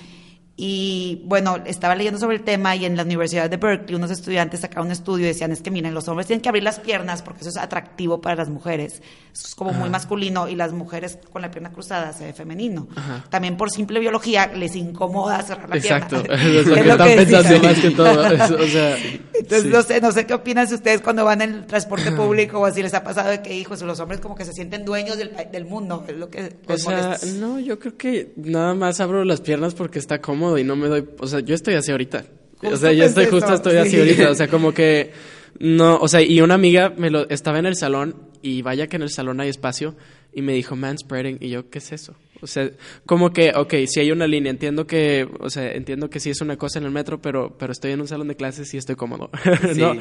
Y 0.56 1.24
bueno, 1.26 1.58
estaba 1.66 1.96
leyendo 1.96 2.20
sobre 2.20 2.36
el 2.36 2.44
tema 2.44 2.76
y 2.76 2.86
en 2.86 2.96
la 2.96 3.02
Universidad 3.02 3.50
de 3.50 3.58
Berkeley 3.58 3.96
unos 3.96 4.12
estudiantes 4.12 4.60
sacaron 4.60 4.86
un 4.86 4.92
estudio 4.92 5.26
y 5.26 5.30
decían, 5.30 5.52
es 5.52 5.64
que 5.64 5.72
miren, 5.72 5.96
los 5.96 6.08
hombres 6.08 6.28
tienen 6.28 6.42
que 6.42 6.50
abrir 6.50 6.64
las 6.64 6.80
piernas 6.80 7.24
porque 7.24 7.42
eso 7.42 7.50
es 7.50 7.58
atractivo 7.58 8.22
para 8.22 8.36
las 8.36 8.50
mujeres. 8.50 9.02
Eso 9.34 9.48
es 9.48 9.56
como 9.56 9.74
muy 9.74 9.90
masculino 9.90 10.48
y 10.48 10.56
las 10.56 10.72
mujeres 10.72 11.18
con 11.32 11.42
la 11.42 11.50
pierna 11.50 11.72
cruzada 11.72 12.14
se 12.14 12.26
ve 12.26 12.34
femenino. 12.34 12.88
También 13.30 13.58
por 13.58 13.72
simple 13.72 14.00
biología 14.00 14.46
les 14.46 14.76
incomoda 14.76 15.42
cerrar 15.42 15.70
la 15.70 15.78
Exacto. 15.78 16.22
pierna. 16.22 16.44
es 16.60 16.68
lo 16.68 16.76
que 16.76 16.90
están 16.92 17.16
pensando 17.16 17.68
más 17.68 17.80
que 17.80 17.92
todo. 17.92 18.26
Entonces, 19.34 19.66
no 19.66 19.82
sé, 19.82 20.02
no 20.02 20.12
sé 20.12 20.28
qué 20.28 20.36
opinan 20.36 20.72
ustedes 20.72 21.02
cuando 21.02 21.26
van 21.26 21.42
en 21.42 21.54
el 21.54 21.66
transporte 21.66 22.12
público 22.12 22.60
o 22.60 22.72
si 22.72 22.84
les 22.84 22.94
ha 22.94 23.04
pasado 23.04 23.32
de 23.32 23.42
que, 23.42 23.58
hijos, 23.58 23.82
los 23.82 24.00
hombres 24.00 24.22
como 24.22 24.36
que 24.36 24.46
se 24.46 24.54
sienten 24.54 24.86
dueños 24.86 25.18
del, 25.18 25.36
del 25.52 25.66
mundo. 25.66 26.06
Es 26.08 26.16
lo 26.16 26.30
que 26.30 26.58
o 26.68 26.78
sea, 26.78 27.18
no, 27.40 27.60
yo 27.60 27.80
creo 27.80 27.98
que 27.98 28.34
nada 28.36 28.76
más 28.76 29.00
abro 29.00 29.26
las 29.26 29.42
piernas 29.42 29.74
porque 29.74 29.98
está 29.98 30.22
cómodo 30.22 30.43
y 30.58 30.64
no 30.64 30.76
me 30.76 30.88
doy, 30.88 31.06
o 31.20 31.28
sea, 31.28 31.40
yo 31.40 31.56
estoy 31.56 31.76
así 31.76 31.92
ahorita. 31.92 32.26
o 32.62 32.78
sea, 32.78 32.92
yo 32.92 33.06
estoy 33.06 33.26
justo 33.26 33.54
estoy 33.54 33.78
así 33.78 33.98
ahorita, 34.00 34.30
o 34.30 34.36
sea, 34.36 34.48
como 34.48 34.74
que 34.74 35.12
no, 35.60 35.98
o 35.98 36.08
sea, 36.08 36.22
y 36.22 36.42
una 36.42 36.56
amiga 36.56 36.94
me 36.96 37.10
lo 37.10 37.30
estaba 37.30 37.60
en 37.60 37.66
el 37.66 37.76
salón 37.76 38.16
y 38.42 38.62
vaya 38.62 38.88
que 38.88 38.98
en 38.98 39.04
el 39.04 39.10
salón 39.10 39.40
hay 39.40 39.50
espacio 39.50 39.96
y 40.34 40.42
me 40.42 40.54
dijo 40.54 40.76
manspreading 40.76 41.38
y 41.40 41.50
yo, 41.50 41.70
¿qué 41.70 41.80
es 41.80 41.92
eso? 41.92 42.16
O 42.42 42.48
sea, 42.48 42.70
como 43.06 43.32
que, 43.32 43.54
ok, 43.56 43.74
si 43.86 44.02
hay 44.02 44.12
una 44.12 44.28
línea, 44.28 44.50
entiendo 44.50 44.86
que, 44.86 45.28
o 45.40 45.50
sea, 45.50 45.72
entiendo 45.72 46.10
que 46.10 46.20
sí 46.20 46.30
es 46.30 46.42
una 46.42 46.58
cosa 46.58 46.80
en 46.80 46.86
el 46.86 46.92
metro, 46.92 47.22
pero, 47.22 47.56
pero 47.58 47.72
estoy 47.72 47.92
en 47.92 48.02
un 48.02 48.08
salón 48.08 48.28
de 48.28 48.36
clases 48.36 48.74
y 48.74 48.78
estoy 48.78 48.96
cómodo, 48.96 49.30
¿no? 49.78 49.94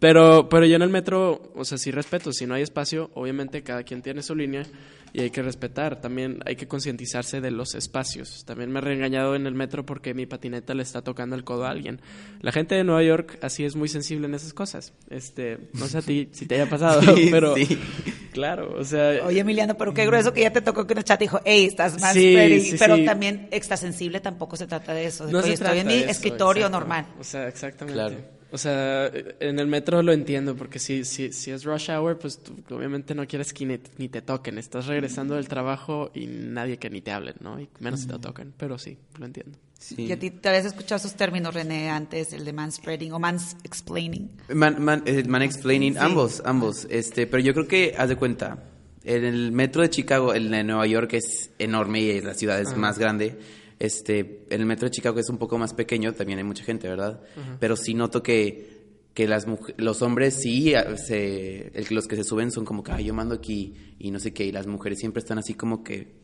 Pero, 0.00 0.48
pero 0.48 0.66
yo 0.66 0.76
en 0.76 0.82
el 0.82 0.90
metro, 0.90 1.52
o 1.54 1.64
sea, 1.64 1.78
sí 1.78 1.90
respeto, 1.90 2.32
si 2.32 2.46
no 2.46 2.54
hay 2.54 2.62
espacio, 2.62 3.10
obviamente 3.14 3.62
cada 3.62 3.84
quien 3.84 4.02
tiene 4.02 4.22
su 4.22 4.34
línea 4.34 4.64
y 5.16 5.22
hay 5.22 5.30
que 5.30 5.40
respetar. 5.40 5.98
También 5.98 6.40
hay 6.44 6.56
que 6.56 6.68
concientizarse 6.68 7.40
de 7.40 7.50
los 7.50 7.74
espacios. 7.74 8.44
También 8.44 8.70
me 8.70 8.80
he 8.80 8.82
reengañado 8.82 9.34
en 9.34 9.46
el 9.46 9.54
metro 9.54 9.86
porque 9.86 10.12
mi 10.12 10.26
patineta 10.26 10.74
le 10.74 10.82
está 10.82 11.00
tocando 11.00 11.34
el 11.36 11.42
codo 11.42 11.64
a 11.64 11.70
alguien. 11.70 12.02
La 12.42 12.52
gente 12.52 12.74
de 12.74 12.84
Nueva 12.84 13.02
York 13.02 13.38
así 13.40 13.64
es 13.64 13.76
muy 13.76 13.88
sensible 13.88 14.26
en 14.26 14.34
esas 14.34 14.52
cosas. 14.52 14.92
Este, 15.08 15.70
no 15.72 15.86
sé 15.86 15.98
a 15.98 16.02
ti 16.02 16.28
si 16.32 16.44
te 16.44 16.56
haya 16.56 16.68
pasado, 16.68 17.00
pero 17.30 17.54
claro, 18.32 18.76
o 18.78 18.84
sea. 18.84 19.24
Oye, 19.26 19.40
Emiliano, 19.40 19.78
pero 19.78 19.94
qué 19.94 20.04
grueso 20.04 20.34
que 20.34 20.42
ya 20.42 20.52
te 20.52 20.60
tocó 20.60 20.86
que 20.86 20.92
una 20.92 21.02
chat 21.02 21.18
dijo, 21.18 21.40
hey, 21.46 21.64
estás 21.64 21.98
más 21.98 22.12
sí, 22.12 22.76
pero 22.78 23.02
también 23.02 23.48
extra 23.52 23.78
sensible 23.78 24.20
tampoco 24.20 24.56
se 24.56 24.66
trata 24.66 24.92
de 24.92 25.06
eso. 25.06 25.26
no 25.30 25.40
se 25.40 25.54
estoy 25.54 25.78
en 25.78 25.86
mi 25.86 25.94
escritorio 25.94 26.68
normal. 26.68 27.06
O 27.18 27.24
sea, 27.24 27.48
exactamente. 27.48 27.94
Claro. 27.94 28.35
O 28.56 28.58
sea, 28.58 29.12
en 29.38 29.58
el 29.58 29.66
metro 29.66 30.02
lo 30.02 30.14
entiendo, 30.14 30.56
porque 30.56 30.78
si, 30.78 31.04
si, 31.04 31.30
si 31.30 31.50
es 31.50 31.62
rush 31.64 31.90
hour, 31.90 32.18
pues 32.18 32.40
obviamente 32.70 33.14
no 33.14 33.26
quieres 33.26 33.52
que 33.52 33.66
ni, 33.98 34.08
te 34.08 34.22
toquen. 34.22 34.56
Estás 34.56 34.86
regresando 34.86 35.34
del 35.34 35.46
trabajo 35.46 36.10
y 36.14 36.24
nadie 36.26 36.78
que 36.78 36.88
ni 36.88 37.02
te 37.02 37.12
hable, 37.12 37.34
¿no? 37.40 37.60
Y 37.60 37.68
menos 37.80 38.00
si 38.00 38.06
te 38.06 38.18
toquen, 38.18 38.54
pero 38.56 38.78
sí, 38.78 38.96
lo 39.18 39.26
entiendo. 39.26 39.58
¿Y 39.98 40.10
a 40.10 40.18
ti 40.18 40.30
te 40.30 40.48
habías 40.48 40.64
escuchado 40.64 40.96
esos 40.96 41.12
términos, 41.16 41.52
René, 41.52 41.90
antes, 41.90 42.32
el 42.32 42.46
de 42.46 42.54
manspreading 42.54 43.12
o 43.12 43.18
mansexplaining? 43.18 44.30
Man, 44.54 44.82
man, 44.82 45.02
eh, 45.04 45.22
explaining, 45.42 45.98
ambos, 45.98 46.40
ambos. 46.46 46.86
Este, 46.88 47.26
pero 47.26 47.42
yo 47.42 47.52
creo 47.52 47.68
que, 47.68 47.94
haz 47.98 48.08
de 48.08 48.16
cuenta, 48.16 48.64
en 49.04 49.22
el 49.22 49.52
metro 49.52 49.82
de 49.82 49.90
Chicago, 49.90 50.32
el 50.32 50.50
de 50.50 50.64
Nueva 50.64 50.86
York 50.86 51.12
es 51.12 51.50
enorme 51.58 52.00
y 52.00 52.22
la 52.22 52.32
ciudad 52.32 52.58
es 52.58 52.74
más 52.74 52.98
grande 52.98 53.38
este, 53.78 54.46
en 54.48 54.60
el 54.60 54.66
metro 54.66 54.88
de 54.88 54.92
Chicago 54.92 55.18
es 55.18 55.28
un 55.28 55.38
poco 55.38 55.58
más 55.58 55.74
pequeño, 55.74 56.14
también 56.14 56.38
hay 56.38 56.44
mucha 56.44 56.64
gente, 56.64 56.88
¿verdad? 56.88 57.20
Pero 57.60 57.76
sí 57.76 57.94
noto 57.94 58.22
que, 58.22 58.86
que 59.14 59.26
las 59.26 59.46
los 59.76 60.02
hombres 60.02 60.34
sí, 60.40 60.72
se, 60.96 61.68
el, 61.74 61.86
los 61.90 62.06
que 62.06 62.16
se 62.16 62.24
suben 62.24 62.50
son 62.50 62.64
como 62.64 62.82
que, 62.82 62.92
ay, 62.92 63.04
yo 63.04 63.14
mando 63.14 63.34
aquí 63.34 63.74
y 63.98 64.10
no 64.10 64.18
sé 64.18 64.32
qué, 64.32 64.44
y 64.44 64.52
las 64.52 64.66
mujeres 64.66 64.98
siempre 64.98 65.20
están 65.20 65.38
así 65.38 65.54
como 65.54 65.84
que, 65.84 66.14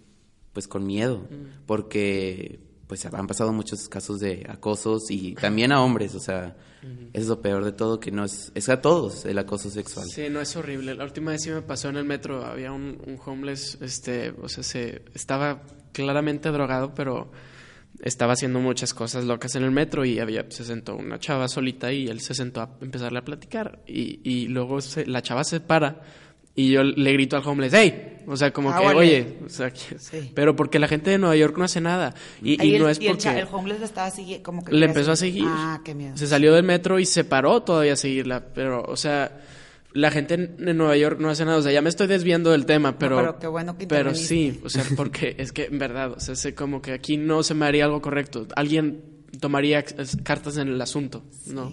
pues 0.52 0.66
con 0.68 0.86
miedo, 0.86 1.28
porque 1.66 2.60
pues 2.86 3.06
han 3.06 3.26
pasado 3.26 3.52
muchos 3.54 3.88
casos 3.88 4.20
de 4.20 4.44
acosos 4.48 5.10
y 5.10 5.34
también 5.34 5.72
a 5.72 5.82
hombres, 5.82 6.14
o 6.14 6.20
sea, 6.20 6.56
es 7.14 7.26
lo 7.26 7.40
peor 7.40 7.64
de 7.64 7.72
todo, 7.72 7.98
que 7.98 8.10
no 8.10 8.24
es, 8.24 8.52
es 8.54 8.68
a 8.68 8.82
todos 8.82 9.24
el 9.24 9.38
acoso 9.38 9.70
sexual. 9.70 10.06
Sí, 10.10 10.28
no 10.28 10.42
es 10.42 10.54
horrible. 10.56 10.94
La 10.94 11.04
última 11.04 11.30
vez 11.30 11.42
sí 11.42 11.50
me 11.50 11.62
pasó 11.62 11.88
en 11.88 11.96
el 11.96 12.04
metro, 12.04 12.44
había 12.44 12.70
un, 12.72 13.00
un 13.06 13.18
homeless, 13.24 13.78
este, 13.80 14.34
o 14.42 14.48
sea, 14.48 14.62
se, 14.62 15.02
estaba 15.14 15.62
claramente 15.92 16.50
drogado, 16.50 16.94
pero 16.94 17.30
estaba 18.02 18.32
haciendo 18.32 18.60
muchas 18.60 18.94
cosas 18.94 19.24
locas 19.24 19.54
en 19.54 19.64
el 19.64 19.70
metro 19.70 20.04
y 20.04 20.18
había, 20.18 20.46
se 20.50 20.64
sentó 20.64 20.96
una 20.96 21.18
chava 21.18 21.48
solita 21.48 21.92
y 21.92 22.08
él 22.08 22.20
se 22.20 22.34
sentó 22.34 22.62
a 22.62 22.70
empezarle 22.80 23.18
a 23.18 23.24
platicar 23.24 23.80
y, 23.86 24.20
y 24.24 24.48
luego 24.48 24.78
la 25.06 25.22
chava 25.22 25.44
se 25.44 25.60
para 25.60 26.02
y 26.54 26.70
yo 26.70 26.82
le 26.82 27.12
grito 27.14 27.36
al 27.36 27.46
homeless, 27.46 27.72
hey, 27.74 28.18
o 28.26 28.36
sea, 28.36 28.52
como 28.52 28.70
ah, 28.70 28.78
que, 28.78 28.86
oye, 28.88 29.38
o 29.44 29.48
sea, 29.48 29.72
pero 30.34 30.54
porque 30.54 30.78
la 30.78 30.86
gente 30.86 31.10
de 31.10 31.16
Nueva 31.16 31.34
York 31.34 31.56
no 31.56 31.64
hace 31.64 31.80
nada. 31.80 32.14
Y, 32.42 32.56
no 32.78 32.90
es 32.90 32.98
porque... 32.98 33.38
El, 33.38 33.48
homeless 33.50 33.80
le 33.80 33.86
estaba 33.86 34.10
siguiendo, 34.10 34.42
como 34.42 34.62
que... 34.62 34.72
Le 34.74 34.84
empezó 34.84 35.12
a 35.12 35.16
seguir. 35.16 35.46
Ah, 35.46 35.80
qué 35.82 35.94
miedo. 35.94 36.14
Se 36.16 36.26
salió 36.26 36.52
del 36.52 36.64
metro 36.64 36.98
y 36.98 37.06
se 37.06 37.24
paró 37.24 37.62
todavía 37.62 37.94
a 37.94 37.96
seguirla, 37.96 38.44
pero, 38.54 38.82
o 38.82 38.96
sea, 38.96 39.40
la 39.94 40.10
gente 40.10 40.34
en 40.34 40.76
Nueva 40.76 40.96
York 40.96 41.18
no 41.20 41.28
hace 41.28 41.44
nada. 41.44 41.58
O 41.58 41.62
sea, 41.62 41.72
ya 41.72 41.82
me 41.82 41.88
estoy 41.88 42.06
desviando 42.06 42.50
del 42.50 42.66
tema, 42.66 42.98
pero. 42.98 43.16
pero 43.16 43.38
qué 43.38 43.46
bueno 43.46 43.76
que 43.76 43.86
Pero 43.86 44.14
sí, 44.14 44.60
o 44.64 44.68
sea, 44.68 44.84
porque 44.96 45.34
es 45.38 45.52
que 45.52 45.64
en 45.66 45.78
verdad, 45.78 46.12
o 46.12 46.20
sea, 46.20 46.34
sé 46.34 46.54
como 46.54 46.82
que 46.82 46.92
aquí 46.92 47.16
no 47.16 47.42
se 47.42 47.54
me 47.54 47.66
haría 47.66 47.84
algo 47.84 48.00
correcto. 48.00 48.46
Alguien 48.56 49.02
tomaría 49.40 49.82
cartas 50.22 50.56
en 50.58 50.68
el 50.68 50.80
asunto, 50.80 51.22
¿no? 51.46 51.72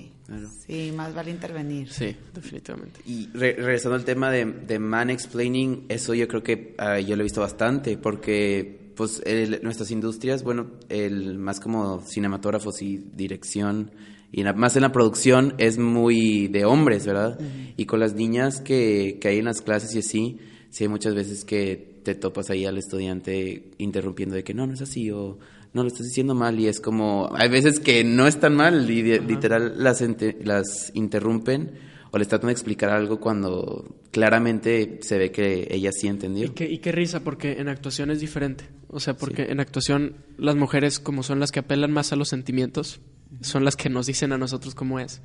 Sí, 0.67 0.93
más 0.95 1.13
vale 1.13 1.31
intervenir. 1.31 1.91
Sí, 1.91 2.15
definitivamente. 2.33 3.01
Y 3.05 3.29
regresando 3.33 3.95
al 3.95 4.05
tema 4.05 4.29
de, 4.31 4.45
de 4.45 4.77
man 4.77 5.09
explaining, 5.09 5.85
eso 5.89 6.13
yo 6.13 6.27
creo 6.27 6.43
que 6.43 6.75
ah, 6.77 6.99
yo 6.99 7.15
lo 7.15 7.21
he 7.21 7.23
visto 7.23 7.41
bastante, 7.41 7.97
porque 7.97 8.93
pues 8.95 9.23
nuestras 9.63 9.91
industrias, 9.91 10.43
bueno, 10.43 10.71
el 10.89 11.39
más 11.39 11.59
como 11.59 12.01
cinematógrafos 12.01 12.81
y 12.81 12.97
dirección 12.97 13.91
y 14.31 14.43
más 14.43 14.75
en 14.75 14.83
la 14.83 14.91
producción 14.91 15.55
es 15.57 15.77
muy 15.77 16.47
de 16.47 16.65
hombres, 16.65 17.05
¿verdad? 17.05 17.39
Y 17.77 17.85
con 17.85 17.99
las 17.99 18.13
niñas 18.13 18.61
que, 18.61 19.17
que 19.19 19.29
hay 19.29 19.39
en 19.39 19.45
las 19.45 19.61
clases 19.61 19.95
y 19.95 19.99
así, 19.99 20.39
sí 20.69 20.83
hay 20.83 20.87
muchas 20.87 21.15
veces 21.15 21.45
que 21.45 22.01
te 22.03 22.15
topas 22.15 22.49
ahí 22.49 22.65
al 22.65 22.77
estudiante 22.77 23.71
interrumpiendo 23.77 24.35
de 24.35 24.43
que 24.43 24.53
no, 24.53 24.67
no 24.67 24.73
es 24.73 24.81
así, 24.81 25.09
o 25.11 25.39
no, 25.73 25.83
lo 25.83 25.87
estás 25.87 26.05
diciendo 26.05 26.35
mal 26.35 26.59
y 26.59 26.67
es 26.67 26.79
como, 26.79 27.29
hay 27.35 27.49
veces 27.49 27.79
que 27.79 28.03
no 28.03 28.27
están 28.27 28.55
mal 28.55 28.89
y 28.89 29.19
literal 29.19 29.73
las, 29.77 30.03
las 30.43 30.91
interrumpen 30.93 31.71
o 32.11 32.17
les 32.17 32.27
tratan 32.27 32.47
de 32.47 32.53
explicar 32.53 32.89
algo 32.89 33.19
cuando 33.19 33.95
claramente 34.11 34.99
se 35.01 35.17
ve 35.17 35.31
que 35.31 35.67
ella 35.69 35.91
sí 35.91 36.07
entendió. 36.07 36.45
Y 36.45 36.49
qué, 36.49 36.67
y 36.67 36.79
qué 36.79 36.91
risa, 36.91 37.19
porque 37.19 37.53
en 37.53 37.69
actuación 37.69 38.09
es 38.09 38.19
diferente. 38.19 38.65
O 38.87 38.99
sea, 38.99 39.15
porque 39.15 39.43
en 39.43 39.59
actuación 39.59 40.15
las 40.37 40.55
mujeres, 40.55 40.99
como 40.99 41.21
son 41.21 41.39
las 41.39 41.51
que 41.51 41.59
apelan 41.59 41.91
más 41.91 42.11
a 42.11 42.15
los 42.15 42.29
sentimientos, 42.29 42.99
son 43.41 43.65
las 43.65 43.75
que 43.75 43.89
nos 43.89 44.07
dicen 44.07 44.31
a 44.31 44.37
nosotros 44.37 44.75
cómo 44.75 44.99
es. 44.99 45.21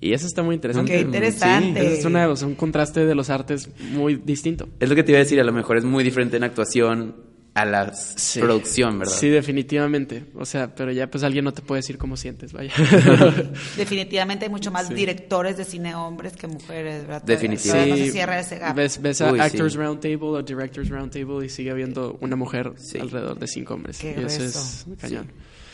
Y 0.00 0.12
eso 0.12 0.26
está 0.26 0.42
muy 0.42 0.54
interesante. 0.54 0.92
Qué 0.92 1.00
interesante. 1.00 1.94
es 1.94 2.04
una, 2.04 2.28
un 2.28 2.54
contraste 2.54 3.04
de 3.04 3.14
los 3.14 3.30
artes 3.30 3.68
muy 3.92 4.16
distinto. 4.16 4.68
Es 4.78 4.88
lo 4.88 4.94
que 4.94 5.02
te 5.02 5.12
iba 5.12 5.18
a 5.18 5.24
decir, 5.24 5.40
a 5.40 5.44
lo 5.44 5.52
mejor 5.52 5.76
es 5.76 5.84
muy 5.84 6.04
diferente 6.04 6.36
en 6.36 6.44
actuación 6.44 7.28
a 7.54 7.64
la 7.64 7.92
producción, 8.38 9.00
¿verdad? 9.00 9.12
Sí, 9.12 9.28
definitivamente. 9.28 10.26
O 10.36 10.44
sea, 10.44 10.72
pero 10.72 10.92
ya 10.92 11.10
pues 11.10 11.24
alguien 11.24 11.44
no 11.44 11.52
te 11.52 11.62
puede 11.62 11.80
decir 11.80 11.98
cómo 11.98 12.16
sientes, 12.16 12.52
vaya. 12.52 12.72
definitivamente 13.76 14.44
hay 14.44 14.50
mucho 14.50 14.70
más 14.70 14.88
directores 14.88 15.56
de 15.56 15.64
cine 15.64 15.96
hombres 15.96 16.34
que 16.36 16.46
mujeres, 16.46 17.02
¿verdad? 17.02 17.22
Definitivamente. 17.24 17.90
no 17.90 17.96
se 17.96 18.12
cierra 18.12 18.38
ese 18.38 18.58
gap. 18.58 18.76
Ves, 18.76 19.20
a 19.20 19.30
Actors 19.30 19.74
Roundtable 19.74 20.18
o 20.20 20.42
Directors 20.42 20.88
Roundtable 20.88 21.44
y 21.44 21.48
sigue 21.48 21.72
habiendo 21.72 22.16
una 22.20 22.36
mujer 22.36 22.72
alrededor 23.00 23.36
de 23.36 23.48
cinco 23.48 23.74
hombres. 23.74 23.98
Qué 23.98 24.14
y 24.16 24.24
eso 24.24 24.44
es 24.44 24.86
cañón 25.00 25.28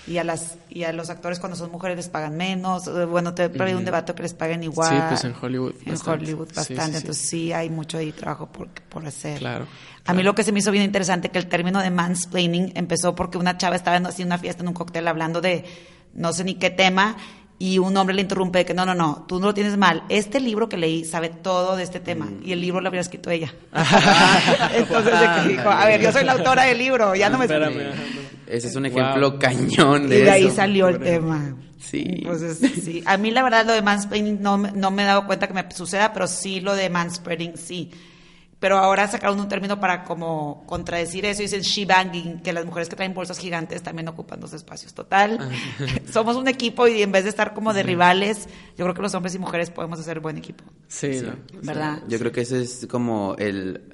y 0.06 0.18
a 0.18 0.24
las 0.24 0.58
y 0.68 0.84
a 0.84 0.92
los 0.92 1.08
actores 1.10 1.38
cuando 1.38 1.56
son 1.56 1.70
mujeres 1.70 1.96
les 1.96 2.08
pagan 2.08 2.36
menos 2.36 2.90
bueno 3.08 3.34
te 3.34 3.44
he 3.44 3.74
un 3.74 3.84
debate 3.84 4.14
que 4.14 4.22
les 4.22 4.34
paguen 4.34 4.62
igual. 4.62 4.90
sí 4.90 4.96
pues 5.08 5.24
en 5.24 5.34
Hollywood 5.40 5.74
en 5.86 5.96
Hollywood 6.04 6.48
bastante 6.54 6.98
entonces 6.98 7.16
sí 7.16 7.52
hay 7.52 7.70
mucho 7.70 7.98
ahí 7.98 8.12
trabajo 8.12 8.46
por, 8.46 8.68
por 8.68 9.06
hacer. 9.06 9.38
Claro, 9.38 9.66
a 10.04 10.12
mí 10.12 10.22
lo 10.22 10.34
que 10.34 10.44
se 10.44 10.52
me 10.52 10.58
hizo 10.58 10.70
bien 10.70 10.84
interesante 10.84 11.30
que 11.30 11.38
el 11.38 11.46
término 11.46 11.80
de 11.80 11.90
mansplaining 11.90 12.72
empezó 12.74 13.14
porque 13.14 13.38
una 13.38 13.56
chava 13.56 13.76
estaba 13.76 13.96
haciendo 13.96 14.34
una 14.34 14.38
fiesta 14.38 14.62
en 14.62 14.68
un 14.68 14.74
cóctel 14.74 15.08
hablando 15.08 15.40
de 15.40 15.64
no 16.12 16.32
sé 16.32 16.44
ni 16.44 16.54
qué 16.54 16.70
tema 16.70 17.16
y 17.58 17.78
un 17.78 17.96
hombre 17.96 18.14
le 18.14 18.22
interrumpe 18.22 18.58
de 18.58 18.64
que 18.64 18.74
no, 18.74 18.84
no, 18.84 18.94
no, 18.94 19.24
tú 19.28 19.38
no 19.40 19.46
lo 19.46 19.54
tienes 19.54 19.76
mal. 19.76 20.02
Este 20.08 20.40
libro 20.40 20.68
que 20.68 20.76
leí 20.76 21.04
sabe 21.04 21.28
todo 21.28 21.76
de 21.76 21.84
este 21.84 22.00
tema 22.00 22.28
y 22.42 22.52
el 22.52 22.60
libro 22.60 22.80
lo 22.80 22.88
habría 22.88 23.00
escrito 23.00 23.30
ella. 23.30 23.54
Entonces 24.74 25.14
dijo, 25.48 25.70
a 25.70 25.86
ver, 25.86 26.00
yo 26.00 26.12
soy 26.12 26.24
la 26.24 26.32
autora 26.32 26.64
del 26.64 26.78
libro, 26.78 27.14
ya 27.14 27.30
no 27.30 27.38
me... 27.38 27.44
Espérame. 27.44 28.23
Ese 28.46 28.68
es 28.68 28.76
un 28.76 28.87
ejemplo 28.87 29.38
cañón 29.38 30.09
de 30.09 30.18
Y 30.18 30.22
de 30.22 30.30
ahí 30.30 30.46
eso. 30.46 30.57
salió 30.57 30.88
el 30.88 30.98
tema. 31.00 31.57
Sí. 31.78 32.22
Pues 32.24 32.59
sí. 32.59 33.02
A 33.07 33.16
mí 33.16 33.30
la 33.30 33.42
verdad 33.42 33.66
lo 33.66 33.72
de 33.72 33.83
manspreading 33.83 34.40
no, 34.40 34.59
no 34.59 34.90
me 34.90 35.02
he 35.02 35.07
dado 35.07 35.26
cuenta 35.26 35.46
que 35.46 35.54
me 35.54 35.70
suceda, 35.70 36.12
pero 36.12 36.26
sí 36.26 36.61
lo 36.61 36.74
de 36.74 36.88
manspreading 36.90 37.57
sí. 37.57 37.90
Pero 38.61 38.78
ahora 38.78 39.07
sacaron 39.09 39.38
un 39.38 39.48
término 39.48 39.78
para 39.78 40.04
como 40.04 40.64
contradecir 40.66 41.26
eso 41.26 41.42
y 41.42 41.44
dicen 41.44 41.61
she-banging, 41.61 42.40
que 42.40 42.52
las 42.54 42.64
mujeres 42.64 42.88
que 42.88 42.96
traen 42.96 43.12
bolsas 43.12 43.38
gigantes 43.38 43.83
también 43.83 44.09
ocupan 44.09 44.40
dos 44.40 44.54
espacios. 44.54 44.94
Total, 44.94 45.38
ah. 45.38 45.50
somos 46.11 46.37
un 46.37 46.48
equipo 46.48 46.88
y 46.88 47.02
en 47.02 47.12
vez 47.12 47.24
de 47.24 47.30
estar 47.30 47.52
como 47.52 47.74
de 47.74 47.83
rivales, 47.83 48.48
yo 48.78 48.87
creo 48.87 48.94
que 48.94 49.02
los 49.02 49.14
hombres 49.14 49.35
y 49.35 49.38
mujeres 49.38 49.70
podemos 49.70 50.00
hacer 50.00 50.20
buen 50.20 50.38
equipo. 50.38 50.64
Sí, 50.88 51.20
¿verdad? 51.62 52.02
yo 52.09 52.18
creo 52.18 52.33
que 52.33 52.40
ese 52.40 52.62
es 52.62 52.87
como 52.88 53.35
el 53.38 53.93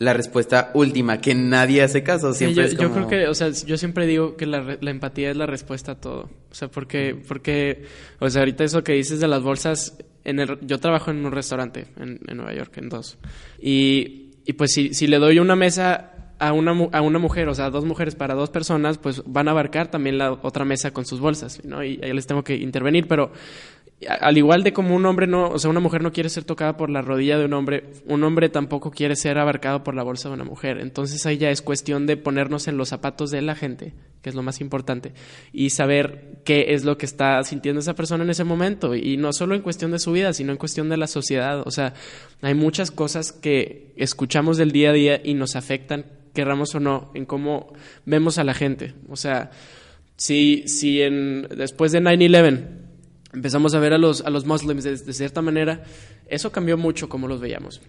la 0.00 0.14
respuesta 0.14 0.70
última, 0.72 1.20
que 1.20 1.34
nadie 1.34 1.82
hace 1.82 2.02
caso. 2.02 2.32
Siempre 2.32 2.74
yo, 2.74 2.90
creo 2.90 3.06
que, 3.06 3.28
o 3.28 3.34
sea, 3.34 3.50
yo 3.50 3.76
siempre 3.76 4.06
digo 4.06 4.34
que 4.34 4.46
la, 4.46 4.78
la, 4.80 4.90
empatía 4.90 5.30
es 5.30 5.36
la 5.36 5.44
respuesta 5.44 5.92
a 5.92 5.94
todo. 6.00 6.30
O 6.50 6.54
sea, 6.54 6.68
porque, 6.68 7.14
porque, 7.28 7.84
o 8.18 8.30
sea, 8.30 8.40
ahorita 8.40 8.64
eso 8.64 8.82
que 8.82 8.94
dices 8.94 9.20
de 9.20 9.28
las 9.28 9.42
bolsas, 9.42 9.98
en 10.24 10.40
el, 10.40 10.58
yo 10.62 10.78
trabajo 10.78 11.10
en 11.10 11.26
un 11.26 11.32
restaurante 11.32 11.86
en, 11.98 12.18
en 12.26 12.36
Nueva 12.38 12.54
York, 12.54 12.78
en 12.78 12.88
dos. 12.88 13.18
Y, 13.60 14.30
y 14.46 14.54
pues 14.54 14.72
si, 14.72 14.94
si 14.94 15.06
le 15.06 15.18
doy 15.18 15.38
una 15.38 15.54
mesa 15.54 16.12
a 16.38 16.54
una, 16.54 16.72
a 16.92 17.02
una 17.02 17.18
mujer, 17.18 17.50
o 17.50 17.54
sea, 17.54 17.68
dos 17.68 17.84
mujeres 17.84 18.14
para 18.14 18.34
dos 18.34 18.48
personas, 18.48 18.96
pues 18.96 19.22
van 19.26 19.48
a 19.48 19.50
abarcar 19.50 19.90
también 19.90 20.16
la 20.16 20.32
otra 20.32 20.64
mesa 20.64 20.92
con 20.92 21.04
sus 21.04 21.20
bolsas, 21.20 21.62
¿no? 21.62 21.84
Y 21.84 22.00
ahí 22.02 22.14
les 22.14 22.26
tengo 22.26 22.42
que 22.42 22.56
intervenir, 22.56 23.06
pero 23.06 23.32
al 24.08 24.38
igual 24.38 24.62
de 24.62 24.72
como 24.72 24.96
un 24.96 25.04
hombre 25.04 25.26
no, 25.26 25.50
o 25.50 25.58
sea, 25.58 25.70
una 25.70 25.80
mujer 25.80 26.02
no 26.02 26.12
quiere 26.12 26.30
ser 26.30 26.44
tocada 26.44 26.76
por 26.76 26.88
la 26.88 27.02
rodilla 27.02 27.38
de 27.38 27.44
un 27.44 27.52
hombre, 27.52 27.92
un 28.06 28.24
hombre 28.24 28.48
tampoco 28.48 28.90
quiere 28.90 29.14
ser 29.14 29.36
abarcado 29.36 29.84
por 29.84 29.94
la 29.94 30.02
bolsa 30.02 30.28
de 30.28 30.34
una 30.34 30.44
mujer. 30.44 30.78
Entonces 30.78 31.26
ahí 31.26 31.36
ya 31.36 31.50
es 31.50 31.60
cuestión 31.60 32.06
de 32.06 32.16
ponernos 32.16 32.66
en 32.66 32.78
los 32.78 32.88
zapatos 32.88 33.30
de 33.30 33.42
la 33.42 33.54
gente, 33.54 33.92
que 34.22 34.30
es 34.30 34.34
lo 34.34 34.42
más 34.42 34.62
importante, 34.62 35.12
y 35.52 35.70
saber 35.70 36.40
qué 36.44 36.72
es 36.74 36.84
lo 36.84 36.96
que 36.96 37.04
está 37.04 37.42
sintiendo 37.44 37.80
esa 37.80 37.94
persona 37.94 38.24
en 38.24 38.30
ese 38.30 38.44
momento. 38.44 38.94
Y 38.94 39.18
no 39.18 39.34
solo 39.34 39.54
en 39.54 39.60
cuestión 39.60 39.90
de 39.90 39.98
su 39.98 40.12
vida, 40.12 40.32
sino 40.32 40.52
en 40.52 40.58
cuestión 40.58 40.88
de 40.88 40.96
la 40.96 41.06
sociedad. 41.06 41.62
O 41.66 41.70
sea, 41.70 41.92
hay 42.40 42.54
muchas 42.54 42.90
cosas 42.90 43.32
que 43.32 43.92
escuchamos 43.96 44.56
del 44.56 44.72
día 44.72 44.90
a 44.90 44.94
día 44.94 45.20
y 45.22 45.34
nos 45.34 45.56
afectan, 45.56 46.06
querramos 46.32 46.74
o 46.74 46.80
no, 46.80 47.10
en 47.12 47.26
cómo 47.26 47.74
vemos 48.06 48.38
a 48.38 48.44
la 48.44 48.54
gente. 48.54 48.94
O 49.10 49.16
sea, 49.16 49.50
si, 50.16 50.66
si 50.68 51.02
en, 51.02 51.48
después 51.54 51.92
de 51.92 52.00
9-11 52.00 52.79
empezamos 53.32 53.74
a 53.74 53.78
ver 53.78 53.92
a 53.92 53.98
los, 53.98 54.20
a 54.22 54.30
los 54.30 54.44
muslims 54.44 54.84
de, 54.84 54.96
cierta 55.12 55.42
manera, 55.42 55.82
eso 56.26 56.52
cambió 56.52 56.76
mucho 56.76 57.08
como 57.08 57.28
los 57.28 57.40
veíamos. 57.40 57.80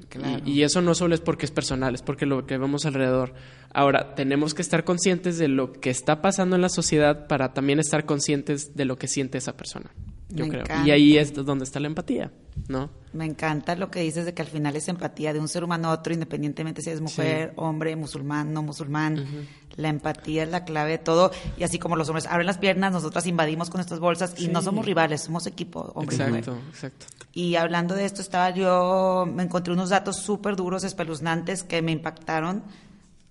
Y, 0.45 0.61
eso 0.61 0.81
no 0.81 0.95
solo 0.95 1.15
es 1.15 1.21
porque 1.21 1.45
es 1.45 1.51
personal, 1.51 1.95
es 1.95 2.01
porque 2.01 2.25
lo 2.25 2.45
que 2.45 2.57
vemos 2.57 2.85
alrededor. 2.85 3.33
Ahora, 3.73 4.15
tenemos 4.15 4.53
que 4.53 4.61
estar 4.61 4.83
conscientes 4.83 5.37
de 5.37 5.47
lo 5.47 5.73
que 5.73 5.89
está 5.89 6.21
pasando 6.21 6.55
en 6.55 6.61
la 6.61 6.69
sociedad 6.69 7.27
para 7.27 7.53
también 7.53 7.79
estar 7.79 8.05
conscientes 8.05 8.75
de 8.75 8.85
lo 8.85 8.97
que 8.97 9.07
siente 9.07 9.37
esa 9.37 9.55
persona 9.55 9.91
yo 10.33 10.47
creo. 10.47 10.63
Y 10.85 10.91
ahí 10.91 11.17
es 11.17 11.33
donde 11.33 11.63
está 11.63 11.79
la 11.79 11.87
empatía, 11.87 12.31
¿no? 12.67 12.89
Me 13.13 13.25
encanta 13.25 13.75
lo 13.75 13.91
que 13.91 13.99
dices 13.99 14.25
de 14.25 14.33
que 14.33 14.41
al 14.41 14.47
final 14.47 14.75
es 14.77 14.87
empatía 14.87 15.33
de 15.33 15.39
un 15.39 15.49
ser 15.49 15.65
humano 15.65 15.89
a 15.89 15.91
otro, 15.91 16.13
independientemente 16.13 16.81
si 16.81 16.91
es 16.91 17.01
mujer, 17.01 17.53
hombre, 17.57 17.95
musulmán, 17.97 18.53
no 18.53 18.63
musulmán. 18.63 19.47
La 19.75 19.89
empatía 19.89 20.43
es 20.43 20.49
la 20.49 20.63
clave 20.63 20.91
de 20.91 20.97
todo. 20.97 21.31
Y 21.57 21.63
así 21.63 21.77
como 21.77 21.97
los 21.97 22.07
hombres 22.07 22.25
abren 22.25 22.47
las 22.47 22.57
piernas, 22.57 22.93
nosotras 22.93 23.27
invadimos 23.27 23.69
con 23.69 23.79
nuestras 23.79 23.99
bolsas 23.99 24.39
y 24.39 24.47
no 24.47 24.61
somos 24.61 24.85
rivales, 24.85 25.21
somos 25.21 25.45
equipo, 25.45 25.91
hombre 25.93 26.15
exacto, 26.15 26.57
Exacto, 26.69 27.05
Y 27.33 27.55
hablando 27.55 27.95
de 27.95 28.05
esto, 28.05 28.21
estaba 28.21 28.49
yo, 28.51 29.27
me 29.29 29.43
encontré 29.43 29.73
unos 29.73 29.89
datos 29.89 30.15
súper 30.17 30.55
duros, 30.55 30.85
espeluznantes, 30.85 31.63
que 31.63 31.81
me 31.81 31.91
impactaron, 31.91 32.63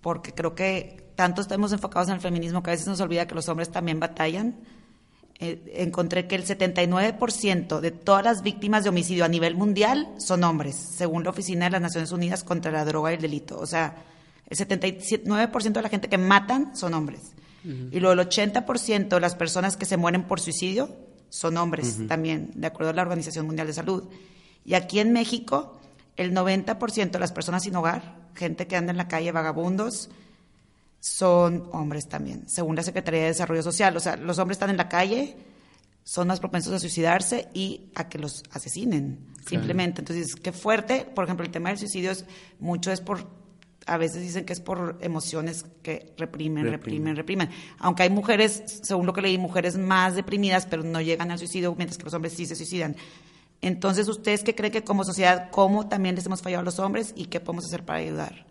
porque 0.02 0.34
creo 0.34 0.54
que 0.54 1.10
tanto 1.14 1.40
estamos 1.40 1.72
enfocados 1.72 2.08
en 2.08 2.16
el 2.16 2.20
feminismo 2.20 2.62
que 2.62 2.70
a 2.70 2.74
veces 2.74 2.86
nos 2.86 3.00
olvida 3.00 3.26
que 3.26 3.34
los 3.34 3.48
hombres 3.48 3.70
también 3.70 3.98
batallan 3.98 4.56
eh, 5.42 5.72
encontré 5.76 6.26
que 6.26 6.34
el 6.34 6.44
79% 6.44 7.80
de 7.80 7.90
todas 7.90 8.22
las 8.22 8.42
víctimas 8.42 8.84
de 8.84 8.90
homicidio 8.90 9.24
a 9.24 9.28
nivel 9.28 9.54
mundial 9.54 10.08
son 10.18 10.44
hombres, 10.44 10.76
según 10.76 11.24
la 11.24 11.30
Oficina 11.30 11.64
de 11.64 11.70
las 11.70 11.80
Naciones 11.80 12.12
Unidas 12.12 12.44
contra 12.44 12.70
la 12.70 12.84
Droga 12.84 13.10
y 13.10 13.14
el 13.14 13.22
Delito. 13.22 13.58
O 13.58 13.66
sea, 13.66 14.04
el 14.46 14.58
79% 14.58 15.72
de 15.72 15.82
la 15.82 15.88
gente 15.88 16.08
que 16.10 16.18
matan 16.18 16.76
son 16.76 16.92
hombres. 16.92 17.32
Y 17.62 18.00
luego 18.00 18.20
el 18.20 18.26
80% 18.26 19.08
de 19.08 19.20
las 19.20 19.34
personas 19.34 19.76
que 19.76 19.84
se 19.84 19.98
mueren 19.98 20.24
por 20.24 20.40
suicidio 20.40 20.96
son 21.28 21.56
hombres 21.58 21.98
también, 22.08 22.50
de 22.54 22.66
acuerdo 22.66 22.90
a 22.90 22.94
la 22.94 23.02
Organización 23.02 23.46
Mundial 23.46 23.66
de 23.66 23.74
Salud. 23.74 24.04
Y 24.64 24.74
aquí 24.74 24.98
en 24.98 25.12
México, 25.12 25.78
el 26.16 26.34
90% 26.34 27.10
de 27.10 27.18
las 27.18 27.32
personas 27.32 27.62
sin 27.62 27.76
hogar, 27.76 28.28
gente 28.34 28.66
que 28.66 28.76
anda 28.76 28.90
en 28.90 28.96
la 28.96 29.08
calle, 29.08 29.30
vagabundos, 29.30 30.10
son 31.00 31.68
hombres 31.72 32.08
también, 32.08 32.48
según 32.48 32.76
la 32.76 32.82
Secretaría 32.82 33.22
de 33.22 33.26
Desarrollo 33.28 33.62
Social. 33.62 33.96
O 33.96 34.00
sea, 34.00 34.16
los 34.16 34.38
hombres 34.38 34.56
están 34.56 34.70
en 34.70 34.76
la 34.76 34.88
calle, 34.88 35.36
son 36.04 36.28
más 36.28 36.40
propensos 36.40 36.72
a 36.74 36.78
suicidarse 36.78 37.48
y 37.54 37.90
a 37.94 38.08
que 38.08 38.18
los 38.18 38.42
asesinen, 38.52 39.26
simplemente. 39.46 40.02
Entonces, 40.02 40.36
qué 40.36 40.52
fuerte. 40.52 41.06
Por 41.14 41.24
ejemplo, 41.24 41.44
el 41.44 41.50
tema 41.50 41.70
del 41.70 41.78
suicidio 41.78 42.10
es 42.10 42.26
mucho 42.58 42.92
es 42.92 43.00
por, 43.00 43.26
a 43.86 43.96
veces 43.96 44.20
dicen 44.20 44.44
que 44.44 44.52
es 44.52 44.60
por 44.60 44.98
emociones 45.00 45.64
que 45.82 46.12
reprimen, 46.18 46.70
reprimen, 46.70 47.16
reprimen. 47.16 47.48
Aunque 47.78 48.02
hay 48.02 48.10
mujeres, 48.10 48.80
según 48.82 49.06
lo 49.06 49.14
que 49.14 49.22
leí, 49.22 49.38
mujeres 49.38 49.78
más 49.78 50.14
deprimidas, 50.14 50.66
pero 50.66 50.82
no 50.82 51.00
llegan 51.00 51.30
al 51.30 51.38
suicidio, 51.38 51.74
mientras 51.76 51.96
que 51.96 52.04
los 52.04 52.12
hombres 52.12 52.34
sí 52.34 52.44
se 52.44 52.56
suicidan. 52.56 52.94
Entonces, 53.62 54.06
¿ustedes 54.06 54.44
qué 54.44 54.54
creen 54.54 54.72
que 54.72 54.84
como 54.84 55.04
sociedad, 55.04 55.48
cómo 55.50 55.88
también 55.88 56.14
les 56.14 56.26
hemos 56.26 56.42
fallado 56.42 56.60
a 56.60 56.64
los 56.64 56.78
hombres 56.78 57.14
y 57.16 57.26
qué 57.26 57.40
podemos 57.40 57.64
hacer 57.64 57.84
para 57.84 58.00
ayudar? 58.00 58.49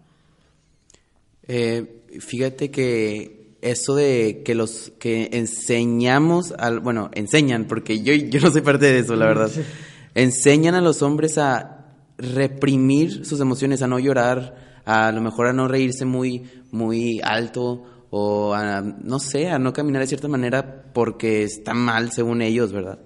Eh, 1.51 2.03
fíjate 2.19 2.69
que 2.69 3.55
eso 3.61 3.95
de 3.95 4.43
que 4.45 4.53
los 4.53 4.93
que 4.99 5.29
enseñamos, 5.33 6.53
al, 6.59 6.79
bueno, 6.79 7.09
enseñan, 7.15 7.65
porque 7.65 8.03
yo, 8.03 8.13
yo 8.13 8.39
no 8.39 8.51
soy 8.51 8.61
parte 8.61 8.85
de 8.85 8.99
eso, 8.99 9.15
la 9.15 9.25
verdad, 9.25 9.49
enseñan 10.13 10.75
a 10.75 10.81
los 10.81 11.01
hombres 11.01 11.39
a 11.39 11.87
reprimir 12.19 13.25
sus 13.25 13.39
emociones, 13.39 13.81
a 13.81 13.87
no 13.87 13.97
llorar, 13.97 14.81
a, 14.85 15.11
lo 15.11 15.21
mejor 15.21 15.47
a 15.47 15.53
no 15.53 15.67
reírse 15.67 16.05
muy, 16.05 16.43
muy 16.69 17.19
alto 17.23 17.83
o 18.11 18.53
a, 18.53 18.81
no 18.81 19.17
sé, 19.17 19.49
a 19.49 19.57
no 19.57 19.73
caminar 19.73 20.03
de 20.03 20.07
cierta 20.07 20.27
manera 20.27 20.83
porque 20.93 21.41
está 21.41 21.73
mal 21.73 22.11
según 22.11 22.43
ellos, 22.43 22.71
¿verdad? 22.71 22.99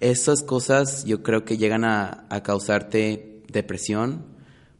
Esas 0.00 0.42
cosas 0.42 1.04
yo 1.04 1.22
creo 1.22 1.44
que 1.44 1.58
llegan 1.58 1.84
a, 1.84 2.24
a 2.30 2.42
causarte 2.42 3.42
depresión, 3.52 4.31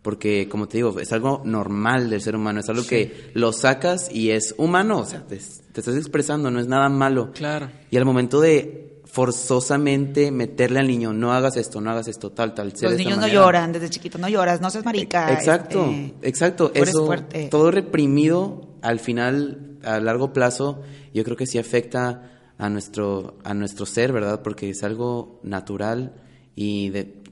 porque 0.02 0.48
como 0.48 0.66
te 0.68 0.78
digo, 0.78 0.98
es 0.98 1.12
algo 1.12 1.42
normal 1.44 2.10
del 2.10 2.20
ser 2.20 2.34
humano, 2.34 2.60
es 2.60 2.68
algo 2.68 2.84
que 2.84 3.30
lo 3.34 3.52
sacas 3.52 4.10
y 4.12 4.30
es 4.30 4.54
humano, 4.58 4.98
o 4.98 5.06
sea, 5.06 5.24
te, 5.26 5.36
estás 5.36 5.96
expresando, 5.96 6.50
no 6.50 6.60
es 6.60 6.66
nada 6.66 6.88
malo. 6.88 7.30
Claro. 7.32 7.70
Y 7.90 7.96
al 7.96 8.04
momento 8.04 8.40
de 8.40 9.00
forzosamente 9.04 10.32
meterle 10.32 10.80
al 10.80 10.88
niño, 10.88 11.12
no 11.12 11.32
hagas 11.32 11.56
esto, 11.56 11.80
no 11.80 11.90
hagas 11.90 12.08
esto, 12.08 12.32
tal, 12.32 12.54
tal. 12.54 12.72
Los 12.80 12.96
niños 12.96 13.18
no 13.18 13.28
lloran 13.28 13.72
desde 13.72 13.90
chiquito, 13.90 14.18
no 14.18 14.28
lloras, 14.28 14.60
no 14.60 14.70
seas 14.70 14.84
marica. 14.84 15.32
Exacto, 15.32 15.84
este, 15.88 16.28
exacto. 16.28 16.72
Eso, 16.74 17.08
todo 17.50 17.70
reprimido, 17.70 18.76
al 18.82 18.98
final 18.98 19.78
a 19.84 20.00
largo 20.00 20.32
plazo 20.32 20.82
yo 21.12 21.24
creo 21.24 21.36
que 21.36 21.46
sí 21.46 21.58
afecta 21.58 22.30
a 22.58 22.68
nuestro, 22.68 23.38
a 23.44 23.54
nuestro 23.54 23.86
ser, 23.86 24.12
¿verdad? 24.12 24.42
Porque 24.42 24.70
es 24.70 24.82
algo 24.82 25.40
natural 25.42 26.14
y 26.54 26.90
de, 26.90 27.22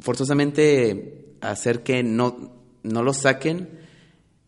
forzosamente 0.00 1.23
hacer 1.50 1.82
que 1.82 2.02
no, 2.02 2.52
no 2.82 3.02
lo 3.02 3.12
saquen, 3.12 3.68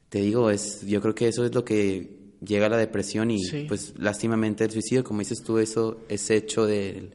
te 0.08 0.20
digo, 0.20 0.50
es, 0.50 0.86
yo 0.86 1.00
creo 1.00 1.14
que 1.14 1.28
eso 1.28 1.44
es 1.44 1.54
lo 1.54 1.64
que 1.64 2.16
llega 2.44 2.66
a 2.66 2.68
la 2.68 2.76
depresión 2.76 3.30
y 3.30 3.40
pues 3.68 3.94
lástimamente 3.98 4.64
el 4.64 4.70
suicidio, 4.70 5.04
como 5.04 5.20
dices 5.20 5.42
tú, 5.42 5.58
eso 5.58 6.00
es 6.08 6.30
hecho 6.30 6.66
del 6.66 7.14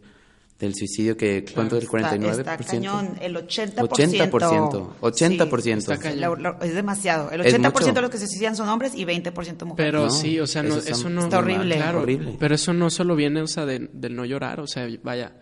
del 0.61 0.75
suicidio 0.75 1.17
que 1.17 1.43
cuánto 1.53 1.75
del 1.75 1.87
49%. 1.87 2.39
Está, 2.39 2.57
cañón, 2.57 3.17
el 3.19 3.35
80%. 3.35 3.89
80%, 3.89 4.93
80%. 5.01 6.55
es 6.61 6.75
demasiado. 6.75 7.31
El 7.31 7.41
80% 7.41 7.93
de 7.93 8.01
los 8.01 8.11
que 8.11 8.19
se 8.19 8.27
suicidan 8.27 8.55
son 8.55 8.69
hombres 8.69 8.93
y 8.95 9.03
20% 9.03 9.65
mujeres. 9.65 9.91
Pero 9.91 10.09
sí, 10.11 10.39
o 10.39 10.45
sea, 10.45 10.61
no, 10.61 10.77
eso, 10.77 11.09
no 11.09 11.23
está 11.23 11.39
horrible. 11.39 11.75
Claro, 11.75 12.01
horrible. 12.01 12.37
Pero 12.39 12.55
eso 12.55 12.73
no 12.73 12.91
solo 12.91 13.15
viene, 13.15 13.41
o 13.41 13.47
sea, 13.47 13.65
de, 13.65 13.89
del 13.91 14.15
no 14.15 14.23
llorar, 14.23 14.59
o 14.59 14.67
sea, 14.67 14.87
vaya, 15.03 15.33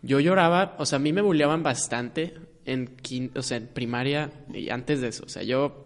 yo 0.00 0.20
lloraba, 0.20 0.76
o 0.78 0.86
sea, 0.86 0.96
a 0.96 1.00
mí 1.00 1.12
me 1.12 1.22
bulleaban 1.22 1.64
bastante 1.64 2.34
en 2.68 3.30
o 3.34 3.42
sea, 3.42 3.56
en 3.56 3.66
primaria 3.66 4.30
y 4.52 4.70
antes 4.70 5.00
de 5.00 5.08
eso, 5.08 5.24
o 5.26 5.28
sea, 5.28 5.42
yo 5.42 5.84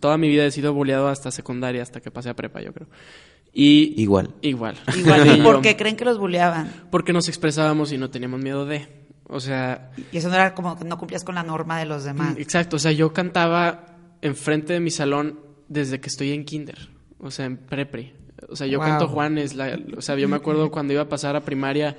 toda 0.00 0.16
mi 0.18 0.28
vida 0.28 0.44
he 0.44 0.50
sido 0.50 0.72
bulleado 0.72 1.08
hasta 1.08 1.30
secundaria, 1.30 1.82
hasta 1.82 2.00
que 2.00 2.10
pasé 2.10 2.30
a 2.30 2.34
prepa, 2.34 2.60
yo 2.60 2.72
creo. 2.72 2.88
Y 3.52 4.00
igual. 4.00 4.34
Igual. 4.42 4.76
Igual. 4.96 5.42
¿Por 5.42 5.62
qué 5.62 5.76
creen 5.76 5.96
que 5.96 6.04
los 6.04 6.18
bulleaban? 6.18 6.70
Porque 6.90 7.12
nos 7.12 7.28
expresábamos 7.28 7.90
y 7.90 7.98
no 7.98 8.10
teníamos 8.10 8.40
miedo 8.40 8.66
de. 8.66 8.86
O 9.28 9.40
sea. 9.40 9.92
Y 10.12 10.18
eso 10.18 10.28
no 10.28 10.34
era 10.34 10.54
como 10.54 10.78
que 10.78 10.84
no 10.84 10.98
cumplías 10.98 11.24
con 11.24 11.36
la 11.36 11.42
norma 11.42 11.78
de 11.78 11.86
los 11.86 12.04
demás. 12.04 12.34
Mm, 12.34 12.40
exacto. 12.40 12.76
O 12.76 12.78
sea, 12.78 12.92
yo 12.92 13.14
cantaba 13.14 13.96
enfrente 14.20 14.74
de 14.74 14.80
mi 14.80 14.90
salón 14.90 15.40
desde 15.68 16.00
que 16.00 16.08
estoy 16.08 16.32
en 16.32 16.44
kinder. 16.44 16.90
O 17.18 17.30
sea, 17.30 17.46
en 17.46 17.56
prepri. 17.56 18.12
O 18.50 18.56
sea, 18.56 18.66
yo 18.66 18.78
canto 18.78 19.08
Juanes. 19.08 19.54
La, 19.54 19.78
o 19.96 20.02
sea, 20.02 20.16
yo 20.16 20.28
me 20.28 20.36
acuerdo 20.36 20.70
cuando 20.70 20.92
iba 20.92 21.02
a 21.02 21.08
pasar 21.08 21.34
a 21.34 21.40
primaria 21.40 21.96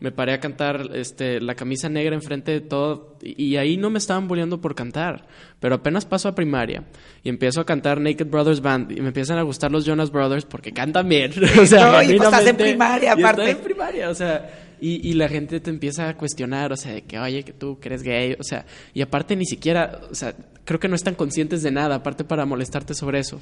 me 0.00 0.12
paré 0.12 0.32
a 0.32 0.40
cantar 0.40 0.90
este, 0.94 1.40
la 1.40 1.54
camisa 1.54 1.88
negra 1.88 2.14
enfrente 2.14 2.52
de 2.52 2.60
todo 2.60 3.16
y, 3.20 3.56
ahí 3.56 3.76
no 3.76 3.90
me 3.90 3.98
estaban 3.98 4.28
bulleando 4.28 4.60
por 4.60 4.74
cantar, 4.74 5.26
pero 5.58 5.74
apenas 5.74 6.04
paso 6.04 6.28
a 6.28 6.34
primaria 6.34 6.84
y 7.24 7.28
empiezo 7.28 7.60
a 7.60 7.66
cantar 7.66 8.00
Naked 8.00 8.26
Brothers 8.26 8.60
Band 8.60 8.92
y 8.92 9.00
me 9.00 9.08
empiezan 9.08 9.38
a 9.38 9.42
gustar 9.42 9.72
los 9.72 9.84
Jonas 9.84 10.12
Brothers 10.12 10.44
porque 10.44 10.72
cantan 10.72 11.08
bien. 11.08 11.32
o 11.60 11.66
sea, 11.66 11.90
no, 11.90 12.02
y 12.02 12.16
pues 12.16 12.22
estás 12.22 12.46
en 12.46 12.56
primaria 12.56 13.12
aparte. 13.12 13.50
en 13.50 13.58
primaria, 13.58 14.08
o 14.08 14.14
sea, 14.14 14.48
y, 14.80 15.08
y, 15.08 15.14
la 15.14 15.28
gente 15.28 15.58
te 15.58 15.70
empieza 15.70 16.08
a 16.08 16.16
cuestionar, 16.16 16.72
o 16.72 16.76
sea, 16.76 16.92
de 16.92 17.02
que, 17.02 17.18
oye, 17.18 17.42
que 17.42 17.52
tú 17.52 17.80
que 17.80 17.88
eres 17.88 18.04
gay, 18.04 18.36
o 18.38 18.44
sea, 18.44 18.64
y 18.94 19.02
aparte 19.02 19.34
ni 19.34 19.44
siquiera, 19.44 20.02
o 20.08 20.14
sea, 20.14 20.36
creo 20.68 20.78
que 20.78 20.88
no 20.88 20.96
están 20.96 21.14
conscientes 21.14 21.62
de 21.62 21.70
nada, 21.70 21.94
aparte 21.94 22.24
para 22.24 22.44
molestarte 22.44 22.92
sobre 22.92 23.20
eso. 23.20 23.40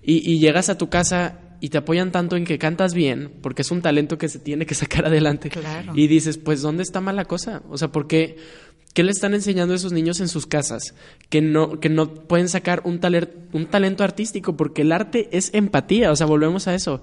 Y, 0.00 0.18
y 0.30 0.38
llegas 0.38 0.68
a 0.68 0.78
tu 0.78 0.88
casa 0.88 1.40
y 1.60 1.70
te 1.70 1.78
apoyan 1.78 2.12
tanto 2.12 2.36
en 2.36 2.44
que 2.44 2.56
cantas 2.56 2.94
bien, 2.94 3.32
porque 3.42 3.62
es 3.62 3.72
un 3.72 3.82
talento 3.82 4.16
que 4.16 4.28
se 4.28 4.38
tiene 4.38 4.64
que 4.64 4.76
sacar 4.76 5.04
adelante. 5.06 5.50
Y 5.94 6.06
dices, 6.06 6.38
pues, 6.38 6.62
¿dónde 6.62 6.84
está 6.84 7.00
mal 7.00 7.16
la 7.16 7.24
cosa? 7.24 7.62
O 7.68 7.76
sea, 7.78 7.88
¿por 7.88 8.06
qué? 8.06 8.36
¿Qué 8.94 9.02
le 9.02 9.10
están 9.10 9.34
enseñando 9.34 9.74
a 9.74 9.76
esos 9.76 9.90
niños 9.90 10.20
en 10.20 10.28
sus 10.28 10.46
casas? 10.46 10.94
Que 11.28 11.42
no, 11.42 11.80
que 11.80 11.88
no 11.88 12.14
pueden 12.14 12.48
sacar 12.48 12.82
un, 12.84 13.00
un 13.52 13.66
talento 13.66 14.04
artístico, 14.04 14.56
porque 14.56 14.82
el 14.82 14.92
arte 14.92 15.28
es 15.32 15.52
empatía, 15.54 16.12
o 16.12 16.16
sea, 16.16 16.28
volvemos 16.28 16.68
a 16.68 16.76
eso. 16.76 17.02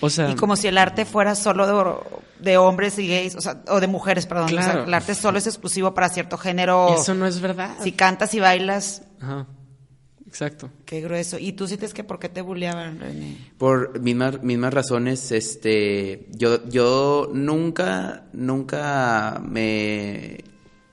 O 0.00 0.10
sea, 0.10 0.30
y 0.30 0.34
como 0.34 0.56
si 0.56 0.68
el 0.68 0.78
arte 0.78 1.04
fuera 1.04 1.34
solo 1.34 2.04
de, 2.40 2.56
hombres 2.56 2.98
y 2.98 3.08
gays, 3.08 3.36
o, 3.36 3.40
sea, 3.40 3.62
o 3.68 3.80
de 3.80 3.86
mujeres, 3.86 4.26
perdón. 4.26 4.46
O 4.46 4.62
sea, 4.62 4.84
el 4.86 4.94
arte 4.94 5.14
solo 5.14 5.38
es 5.38 5.46
exclusivo 5.46 5.94
para 5.94 6.08
cierto 6.08 6.36
género. 6.38 6.94
eso 6.94 7.14
no 7.14 7.26
es 7.26 7.40
verdad. 7.40 7.76
Si 7.82 7.92
cantas 7.92 8.34
y 8.34 8.40
bailas. 8.40 9.02
Ajá. 9.20 9.46
Exacto. 10.34 10.68
Qué 10.84 11.00
grueso. 11.00 11.38
¿Y 11.38 11.52
tú 11.52 11.68
sientes 11.68 11.94
que 11.94 12.02
por 12.02 12.18
qué 12.18 12.28
te 12.28 12.42
bulleaban, 12.42 12.98
René? 12.98 13.36
Por 13.56 14.00
mismas, 14.00 14.42
mismas 14.42 14.74
razones, 14.74 15.30
este, 15.30 16.26
yo, 16.32 16.68
yo 16.68 17.30
nunca, 17.32 18.24
nunca 18.32 19.40
me 19.46 20.42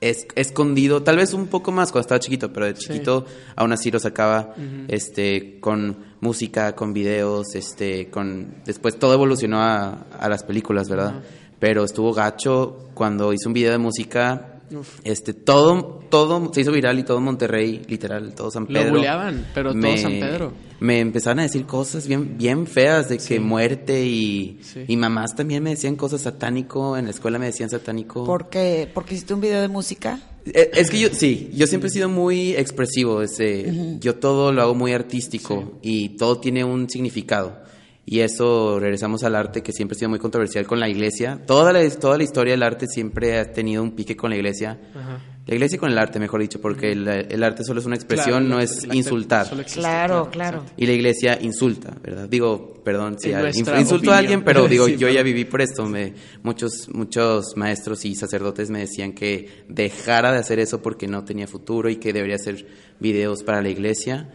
he 0.01 0.15
escondido, 0.35 1.03
tal 1.03 1.17
vez 1.17 1.33
un 1.33 1.47
poco 1.47 1.71
más 1.71 1.91
cuando 1.91 2.01
estaba 2.01 2.19
chiquito, 2.19 2.51
pero 2.51 2.65
de 2.65 2.73
chiquito 2.73 3.25
aún 3.55 3.71
así 3.71 3.91
lo 3.91 3.99
sacaba, 3.99 4.55
este, 4.87 5.59
con 5.59 5.97
música, 6.19 6.75
con 6.75 6.91
videos, 6.91 7.53
este, 7.53 8.09
con, 8.09 8.55
después 8.65 8.97
todo 8.97 9.13
evolucionó 9.13 9.61
a, 9.61 10.07
a 10.19 10.27
las 10.27 10.43
películas, 10.43 10.89
¿verdad? 10.89 11.21
Pero 11.59 11.83
estuvo 11.83 12.13
gacho 12.13 12.89
cuando 12.95 13.31
hice 13.31 13.47
un 13.47 13.53
video 13.53 13.71
de 13.71 13.77
música 13.77 14.60
este, 15.03 15.33
todo, 15.33 16.01
todo 16.09 16.53
se 16.53 16.61
hizo 16.61 16.71
viral 16.71 16.99
y 16.99 17.03
todo 17.03 17.19
Monterrey, 17.19 17.81
literal, 17.87 18.33
todo 18.33 18.51
San 18.51 18.67
Pedro. 18.67 18.85
Lo 18.85 18.91
buleaban, 18.91 19.47
pero 19.53 19.73
todo 19.73 19.97
San 19.97 20.11
Pedro. 20.13 20.53
Me 20.79 20.99
empezaron 20.99 21.39
a 21.39 21.43
decir 21.43 21.65
cosas 21.65 22.07
bien, 22.07 22.37
bien 22.37 22.65
feas 22.65 23.09
de 23.09 23.17
que 23.17 23.39
muerte 23.39 24.03
y, 24.03 24.59
y 24.87 24.97
mamás 24.97 25.35
también 25.35 25.61
me 25.61 25.71
decían 25.71 25.95
cosas 25.95 26.21
satánico, 26.21 26.97
en 26.97 27.05
la 27.05 27.11
escuela 27.11 27.37
me 27.37 27.45
decían 27.45 27.69
satánico. 27.69 28.23
¿Por 28.23 28.49
qué? 28.49 28.89
¿Porque 28.91 29.13
hiciste 29.13 29.33
un 29.33 29.41
video 29.41 29.61
de 29.61 29.67
música? 29.67 30.19
Eh, 30.45 30.71
es 30.73 30.89
que 30.89 30.99
yo, 30.99 31.09
sí, 31.11 31.51
yo 31.53 31.67
siempre 31.67 31.89
he 31.89 31.91
sido 31.91 32.09
muy 32.09 32.55
expresivo, 32.55 33.21
ese, 33.21 33.97
yo 33.99 34.15
todo 34.15 34.51
lo 34.51 34.61
hago 34.63 34.73
muy 34.73 34.93
artístico 34.93 35.77
y 35.81 36.09
todo 36.17 36.39
tiene 36.39 36.63
un 36.63 36.89
significado. 36.89 37.61
Y 38.05 38.21
eso, 38.21 38.79
regresamos 38.79 39.23
al 39.23 39.35
arte 39.35 39.61
que 39.61 39.71
siempre 39.71 39.95
ha 39.95 39.99
sido 39.99 40.09
muy 40.09 40.19
controversial 40.19 40.65
con 40.65 40.79
la 40.79 40.89
iglesia. 40.89 41.39
Toda 41.45 41.71
la, 41.71 41.87
toda 41.91 42.17
la 42.17 42.23
historia 42.23 42.53
del 42.53 42.63
arte 42.63 42.87
siempre 42.87 43.39
ha 43.39 43.53
tenido 43.53 43.83
un 43.83 43.91
pique 43.91 44.17
con 44.17 44.31
la 44.31 44.35
iglesia. 44.37 44.79
La 45.47 45.55
iglesia 45.55 45.75
y 45.75 45.79
con 45.79 45.91
el 45.91 45.97
arte, 45.97 46.19
mejor 46.19 46.41
dicho, 46.41 46.61
porque 46.61 46.91
el, 46.91 47.43
arte 47.43 47.63
solo 47.63 47.79
es 47.79 47.85
una 47.85 47.95
expresión, 47.95 48.47
no 48.47 48.59
es 48.59 48.85
insultar. 48.91 49.47
Claro, 49.73 50.29
claro. 50.31 50.63
Y 50.77 50.85
la 50.85 50.93
iglesia 50.93 51.37
insulta, 51.41 51.95
¿verdad? 52.01 52.27
Digo, 52.27 52.73
perdón 52.83 53.17
si 53.19 53.31
insulto 53.31 54.11
a 54.11 54.17
alguien, 54.17 54.43
pero 54.43 54.67
digo, 54.69 54.87
yo 54.87 55.09
ya 55.09 55.23
viví 55.23 55.45
por 55.45 55.61
esto. 55.61 55.85
Me, 55.85 56.13
muchos, 56.43 56.89
muchos 56.93 57.55
maestros 57.55 58.05
y 58.05 58.15
sacerdotes 58.15 58.69
me 58.69 58.79
decían 58.79 59.13
que 59.13 59.65
dejara 59.67 60.31
de 60.31 60.39
hacer 60.39 60.59
eso 60.59 60.81
porque 60.81 61.07
no 61.07 61.23
tenía 61.23 61.47
futuro 61.47 61.89
y 61.89 61.97
que 61.97 62.13
debería 62.13 62.35
hacer 62.35 62.65
videos 62.99 63.43
para 63.43 63.61
la 63.61 63.69
iglesia 63.69 64.29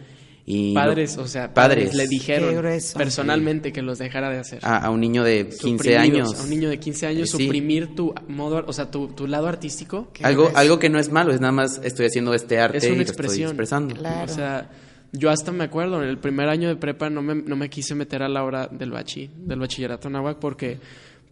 padres, 0.73 1.17
o 1.17 1.27
sea, 1.27 1.53
padres, 1.53 1.93
le 1.93 2.07
dijeron 2.07 2.63
personalmente 2.95 3.73
que 3.73 3.81
los 3.81 3.97
dejara 3.97 4.29
de 4.29 4.39
hacer. 4.39 4.59
A, 4.63 4.89
un 4.89 5.01
niño 5.01 5.23
de 5.23 5.49
15 5.49 5.97
años. 5.97 6.39
A 6.39 6.43
un 6.43 6.49
niño 6.49 6.69
de 6.69 6.79
15 6.79 7.07
años, 7.07 7.29
suprimir 7.29 7.95
tu 7.95 8.13
modo, 8.27 8.63
o 8.65 8.73
sea, 8.73 8.89
tu, 8.89 9.09
tu 9.09 9.27
lado 9.27 9.47
artístico. 9.47 10.09
Algo, 10.23 10.51
algo 10.55 10.79
que 10.79 10.89
no 10.89 10.99
es 10.99 11.11
malo, 11.11 11.33
es 11.33 11.41
nada 11.41 11.51
más 11.51 11.81
estoy 11.83 12.05
haciendo 12.05 12.33
este 12.33 12.59
arte 12.59 12.77
es 12.77 12.85
una 12.85 12.97
y 12.97 13.01
expresión. 13.01 13.49
estoy 13.49 13.65
expresando. 13.65 13.95
O 14.23 14.27
sea, 14.27 14.69
yo 15.11 15.29
hasta 15.29 15.51
me 15.51 15.65
acuerdo, 15.65 16.01
en 16.01 16.09
el 16.09 16.17
primer 16.17 16.47
año 16.49 16.69
de 16.69 16.75
prepa 16.75 17.09
no 17.09 17.21
me, 17.21 17.35
no 17.35 17.55
me 17.55 17.69
quise 17.69 17.95
meter 17.95 18.23
a 18.23 18.29
la 18.29 18.43
hora 18.43 18.67
del 18.67 18.91
bachi, 18.91 19.29
del 19.35 19.59
bachillerato 19.59 20.09
náhuatl 20.09 20.39
porque 20.39 20.79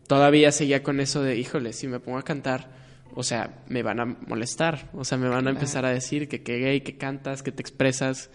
todavía 0.08 0.52
seguía 0.52 0.84
con 0.84 1.00
eso 1.00 1.22
de, 1.22 1.38
híjole, 1.38 1.74
si 1.74 1.88
me 1.88 2.00
pongo 2.00 2.18
a 2.18 2.24
cantar, 2.24 2.70
o 3.14 3.24
sea, 3.24 3.64
me 3.68 3.82
van 3.82 4.00
a 4.00 4.06
molestar, 4.28 4.90
o 4.94 5.06
sea, 5.06 5.18
me 5.18 5.30
van 5.30 5.48
a 5.48 5.52
empezar 5.52 5.86
a 5.86 5.92
decir 5.92 6.28
que 6.28 6.44
qué 6.44 6.60
gay, 6.60 6.82
que 6.82 6.98
cantas, 6.98 7.44
que 7.44 7.52
te 7.52 7.62
expresas. 7.62 8.30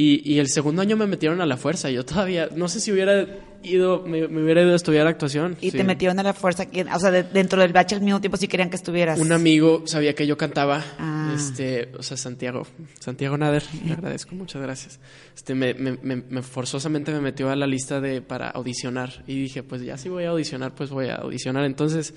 Y, 0.00 0.38
el 0.38 0.46
segundo 0.46 0.80
año 0.80 0.96
me 0.96 1.08
metieron 1.08 1.40
a 1.40 1.46
la 1.46 1.56
fuerza. 1.56 1.90
Yo 1.90 2.04
todavía, 2.04 2.48
no 2.54 2.68
sé 2.68 2.78
si 2.78 2.92
hubiera 2.92 3.26
ido, 3.64 4.04
me, 4.06 4.26
hubiera 4.26 4.62
ido 4.62 4.72
a 4.72 4.76
estudiar 4.76 5.08
actuación. 5.08 5.56
Y 5.60 5.72
te 5.72 5.82
metieron 5.82 6.20
a 6.20 6.22
la 6.22 6.34
fuerza, 6.34 6.68
o 6.94 7.00
sea, 7.00 7.10
dentro 7.10 7.60
del 7.60 7.72
bache 7.72 7.96
al 7.96 8.02
mismo 8.02 8.20
tiempo 8.20 8.36
si 8.36 8.46
querían 8.46 8.70
que 8.70 8.76
estuvieras. 8.76 9.18
Un 9.18 9.32
amigo 9.32 9.82
sabía 9.86 10.14
que 10.14 10.24
yo 10.24 10.36
cantaba, 10.36 10.84
ah. 11.00 11.34
este, 11.34 11.90
o 11.98 12.04
sea, 12.04 12.16
Santiago, 12.16 12.64
Santiago 13.00 13.36
Nader, 13.36 13.64
le 13.84 13.94
agradezco, 13.94 14.36
muchas 14.36 14.62
gracias. 14.62 15.00
Este, 15.34 15.56
me, 15.56 15.74
me, 15.74 16.42
forzosamente 16.42 17.10
me 17.10 17.20
metió 17.20 17.50
a 17.50 17.56
la 17.56 17.66
lista 17.66 18.00
de, 18.00 18.22
para 18.22 18.50
audicionar. 18.50 19.24
Y 19.26 19.42
dije, 19.42 19.64
pues 19.64 19.82
ya 19.82 19.98
si 19.98 20.08
voy 20.08 20.22
a 20.22 20.28
audicionar, 20.28 20.76
pues 20.76 20.90
voy 20.90 21.08
a 21.08 21.16
audicionar. 21.16 21.64
Entonces 21.64 22.14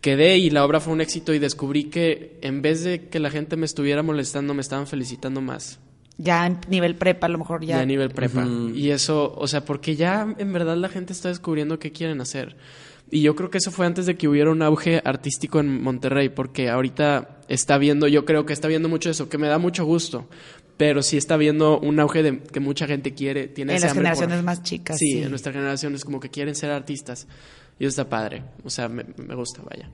quedé 0.00 0.38
y 0.38 0.50
la 0.50 0.64
obra 0.64 0.78
fue 0.78 0.92
un 0.92 1.00
éxito 1.00 1.34
y 1.34 1.40
descubrí 1.40 1.86
que 1.86 2.38
en 2.42 2.62
vez 2.62 2.84
de 2.84 3.08
que 3.08 3.18
la 3.18 3.30
gente 3.30 3.56
me 3.56 3.66
estuviera 3.66 4.04
molestando, 4.04 4.54
me 4.54 4.60
estaban 4.60 4.86
felicitando 4.86 5.40
más 5.40 5.80
ya 6.18 6.46
en 6.46 6.58
nivel 6.68 6.96
prepa 6.96 7.26
a 7.26 7.30
lo 7.30 7.38
mejor 7.38 7.64
ya. 7.64 7.76
Ya 7.76 7.82
a 7.82 7.86
nivel 7.86 8.10
prepa. 8.10 8.44
Y 8.74 8.90
eso, 8.90 9.32
o 9.36 9.46
sea, 9.46 9.64
porque 9.64 9.96
ya 9.96 10.34
en 10.36 10.52
verdad 10.52 10.76
la 10.76 10.88
gente 10.88 11.12
está 11.12 11.28
descubriendo 11.28 11.78
qué 11.78 11.92
quieren 11.92 12.20
hacer. 12.20 12.56
Y 13.10 13.22
yo 13.22 13.34
creo 13.36 13.50
que 13.50 13.58
eso 13.58 13.70
fue 13.70 13.86
antes 13.86 14.04
de 14.04 14.16
que 14.16 14.28
hubiera 14.28 14.50
un 14.50 14.60
auge 14.60 15.00
artístico 15.02 15.60
en 15.60 15.80
Monterrey, 15.80 16.28
porque 16.28 16.68
ahorita 16.68 17.38
está 17.48 17.78
viendo, 17.78 18.06
yo 18.06 18.26
creo 18.26 18.44
que 18.44 18.52
está 18.52 18.68
viendo 18.68 18.88
mucho 18.88 19.08
eso, 19.08 19.30
que 19.30 19.38
me 19.38 19.48
da 19.48 19.58
mucho 19.58 19.86
gusto, 19.86 20.28
pero 20.76 21.02
sí 21.02 21.16
está 21.16 21.38
viendo 21.38 21.78
un 21.78 21.98
auge 22.00 22.22
de 22.22 22.40
que 22.40 22.60
mucha 22.60 22.86
gente 22.86 23.14
quiere, 23.14 23.48
tiene 23.48 23.76
En 23.76 23.80
las 23.80 23.94
generaciones 23.94 24.42
más 24.42 24.62
chicas. 24.62 24.98
Sí, 24.98 25.22
en 25.22 25.30
nuestra 25.30 25.52
generación 25.52 25.94
es 25.94 26.04
como 26.04 26.20
que 26.20 26.28
quieren 26.28 26.54
ser 26.54 26.70
artistas. 26.70 27.26
Y 27.78 27.84
eso 27.84 27.90
está 27.90 28.10
padre, 28.10 28.42
o 28.64 28.70
sea, 28.70 28.88
me, 28.88 29.04
me 29.16 29.34
gusta, 29.34 29.62
vaya 29.62 29.88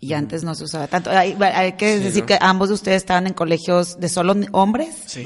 y 0.00 0.12
antes 0.12 0.44
no 0.44 0.54
se 0.54 0.64
usaba 0.64 0.86
tanto. 0.88 1.10
Hay, 1.10 1.72
que 1.72 1.98
decir 1.98 2.24
que 2.24 2.38
ambos 2.40 2.68
de 2.68 2.74
ustedes 2.74 2.98
estaban 2.98 3.26
en 3.26 3.32
colegios 3.32 3.98
de 3.98 4.08
solo 4.08 4.34
hombres. 4.52 5.18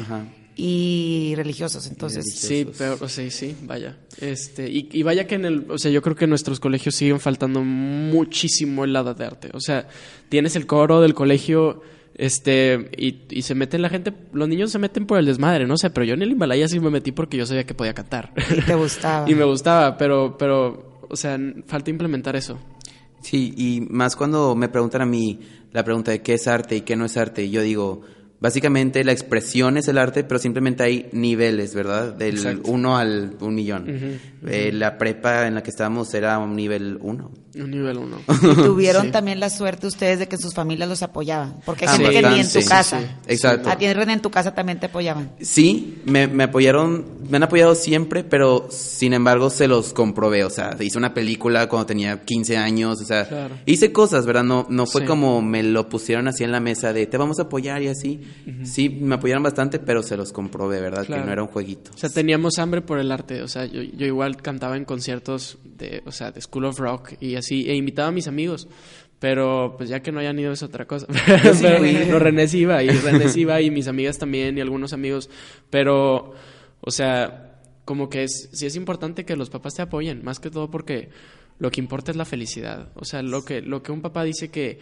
Y 0.57 1.33
religiosos, 1.37 1.87
entonces. 1.87 2.25
Sí, 2.35 2.69
pero 2.77 3.09
sí, 3.09 3.31
sí, 3.31 3.57
vaya. 3.63 3.97
Este, 4.21 4.69
y, 4.69 5.03
vaya 5.03 5.27
que 5.27 5.37
en 5.37 5.47
el, 5.47 5.67
o 5.71 5.79
sea, 5.79 5.91
yo 5.91 6.03
creo 6.03 6.15
que 6.17 6.25
en 6.25 6.31
nuestros 6.31 6.61
colegios 6.61 6.95
siguen 6.95 7.19
faltando 7.19 7.63
muchísimo 7.63 8.85
el 8.85 8.93
lado 8.93 9.15
de 9.15 9.25
arte. 9.25 9.51
O 9.55 9.61
sea, 9.61 9.89
tienes 10.29 10.57
el 10.57 10.67
coro 10.67 11.01
del 11.01 11.15
colegio 11.15 11.83
Este, 12.15 12.91
y, 12.99 13.23
y 13.31 13.43
se 13.43 13.55
meten 13.55 13.81
la 13.81 13.89
gente, 13.89 14.13
los 14.35 14.49
niños 14.49 14.71
se 14.71 14.79
meten 14.79 15.07
por 15.07 15.19
el 15.19 15.25
desmadre, 15.25 15.67
no 15.67 15.79
sé, 15.79 15.89
pero 15.89 16.05
yo 16.05 16.13
en 16.13 16.21
el 16.21 16.33
Himalaya 16.33 16.69
sí 16.69 16.79
me 16.79 16.91
metí 16.91 17.13
porque 17.13 17.39
yo 17.39 17.47
sabía 17.47 17.65
que 17.65 17.73
podía 17.73 17.95
cantar. 17.95 18.35
Y 18.55 18.61
te 18.61 18.75
gustaba. 18.75 19.31
y 19.31 19.35
me 19.35 19.45
gustaba, 19.45 19.97
pero, 19.97 20.37
pero, 20.37 21.01
o 21.09 21.17
sea, 21.17 21.39
falta 21.67 21.89
implementar 21.89 22.37
eso. 22.37 22.59
Sí, 23.21 23.53
y 23.57 23.81
más 23.83 24.17
cuando 24.17 24.55
me 24.55 24.69
preguntan 24.69 25.03
a 25.03 25.07
mí 25.07 25.41
la 25.73 25.85
pregunta 25.85 26.11
de 26.11 26.23
qué 26.23 26.35
es 26.35 26.49
arte 26.49 26.77
y 26.77 26.81
qué 26.83 26.97
no 26.97 27.05
es 27.05 27.17
arte, 27.17 27.49
yo 27.51 27.63
digo, 27.63 28.03
básicamente 28.41 29.05
la 29.05 29.13
expresión 29.13 29.77
es 29.77 29.89
el 29.89 29.99
arte, 29.99 30.25
pero 30.25 30.39
simplemente 30.39 30.83
hay 30.83 31.09
niveles, 31.13 31.75
¿verdad? 31.75 32.15
Del 32.15 32.61
1 32.65 32.97
al 32.97 33.37
un 33.41 33.55
millón. 33.55 34.19
Eh, 34.47 34.73
la 34.73 34.99
prepa 34.99 35.47
en 35.47 35.55
la 35.55 35.63
que 35.63 35.71
estábamos 35.71 36.13
era 36.15 36.39
un 36.39 36.57
nivel 36.57 36.99
1. 37.01 37.31
Un 37.57 37.71
nivel 37.71 37.99
1. 37.99 38.17
Y 38.29 38.55
tuvieron 38.63 39.11
también 39.13 39.41
la 39.41 39.51
suerte 39.51 39.87
ustedes 39.87 40.21
de 40.21 40.29
que 40.29 40.37
sus 40.37 40.55
familias 40.55 40.89
los 40.89 41.03
apoyaban. 41.03 41.57
Porque 41.67 41.87
hay 41.87 41.99
gente 41.99 42.13
que 42.13 42.23
ni 42.23 42.41
en 42.41 42.51
tu 42.51 42.65
casa. 42.65 43.19
Exacto. 43.27 43.69
A 43.69 43.77
ti 43.77 43.87
en 43.87 44.21
tu 44.21 44.31
casa 44.31 44.55
también 44.55 44.79
te 44.79 44.87
apoyaban. 44.87 45.33
Sí, 45.41 46.01
me, 46.05 46.27
me, 46.29 46.45
apoyaron, 46.45 47.05
me 47.29 47.37
han 47.37 47.43
apoyado 47.43 47.75
siempre, 47.75 48.23
pero 48.23 48.69
sin 48.71 49.13
embargo 49.15 49.51
se 49.51 49.67
los 49.67 49.93
comprobé. 49.93 50.45
O 50.45 50.51
sea, 50.51 50.77
hice 50.79 50.97
una 50.97 51.13
película 51.13 51.69
cuando 51.69 51.87
tenía 51.87 52.25
15 52.25 52.57
años. 52.57 53.01
O 53.01 53.05
sea, 53.05 53.51
hice 53.67 53.93
cosas, 53.93 54.27
¿verdad? 54.27 54.45
No, 54.45 54.67
no 54.71 54.87
fue 54.87 55.05
como 55.05 55.43
me 55.43 55.63
lo 55.63 55.89
pusieron 55.89 56.29
así 56.29 56.45
en 56.45 56.53
la 56.53 56.61
mesa 56.61 56.93
de 56.93 57.07
te 57.07 57.17
vamos 57.17 57.41
a 57.41 57.43
apoyar 57.43 57.83
y 57.83 57.89
así. 57.89 58.23
Sí, 58.65 58.89
me 58.89 59.15
apoyaron 59.15 59.43
bastante, 59.43 59.79
pero 59.79 60.03
se 60.03 60.17
los 60.17 60.33
comprobé, 60.33 60.81
¿verdad? 60.81 61.07
Que 61.07 61.19
no 61.19 61.33
era 61.33 61.43
un 61.43 61.49
jueguito. 61.49 61.91
O 61.95 61.99
sea, 61.99 62.11
teníamos 62.11 62.59
hambre 62.59 62.83
por 62.83 62.99
el 62.99 63.13
arte. 63.13 63.43
O 63.43 63.49
sea, 63.49 63.67
yo, 63.67 63.83
yo 63.83 64.07
igual 64.07 64.37
cantaba 64.37 64.77
en 64.77 64.85
conciertos 64.85 65.59
de, 65.65 66.03
o 66.07 66.13
sea, 66.13 66.31
de 66.31 66.41
School 66.41 66.65
of 66.65 66.79
Rock 66.79 67.15
y 67.21 67.37
así, 67.37 67.69
e 67.69 67.75
invitaba 67.75 68.09
a 68.09 68.13
mis 68.13 68.29
amigos. 68.29 68.69
Pero 69.21 69.75
pues 69.77 69.91
ya 69.91 70.01
que 70.01 70.13
no 70.13 70.21
hayan 70.21 70.39
ido 70.39 70.51
es 70.51 70.63
otra 70.63 70.87
cosa. 70.87 71.07
no, 72.09 72.19
René 72.19 72.49
sí 72.49 72.61
iba, 72.61 72.83
y 72.83 72.89
René 72.89 73.29
sí 73.29 73.43
iba, 73.43 73.61
y 73.61 73.71
mis 73.71 73.87
amigas 73.87 74.19
también, 74.19 74.57
y 74.57 74.63
algunos 74.63 74.95
amigos. 74.95 75.29
Pero, 75.69 76.33
o 76.81 76.91
sea, 76.91 77.61
como 77.85 78.09
que 78.09 78.25
es, 78.25 78.49
sí 78.53 78.65
es 78.65 78.77
importante 78.77 79.27
que 79.27 79.37
los 79.37 79.51
papás 79.51 79.75
te 79.75 79.83
apoyen, 79.83 80.25
más 80.25 80.41
que 80.41 80.51
todo 80.51 80.71
porque 80.71 81.11
lo 81.59 81.71
que 81.71 81.81
importa 81.81 82.11
es 82.11 82.17
la 82.17 82.25
felicidad. 82.25 82.93
O 82.95 83.05
sea, 83.05 83.23
lo 83.23 83.45
que, 83.45 83.61
lo 83.61 83.83
que 83.83 83.93
un 83.93 84.01
papá 84.01 84.25
dice 84.25 84.51
que, 84.51 84.79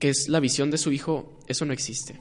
que 0.00 0.08
es 0.08 0.28
la 0.28 0.40
visión 0.40 0.72
de 0.72 0.78
su 0.78 0.90
hijo, 0.90 1.38
eso 1.46 1.64
no 1.64 1.72
existe. 1.72 2.20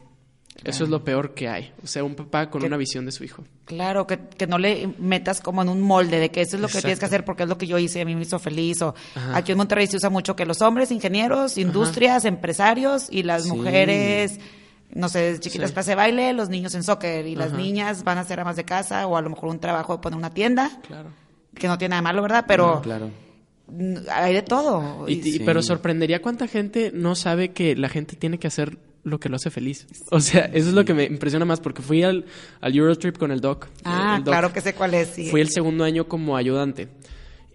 Eso 0.64 0.84
es 0.84 0.90
lo 0.90 1.04
peor 1.04 1.34
que 1.34 1.50
hay. 1.50 1.74
O 1.84 1.88
sea, 1.88 2.04
un 2.04 2.16
papá 2.16 2.50
con 2.50 2.64
una 2.64 2.78
visión 2.78 3.06
de 3.06 3.12
su 3.12 3.24
hijo. 3.24 3.44
Claro, 3.66 4.08
que, 4.08 4.20
que, 4.20 4.48
no 4.48 4.58
le 4.58 4.88
metas 4.98 5.42
como 5.42 5.62
en 5.62 5.70
un 5.70 5.82
molde 5.82 6.20
de 6.20 6.30
que 6.32 6.42
eso 6.42 6.56
es 6.56 6.62
lo 6.62 6.68
que 6.68 6.80
tienes 6.80 7.00
que 7.00 7.06
hacer 7.06 7.26
porque 7.26 7.44
es 7.44 7.50
lo 7.50 7.58
que 7.58 7.68
yo 7.68 7.78
hice 7.78 8.00
y 8.00 8.02
a 8.04 8.06
mí 8.06 8.16
me 8.16 8.22
hizo 8.22 8.40
feliz. 8.40 8.82
O 8.82 8.94
aquí 9.34 9.52
en 9.52 9.58
Monterrey 9.58 9.88
se 9.88 9.98
usa 9.98 10.10
mucho 10.10 10.36
que 10.36 10.46
los 10.46 10.62
hombres, 10.62 10.92
ingenieros, 10.92 11.58
industrias, 11.58 12.26
empresarios 12.26 13.08
y 13.10 13.24
las 13.24 13.46
mujeres, 13.48 14.40
no 14.94 15.10
sé, 15.10 15.38
chiquitas 15.40 15.70
sí. 15.70 15.74
clase 15.74 15.96
baile, 15.96 16.34
los 16.34 16.50
niños 16.50 16.76
en 16.76 16.84
soccer 16.84 17.26
y 17.26 17.36
las 17.36 17.52
niñas 17.52 18.04
van 18.04 18.18
a 18.18 18.22
hacer 18.22 18.40
amas 18.40 18.56
de 18.56 18.64
casa 18.64 19.08
o 19.08 19.18
a 19.18 19.22
lo 19.22 19.30
mejor 19.30 19.50
un 19.50 19.60
trabajo 19.60 19.94
de 19.94 20.02
poner 20.02 20.18
una 20.18 20.30
tienda. 20.30 20.72
Claro. 20.88 21.10
Que 21.54 21.68
no 21.68 21.78
tiene 21.78 21.92
nada 21.92 22.02
de 22.02 22.04
malo, 22.04 22.22
¿verdad? 22.22 22.46
Pero. 22.48 22.82
claro. 22.82 23.10
Hay 24.12 24.34
de 24.34 24.42
todo. 24.42 25.06
Y, 25.08 25.40
Pero 25.40 25.64
sorprendería 25.64 26.22
cuánta 26.22 26.48
gente 26.48 26.92
no 26.94 27.16
sabe 27.16 27.54
que 27.54 27.76
la 27.76 27.90
gente 27.90 28.16
tiene 28.16 28.38
que 28.38 28.48
hacer 28.48 28.78
lo 29.04 29.20
que 29.20 29.30
lo 29.30 29.36
hace 29.36 29.50
feliz. 29.50 29.88
O 30.12 30.20
sea, 30.20 30.46
eso 30.46 30.70
es 30.70 30.74
lo 30.74 30.86
que 30.86 30.94
me 30.94 31.04
impresiona 31.04 31.46
más 31.46 31.60
porque 31.60 31.82
fui 31.82 32.04
al, 32.04 32.26
al 32.62 32.76
Eurotrip 32.76 33.18
con 33.18 33.32
el 33.32 33.42
doc. 33.42 33.68
Ah, 33.84 34.22
claro 34.24 34.54
que 34.54 34.62
sé 34.62 34.74
cuál 34.74 34.94
es. 34.94 35.10
Sí. 35.10 35.30
Fui 35.30 35.42
el 35.42 35.50
segundo 35.50 35.84
año 35.84 36.08
como 36.08 36.38
ayudante. 36.38 36.90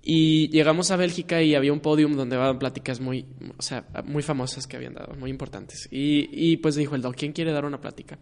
Y 0.02 0.48
llegamos 0.48 0.90
a 0.90 0.96
Bélgica 0.96 1.42
y 1.42 1.54
había 1.54 1.72
un 1.72 1.80
podium 1.80 2.16
donde 2.16 2.36
daban 2.36 2.58
pláticas 2.58 3.00
muy, 3.00 3.26
o 3.56 3.62
sea, 3.62 3.84
muy 4.04 4.22
famosas 4.22 4.66
que 4.66 4.76
habían 4.76 4.94
dado, 4.94 5.14
muy 5.14 5.30
importantes. 5.30 5.88
Y, 5.90 6.28
y 6.32 6.56
pues 6.58 6.76
dijo 6.76 6.94
el 6.94 7.02
doc, 7.02 7.14
¿quién 7.16 7.32
quiere 7.32 7.52
dar 7.52 7.64
una 7.64 7.80
plática? 7.80 8.18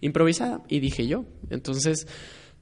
Improvisada. 0.00 0.62
Y 0.68 0.80
dije 0.80 1.06
yo. 1.06 1.24
Entonces 1.50 2.06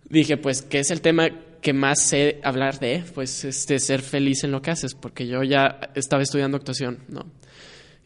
dije, 0.08 0.36
pues, 0.36 0.62
¿qué 0.62 0.80
es 0.80 0.90
el 0.90 1.00
tema 1.00 1.28
que 1.60 1.72
más 1.72 2.00
sé 2.00 2.40
hablar 2.42 2.78
de? 2.78 3.04
Pues, 3.14 3.44
este, 3.44 3.78
ser 3.78 4.02
feliz 4.02 4.44
en 4.44 4.50
lo 4.50 4.60
que 4.60 4.70
haces, 4.70 4.94
porque 4.94 5.26
yo 5.26 5.42
ya 5.42 5.92
estaba 5.94 6.22
estudiando 6.22 6.56
actuación, 6.56 6.98
¿no? 7.08 7.26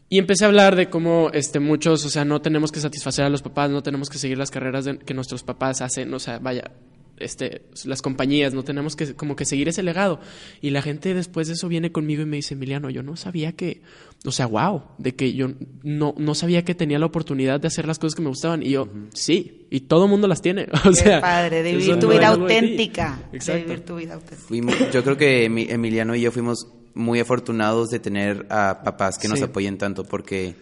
Y 0.09 0.17
empecé 0.17 0.45
a 0.45 0.47
hablar 0.47 0.75
de 0.75 0.89
cómo 0.89 1.29
este, 1.33 1.59
muchos, 1.59 2.03
o 2.03 2.09
sea, 2.09 2.25
no 2.25 2.41
tenemos 2.41 2.71
que 2.71 2.79
satisfacer 2.79 3.25
a 3.25 3.29
los 3.29 3.43
papás, 3.43 3.69
no 3.69 3.83
tenemos 3.83 4.09
que 4.09 4.17
seguir 4.17 4.37
las 4.37 4.49
carreras 4.49 4.85
que 5.05 5.13
nuestros 5.13 5.43
papás 5.43 5.81
hacen, 5.81 6.11
o 6.13 6.19
sea, 6.19 6.39
vaya, 6.39 6.71
este, 7.19 7.63
las 7.85 8.01
compañías, 8.01 8.53
no 8.53 8.63
tenemos 8.63 8.95
que 8.95 9.13
como 9.13 9.35
que 9.35 9.45
seguir 9.45 9.69
ese 9.69 9.83
legado. 9.83 10.19
Y 10.61 10.71
la 10.71 10.81
gente 10.81 11.13
después 11.13 11.47
de 11.47 11.53
eso 11.53 11.67
viene 11.67 11.91
conmigo 11.91 12.23
y 12.23 12.25
me 12.25 12.37
dice, 12.37 12.55
Emiliano, 12.55 12.89
yo 12.89 13.03
no 13.03 13.15
sabía 13.15 13.51
que, 13.51 13.81
o 14.25 14.31
sea, 14.31 14.47
wow, 14.47 14.83
de 14.97 15.15
que 15.15 15.33
yo 15.33 15.49
no, 15.83 16.15
no 16.17 16.35
sabía 16.35 16.65
que 16.65 16.75
tenía 16.75 16.99
la 16.99 17.05
oportunidad 17.05 17.59
de 17.59 17.67
hacer 17.67 17.87
las 17.87 17.99
cosas 17.99 18.15
que 18.15 18.21
me 18.21 18.29
gustaban. 18.29 18.63
Y 18.63 18.71
yo, 18.71 18.89
sí, 19.13 19.67
y 19.69 19.81
todo 19.81 20.05
el 20.05 20.09
mundo 20.09 20.27
las 20.27 20.41
tiene. 20.41 20.67
O 20.89 20.93
sea, 20.93 21.21
padre, 21.21 21.61
de 21.61 21.75
vivir 21.75 21.99
tu 21.99 22.07
vida 22.07 22.29
auténtica. 22.29 23.19
De 23.31 23.57
vivir 23.57 23.85
tu 23.85 23.97
vida 23.97 24.15
auténtica. 24.15 24.91
yo 24.91 25.03
creo 25.03 25.17
que 25.17 25.45
Emiliano 25.45 26.15
y 26.15 26.21
yo 26.21 26.31
fuimos 26.31 26.67
muy 26.99 27.19
afortunados 27.19 27.89
de 27.89 27.99
tener 27.99 28.45
a 28.49 28.81
papás 28.83 29.17
que 29.17 29.27
nos 29.27 29.41
apoyen 29.41 29.77
tanto 29.77 30.03
porque 30.03 30.55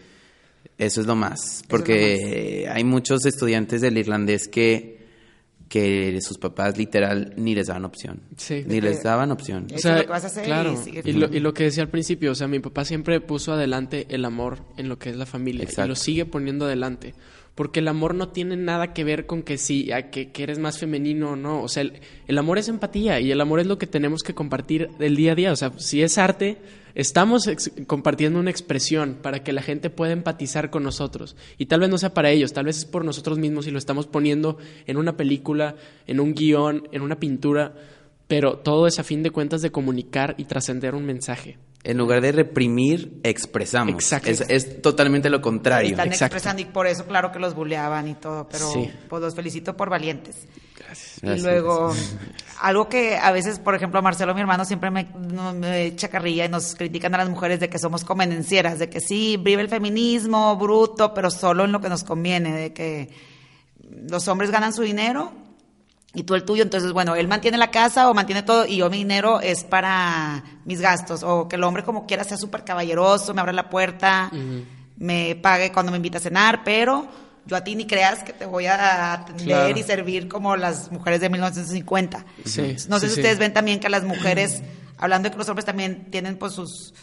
eso 0.78 1.02
es 1.02 1.08
lo 1.08 1.16
más. 1.16 1.64
Porque 1.68 2.70
hay 2.72 2.84
muchos 2.84 3.26
estudiantes 3.26 3.82
del 3.82 3.98
irlandés 3.98 4.48
que 4.48 4.98
que 5.68 6.18
sus 6.22 6.38
papás 6.38 6.78
literal 6.78 7.34
ni 7.38 7.54
les 7.54 7.68
daban 7.68 7.86
opción. 7.86 8.22
Ni 8.50 8.82
les 8.82 9.04
daban 9.04 9.32
opción. 9.32 9.68
O 9.74 9.78
sea, 9.78 10.06
claro. 10.44 10.76
Y, 11.04 11.12
lo, 11.12 11.54
que 11.54 11.66
decía 11.66 11.84
al 11.84 11.90
principio, 11.90 12.32
o 12.32 12.36
sea, 12.36 12.48
mi 12.48 12.60
papá 12.60 12.86
siempre 12.86 13.20
puso 13.22 13.54
adelante 13.54 14.08
el 14.10 14.26
amor 14.26 14.60
en 14.78 14.90
lo 14.90 14.98
que 14.98 15.10
es 15.10 15.18
la 15.18 15.26
familia 15.26 15.68
y 15.70 15.88
lo 15.88 15.96
sigue 15.96 16.26
poniendo 16.26 16.66
adelante 16.66 17.14
porque 17.58 17.80
el 17.80 17.88
amor 17.88 18.14
no 18.14 18.30
tiene 18.30 18.56
nada 18.56 18.94
que 18.94 19.04
ver 19.04 19.26
con 19.26 19.42
que 19.42 19.58
si 19.58 19.90
que, 20.12 20.32
que, 20.32 20.44
eres 20.44 20.60
más 20.60 20.78
femenino 20.78 21.32
o 21.32 21.36
no. 21.36 21.64
O 21.64 21.68
sea, 21.68 21.82
el, 22.28 22.38
amor 22.38 22.60
es 22.60 22.70
empatía 22.70 23.20
y 23.20 23.32
el 23.32 23.42
amor 23.42 23.60
es 23.60 23.66
lo 23.66 23.80
que 23.80 23.88
tenemos 23.88 24.22
que 24.22 24.36
compartir 24.36 24.92
del 25.00 25.16
día 25.16 25.32
a 25.32 25.36
día. 25.36 25.52
O 25.52 25.56
sea, 25.56 25.72
si 25.78 26.04
es 26.04 26.20
arte, 26.20 26.60
estamos 26.94 27.50
compartiendo 27.88 28.40
una 28.40 28.52
expresión 28.52 29.18
para 29.24 29.44
que 29.44 29.54
la 29.54 29.64
gente 29.64 29.90
pueda 29.90 30.14
empatizar 30.14 30.70
con 30.70 30.84
nosotros. 30.84 31.36
Y 31.58 31.66
tal 31.66 31.80
vez 31.80 31.90
no 31.90 31.98
sea 31.98 32.14
para 32.14 32.30
ellos, 32.30 32.54
tal 32.54 32.66
vez 32.66 32.78
es 32.78 32.86
por 32.86 33.04
nosotros 33.04 33.40
mismos 33.40 33.66
y 33.66 33.72
lo 33.72 33.80
estamos 33.80 34.06
poniendo 34.06 34.60
en 34.86 34.98
una 34.98 35.18
película, 35.18 35.78
en 36.06 36.20
un 36.20 36.36
guion, 36.36 36.88
en 36.92 37.02
una 37.02 37.20
pintura, 37.20 37.74
pero 38.28 38.60
todo 38.60 38.86
es 38.86 39.00
a 39.00 39.04
fin 39.04 39.24
de 39.24 39.32
cuentas 39.32 39.64
de 39.64 39.72
comunicar 39.72 40.36
y 40.38 40.46
trascender 40.46 40.94
un 40.94 41.08
mensaje. 41.08 41.58
En 41.88 41.98
lugar 41.98 42.20
de 42.20 42.34
reprimir, 42.34 43.22
expresamos. 43.24 43.96
Exacto. 43.96 44.30
Es, 44.30 44.82
totalmente 44.82 45.30
lo 45.30 45.42
contrario. 45.42 45.92
Están 45.92 46.10
expresando 46.10 46.62
y 46.62 46.66
por 46.66 46.86
eso, 46.86 47.06
claro 47.06 47.32
que 47.32 47.40
los 47.40 47.56
buleaban 47.56 48.10
y 48.10 48.16
todo, 48.16 48.50
pero 48.50 48.70
pues 49.08 49.22
los 49.22 49.34
felicito 49.34 49.78
por 49.78 49.90
valientes. 49.90 50.36
Gracias. 50.78 51.24
Y 51.24 51.42
luego, 51.42 51.96
algo 52.62 52.90
que 52.90 53.16
a 53.16 53.32
veces, 53.32 53.60
por 53.60 53.74
ejemplo, 53.74 54.02
Marcelo, 54.02 54.36
mi 54.36 54.42
hermano, 54.42 54.66
siempre 54.66 54.92
me, 54.92 55.08
me 55.56 55.86
echa 55.86 56.10
carrilla 56.10 56.44
y 56.44 56.50
nos 56.50 56.76
critican 56.76 57.16
a 57.16 57.20
las 57.20 57.30
mujeres 57.30 57.62
de 57.62 57.70
que 57.70 57.80
somos 57.80 58.04
convenencieras, 58.04 58.80
de 58.80 58.90
que 58.90 59.00
sí, 59.00 59.38
vive 59.38 59.62
el 59.62 59.70
feminismo, 59.70 60.58
bruto, 60.58 61.14
pero 61.14 61.32
solo 61.32 61.64
en 61.64 61.72
lo 61.72 61.80
que 61.80 61.88
nos 61.88 62.04
conviene, 62.04 62.52
de 62.52 62.74
que 62.74 63.10
los 64.10 64.28
hombres 64.28 64.52
ganan 64.52 64.74
su 64.74 64.82
dinero 64.82 65.47
y 66.18 66.24
tú 66.24 66.34
el 66.34 66.44
tuyo, 66.44 66.64
entonces, 66.64 66.94
bueno, 66.94 67.16
él 67.16 67.28
mantiene 67.28 67.60
la 67.60 67.70
casa 67.70 68.10
o 68.10 68.14
mantiene 68.16 68.42
todo 68.42 68.66
y 68.66 68.78
yo 68.78 68.90
mi 68.90 68.98
dinero 68.98 69.40
es 69.40 69.64
para 69.64 70.44
mis 70.66 70.82
gastos, 70.82 71.22
o 71.22 71.48
que 71.48 71.58
el 71.58 71.64
hombre 71.64 71.84
como 71.84 72.08
quiera 72.08 72.24
sea 72.24 72.38
súper 72.38 72.64
caballeroso, 72.64 73.36
me 73.36 73.42
abra 73.42 73.54
la 73.54 73.70
puerta, 73.70 74.32
me 74.98 75.36
pague 75.36 75.72
cuando 75.72 75.92
me 75.92 75.98
invita 75.98 76.18
a 76.18 76.22
cenar, 76.22 76.64
pero 76.66 77.08
yo 77.46 77.56
a 77.56 77.64
ti 77.64 77.76
ni 77.76 77.86
creas 77.86 78.24
que 78.24 78.34
te 78.34 78.48
voy 78.48 78.66
a 78.66 79.14
atender 79.14 79.78
y 79.78 79.84
servir 79.84 80.28
como 80.28 80.56
las 80.56 80.92
mujeres 80.92 81.22
de 81.22 81.30
1950. 81.30 82.26
no 82.90 83.00
sé 83.00 83.10
si 83.10 83.14
ustedes 83.14 83.38
ven 83.38 83.54
también 83.54 83.80
que 83.80 83.88
las 83.88 84.04
mujeres, 84.04 84.64
hablando 84.98 85.30
de 85.30 85.34
que 85.34 85.38
los 85.38 85.48
hombres 85.50 85.66
también 85.66 86.10
tienen 86.10 86.38
pues 86.38 86.54
sus 86.54 86.96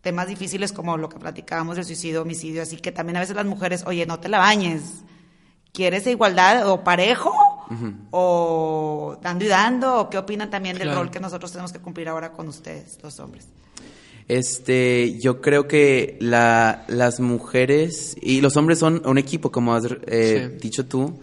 temas 0.00 0.28
difíciles 0.28 0.70
como 0.70 0.96
lo 0.96 1.08
que 1.08 1.18
platicábamos 1.18 1.74
del 1.74 1.86
suicidio, 1.86 2.22
homicidio, 2.22 2.62
así 2.62 2.76
que 2.76 2.92
también 2.92 3.16
a 3.16 3.20
veces 3.20 3.34
las 3.34 3.46
mujeres, 3.46 3.82
oye, 3.84 4.06
no 4.06 4.20
te 4.20 4.28
la 4.28 4.38
bañes, 4.38 5.02
¿quieres 5.72 6.06
igualdad 6.06 6.68
o 6.68 6.84
parejo? 6.84 7.49
O 8.10 9.18
dando 9.22 9.44
y 9.44 9.48
dando, 9.48 10.00
o 10.00 10.10
qué 10.10 10.18
opinan 10.18 10.50
también 10.50 10.78
del 10.78 10.94
rol 10.94 11.10
que 11.10 11.20
nosotros 11.20 11.52
tenemos 11.52 11.72
que 11.72 11.78
cumplir 11.78 12.08
ahora 12.08 12.32
con 12.32 12.48
ustedes, 12.48 12.98
los 13.02 13.18
hombres. 13.20 13.48
Este, 14.28 15.18
yo 15.18 15.40
creo 15.40 15.66
que 15.66 16.16
la, 16.20 16.84
las 16.86 17.18
mujeres 17.18 18.16
y 18.22 18.40
los 18.40 18.56
hombres 18.56 18.78
son 18.78 19.02
un 19.04 19.18
equipo, 19.18 19.50
como 19.50 19.74
has 19.74 19.88
eh, 20.06 20.56
dicho 20.60 20.86
tú, 20.86 21.18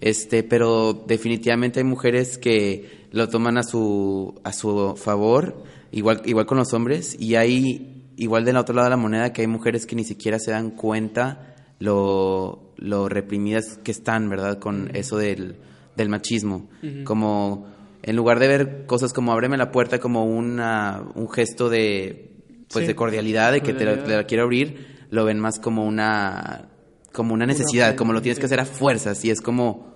este, 0.00 0.42
pero 0.42 0.92
definitivamente 0.92 1.78
hay 1.78 1.84
mujeres 1.84 2.36
que 2.36 3.06
lo 3.12 3.28
toman 3.28 3.58
a 3.58 3.62
su, 3.62 4.40
a 4.42 4.52
su 4.52 4.96
favor, 4.96 5.62
igual, 5.92 6.22
igual 6.24 6.46
con 6.46 6.58
los 6.58 6.72
hombres, 6.74 7.16
y 7.18 7.36
hay, 7.36 8.12
igual 8.16 8.44
del 8.44 8.56
otro 8.56 8.74
lado 8.74 8.86
de 8.86 8.90
la 8.90 8.96
moneda, 8.96 9.32
que 9.32 9.42
hay 9.42 9.46
mujeres 9.46 9.86
que 9.86 9.94
ni 9.94 10.02
siquiera 10.02 10.40
se 10.40 10.50
dan 10.50 10.72
cuenta 10.72 11.54
lo, 11.78 12.72
lo 12.76 13.08
reprimidas 13.08 13.78
que 13.84 13.92
están, 13.92 14.28
¿verdad? 14.28 14.58
Con 14.58 14.90
eso 14.94 15.16
del 15.16 15.58
del 15.98 16.08
machismo, 16.08 16.70
como 17.04 17.66
en 18.02 18.16
lugar 18.16 18.38
de 18.38 18.48
ver 18.48 18.86
cosas 18.86 19.12
como 19.12 19.32
ábreme 19.32 19.58
la 19.58 19.70
puerta 19.70 19.98
como 19.98 20.24
una, 20.24 21.02
un 21.14 21.28
gesto 21.28 21.68
de 21.68 22.30
pues 22.72 22.86
de 22.86 22.94
cordialidad, 22.94 23.52
de 23.52 23.60
que 23.60 23.74
te 23.74 23.84
la, 23.84 24.24
quiero 24.24 24.44
abrir, 24.44 25.06
lo 25.10 25.24
ven 25.24 25.38
más 25.38 25.58
como 25.58 25.84
una 25.84 26.68
como 27.12 27.34
una 27.34 27.46
necesidad, 27.46 27.96
como 27.96 28.12
lo 28.12 28.22
tienes 28.22 28.38
que 28.38 28.46
hacer 28.46 28.60
a 28.60 28.64
fuerzas. 28.64 29.24
Y 29.24 29.30
es 29.30 29.40
como 29.40 29.88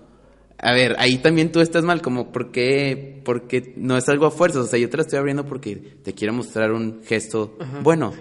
a 0.59 0.71
ver, 0.71 0.95
ahí 0.97 1.17
también 1.17 1.51
tú 1.51 1.59
estás 1.59 1.83
mal, 1.83 2.01
como 2.01 2.31
¿por 2.31 2.51
qué? 2.51 3.21
Porque 3.25 3.73
no 3.75 3.97
es 3.97 4.07
algo 4.07 4.25
a 4.25 4.31
fuerzas, 4.31 4.65
o 4.65 4.67
sea, 4.67 4.79
yo 4.79 4.89
te 4.89 4.97
la 4.97 5.03
estoy 5.03 5.19
abriendo 5.19 5.45
porque 5.45 5.75
te 5.75 6.13
quiero 6.13 6.33
mostrar 6.33 6.71
un 6.71 7.01
gesto 7.03 7.57
bueno, 7.81 8.13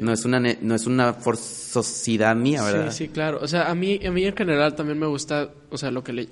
no 0.00 0.12
es 0.12 0.24
una 0.24 0.40
no 0.40 0.74
es 0.74 0.86
una 0.86 1.14
forzosidad 1.14 2.34
mía, 2.36 2.62
¿verdad? 2.62 2.90
Sí, 2.90 3.06
sí, 3.06 3.08
claro, 3.10 3.38
o 3.42 3.48
sea, 3.48 3.70
a 3.70 3.74
mí 3.74 4.00
a 4.04 4.10
mí 4.10 4.24
en 4.24 4.36
general 4.36 4.74
también 4.74 4.98
me 4.98 5.06
gusta, 5.06 5.50
o 5.70 5.76
sea, 5.76 5.90
lo 5.90 6.02
que 6.02 6.12
le 6.12 6.28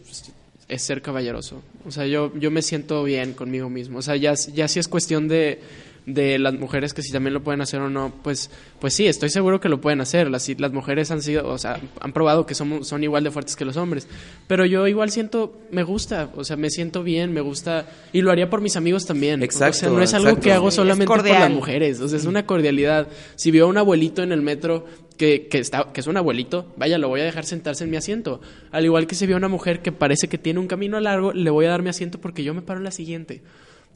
es 0.69 0.83
ser 0.83 1.03
caballeroso. 1.03 1.63
O 1.87 1.91
sea, 1.91 2.07
yo 2.07 2.33
yo 2.39 2.51
me 2.51 2.63
siento 2.63 3.05
bien 3.05 3.33
conmigo 3.33 3.69
mismo. 3.71 3.99
O 3.99 4.03
sea, 4.03 4.17
ya 4.17 4.35
ya 4.35 4.69
sí 4.69 4.79
es 4.79 4.89
cuestión 4.89 5.29
de 5.29 5.61
de 6.09 6.39
las 6.39 6.55
mujeres 6.55 6.95
que 6.95 7.03
si 7.03 7.13
también 7.13 7.35
lo 7.35 7.43
pueden 7.43 7.61
hacer 7.61 7.81
o 7.81 7.91
no, 7.91 8.13
pues, 8.23 8.51
pues 8.81 8.95
sí, 8.95 9.07
estoy 9.07 9.29
seguro 9.29 9.61
que 9.61 9.69
lo 9.69 9.81
pueden 9.81 10.01
hacer. 10.01 10.31
Las, 10.31 10.49
las 10.59 10.73
mujeres 10.73 11.11
han 11.11 11.23
sido, 11.23 11.47
o 11.49 11.59
sea, 11.59 11.81
han 12.01 12.13
probado 12.13 12.47
que 12.47 12.55
son, 12.55 12.85
son 12.85 13.05
igual 13.05 13.25
de 13.25 13.31
fuertes 13.31 13.57
que 13.57 13.65
los 13.65 13.77
hombres. 13.77 14.09
Pero 14.47 14.65
yo 14.65 14.87
igual 14.87 15.11
siento, 15.11 15.55
me 15.71 15.83
gusta, 15.83 16.31
o 16.35 16.45
sea, 16.45 16.57
me 16.57 16.71
siento 16.71 17.03
bien, 17.03 17.33
me 17.33 17.43
gusta, 17.43 17.87
y 18.13 18.23
lo 18.23 18.31
haría 18.31 18.49
por 18.49 18.63
mis 18.63 18.77
amigos 18.77 19.07
también. 19.07 19.43
Exacto. 19.43 19.77
O 19.77 19.81
sea, 19.81 19.91
no 19.91 20.03
es 20.03 20.15
algo 20.15 20.41
que 20.41 20.53
hago 20.53 20.71
solamente 20.71 21.07
por 21.07 21.25
las 21.29 21.51
mujeres, 21.51 22.01
o 22.01 22.09
sea, 22.09 22.19
es 22.19 22.25
una 22.25 22.47
cordialidad. 22.47 23.09
Si 23.37 23.51
veo 23.51 23.67
a 23.67 23.69
un 23.69 23.77
abuelito 23.77 24.23
en 24.23 24.33
el 24.33 24.41
metro 24.41 24.87
que, 25.19 25.49
que, 25.49 25.59
está, 25.59 25.93
que 25.93 26.01
es 26.01 26.07
un 26.07 26.17
abuelito, 26.17 26.73
vaya, 26.79 26.97
lo 26.97 27.09
voy 27.09 27.21
a 27.21 27.25
dejar 27.25 27.45
sentarse 27.45 27.85
en 27.85 27.91
mi 27.91 27.99
asiento. 27.99 28.41
Al 28.71 28.85
igual 28.87 29.07
que 29.07 29.15
si 29.15 29.27
veo 29.27 29.37
a 29.37 29.39
una 29.39 29.49
mujer 29.49 29.83
que 29.83 29.93
parece 29.93 30.29
que 30.29 30.39
tiene 30.39 30.59
un 30.59 30.69
camino 30.69 30.99
largo, 31.01 31.33
le 31.35 31.51
voy 31.51 31.67
a 31.67 31.71
dar 31.71 31.83
mi 31.83 31.91
asiento 31.91 32.19
porque 32.19 32.45
yo 32.45 32.55
me 32.55 32.63
paro 32.63 32.79
en 32.79 32.85
la 32.85 32.93
siguiente. 32.93 33.43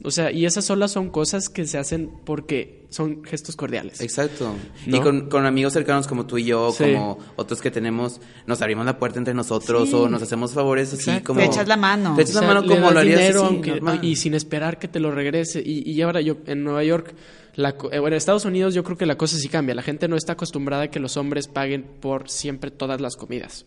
O 0.05 0.11
sea, 0.11 0.33
y 0.33 0.47
esas 0.47 0.65
solas 0.65 0.91
son 0.91 1.11
cosas 1.11 1.49
que 1.49 1.65
se 1.67 1.79
hacen 1.79 2.11
porque 2.25 2.87
son 2.89 3.23
gestos 3.25 3.57
cordiales. 3.57 4.01
Exacto. 4.01 4.55
Y 4.87 4.99
con, 5.01 5.47
amigos 5.47 5.73
cercanos 5.73 6.07
como 6.07 6.27
tú 6.27 6.39
y 6.39 6.45
yo, 6.45 6.75
como 6.77 7.19
otros 7.37 7.61
que 7.61 7.71
tenemos, 7.71 8.21
nos 8.47 8.61
abrimos 8.63 8.85
la 8.85 8.99
puerta 8.99 9.19
entre 9.19 9.33
nosotros 9.35 9.93
o 9.95 10.09
nos 10.09 10.23
hacemos 10.23 10.53
favores 10.53 10.93
así 10.93 11.21
como... 11.21 11.41
Te 11.41 11.47
echas 11.47 11.69
la 11.69 11.77
mano. 11.77 12.17
Te 12.17 12.23
echas 12.23 12.35
la 12.35 12.43
mano 12.43 12.67
como 12.67 12.91
lo 12.91 12.99
harías 12.99 13.21
dinero, 13.21 13.99
Y 14.03 14.17
sin 14.17 14.35
esperar 14.35 14.79
que 14.79 14.89
te 14.89 14.99
lo 14.99 15.13
regrese. 15.13 15.63
Y, 15.65 15.89
y 15.89 16.03
ahora 16.03 16.21
yo, 16.21 16.39
en 16.47 16.65
Nueva 16.65 16.83
York, 16.83 17.15
la, 17.55 17.71
eh, 17.71 17.99
bueno, 17.99 18.09
en 18.09 18.15
Estados 18.15 18.45
Unidos 18.45 18.75
yo 18.75 18.83
creo 18.83 18.97
que 18.97 19.07
la 19.07 19.17
cosa 19.17 19.37
sí 19.37 19.49
cambia. 19.49 19.75
La 19.75 19.83
gente 19.83 20.09
no 20.09 20.17
está 20.17 20.33
acostumbrada 20.33 20.85
a 20.85 20.91
que 20.91 21.01
los 21.01 21.17
hombres 21.17 21.49
paguen 21.49 21.85
por 22.01 22.29
siempre 22.29 22.71
todas 22.71 23.01
las 23.01 23.17
comidas. 23.17 23.67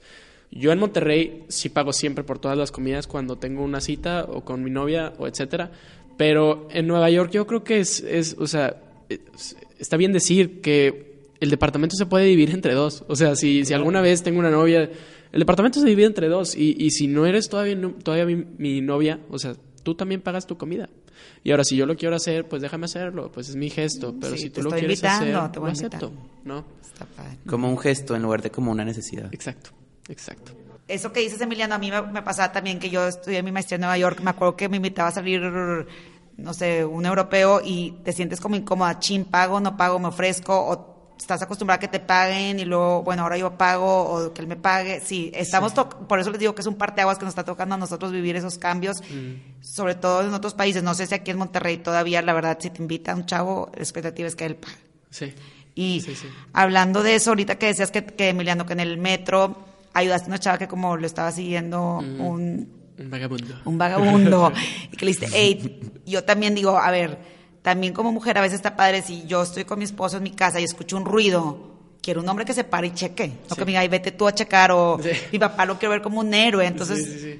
Yo 0.52 0.72
en 0.72 0.80
Monterrey 0.80 1.44
sí 1.50 1.70
pago 1.70 1.92
siempre 1.92 2.24
por 2.24 2.40
todas 2.40 2.58
las 2.58 2.72
comidas 2.72 3.08
cuando 3.08 3.38
tengo 3.38 3.64
una 3.64 3.82
cita 3.82 4.26
o 4.28 4.46
con 4.46 4.64
mi 4.64 4.70
novia 4.70 5.14
o 5.18 5.28
etcétera, 5.28 5.72
pero 6.18 6.68
en 6.72 6.88
Nueva 6.88 7.10
York 7.10 7.32
yo 7.32 7.46
creo 7.46 7.64
que 7.64 7.80
es, 7.80 8.00
es 8.02 8.36
o 8.40 8.48
sea, 8.48 8.82
está 9.80 9.98
bien 9.98 10.14
decir 10.14 10.62
que 10.62 11.16
el 11.40 11.50
departamento 11.50 11.96
se 11.96 12.06
puede 12.06 12.26
dividir 12.26 12.52
entre 12.52 12.74
dos. 12.74 13.04
O 13.08 13.16
sea, 13.16 13.36
si, 13.36 13.66
si 13.66 13.74
alguna 13.74 14.02
vez 14.02 14.24
tengo 14.24 14.40
una 14.40 14.50
novia, 14.50 14.90
el 15.32 15.40
departamento 15.40 15.80
se 15.80 15.88
divide 15.88 16.08
entre 16.08 16.30
dos. 16.30 16.56
Y, 16.56 16.76
y 16.80 16.92
si 16.92 17.08
no 17.08 17.26
eres 17.26 17.50
todavía, 17.50 17.78
todavía 18.04 18.26
mi, 18.58 18.82
novia, 18.82 19.20
o 19.30 19.40
sea, 19.40 19.56
tú 19.84 19.96
también 19.96 20.22
pagas 20.22 20.48
tu 20.48 20.58
comida. 20.58 20.90
Y 21.44 21.52
ahora, 21.52 21.64
si 21.64 21.76
yo 21.76 21.86
lo 21.86 21.96
quiero 21.96 22.16
hacer, 22.16 22.48
pues 22.48 22.62
déjame 22.62 22.86
hacerlo. 22.86 23.32
Pues 23.32 23.50
es 23.50 23.56
mi 23.56 23.70
gesto. 23.70 24.16
Pero 24.20 24.38
si 24.38 24.50
tú 24.50 24.64
lo 24.64 24.72
quieres 24.72 25.04
hacer, 25.04 25.34
lo 25.34 25.66
acepto. 25.66 26.12
¿no? 26.44 26.66
Como 27.46 27.70
un 27.70 27.78
gesto 27.78 28.16
en 28.16 28.24
lugar 28.24 28.42
de 28.42 28.50
como 28.50 28.72
una 28.72 28.86
necesidad. 28.86 29.34
Exacto, 29.34 29.72
exacto 30.10 30.54
eso 30.88 31.12
que 31.12 31.20
dices, 31.22 31.42
Emiliano, 31.42 31.76
a 31.76 31.78
mí 31.78 31.92
me, 31.92 32.22
pasaba 32.22 32.52
también 32.52 32.80
que 32.80 32.90
yo 32.90 33.08
estudié 33.08 33.42
mi 33.42 33.52
maestría 33.52 33.76
en 33.76 33.82
Nueva 33.82 33.98
York. 33.98 34.22
Me 34.22 34.30
acuerdo 34.30 34.56
que 34.56 34.70
me 34.70 34.78
invitaba 34.78 35.10
a 35.10 35.12
salir, 35.12 35.42
no 36.38 36.54
sé, 36.54 36.86
un 36.86 37.06
europeo 37.06 37.62
y 37.64 37.92
te 38.04 38.14
sientes 38.14 38.40
como 38.40 38.56
incómoda. 38.56 39.00
Chin, 39.00 39.26
pago, 39.26 39.60
no 39.60 39.78
pago, 39.78 39.98
me 39.98 40.10
ofrezco. 40.10 40.54
O 40.56 40.96
estás 41.18 41.42
acostumbrada 41.42 41.78
a 41.78 41.80
que 41.80 41.88
te 41.88 42.00
paguen 42.00 42.60
y 42.60 42.66
luego, 42.66 43.02
bueno, 43.02 43.24
ahora 43.24 43.38
yo 43.38 43.58
pago 43.58 44.04
o 44.04 44.34
que 44.34 44.42
él 44.42 44.48
me 44.48 44.58
pague. 44.58 45.00
Sí, 45.00 45.32
estamos, 45.34 45.74
por 45.74 46.20
eso 46.20 46.30
les 46.30 46.40
digo 46.40 46.54
que 46.54 46.62
es 46.62 46.68
un 46.68 46.76
parteaguas 46.76 47.18
que 47.18 47.26
nos 47.26 47.32
está 47.32 47.44
tocando 47.44 47.76
a 47.76 47.78
nosotros 47.78 48.12
vivir 48.12 48.36
esos 48.36 48.58
cambios, 48.58 49.02
mm. 49.02 49.64
sobre 49.64 49.96
todo 49.96 50.22
en 50.22 50.34
otros 50.34 50.54
países. 50.54 50.84
No 50.84 50.94
sé 50.94 51.08
si 51.08 51.16
aquí 51.16 51.32
en 51.32 51.38
Monterrey 51.38 51.78
todavía, 51.78 52.22
la 52.22 52.34
verdad, 52.34 52.58
si 52.62 52.70
te 52.70 52.82
invita 52.82 53.16
un 53.16 53.26
chavo, 53.26 53.72
la 53.74 53.82
expectativa 53.82 54.28
es 54.28 54.36
que 54.36 54.46
él 54.46 54.56
pague. 54.56 54.78
Sí. 55.10 55.34
Y 55.74 56.06
hablando 56.54 57.02
de 57.04 57.16
eso, 57.16 57.32
ahorita 57.32 57.58
que 57.58 57.68
decías 57.68 57.92
que, 57.92 58.06
que 58.06 58.30
Emiliano, 58.30 58.66
que 58.66 58.74
en 58.74 58.80
el 58.80 58.98
metro 58.98 59.75
ayudaste 59.96 60.26
a 60.26 60.30
una 60.30 60.40
chava 60.40 60.58
que 60.58 60.68
como 60.68 60.98
lo 60.98 61.08
estaba 61.08 61.32
siguiendo 61.32 62.02
mm. 62.02 62.22
un... 62.22 62.86
Un 62.98 63.10
vagabundo. 63.10 63.56
Un 63.66 63.78
vagabundo. 63.78 64.54
y 64.92 64.96
que 64.96 65.06
le 65.06 65.12
dice, 65.12 65.28
hey, 65.34 65.80
yo 66.06 66.24
también 66.24 66.54
digo, 66.54 66.78
a 66.78 66.92
ver, 66.92 67.18
también 67.62 67.94
como 67.94 68.12
mujer 68.12 68.38
a 68.38 68.42
veces 68.42 68.58
está 68.58 68.76
padre 68.76 69.02
si 69.02 69.26
yo 69.26 69.42
estoy 69.42 69.66
con 69.66 69.80
mi 69.80 69.86
esposo 69.86 70.18
en 70.18 70.24
mi 70.24 70.32
casa 70.32 70.60
y 70.60 70.64
escucho 70.64 70.96
un 70.96 71.04
ruido, 71.04 71.76
quiero 72.02 72.22
un 72.22 72.30
hombre 72.30 72.46
que 72.46 72.54
se 72.54 72.64
pare 72.64 72.88
y 72.88 72.92
cheque. 72.92 73.32
No 73.50 73.56
que 73.56 73.66
me 73.66 73.72
diga, 73.72 73.80
ay, 73.80 73.88
vete 73.88 74.12
tú 74.12 74.28
a 74.28 74.36
checar 74.36 74.72
o 74.72 75.00
mi 75.32 75.40
papá 75.40 75.66
lo 75.66 75.80
quiero 75.80 75.92
ver 75.92 76.02
como 76.02 76.20
un 76.20 76.34
héroe. 76.34 76.66
Entonces, 76.66 77.40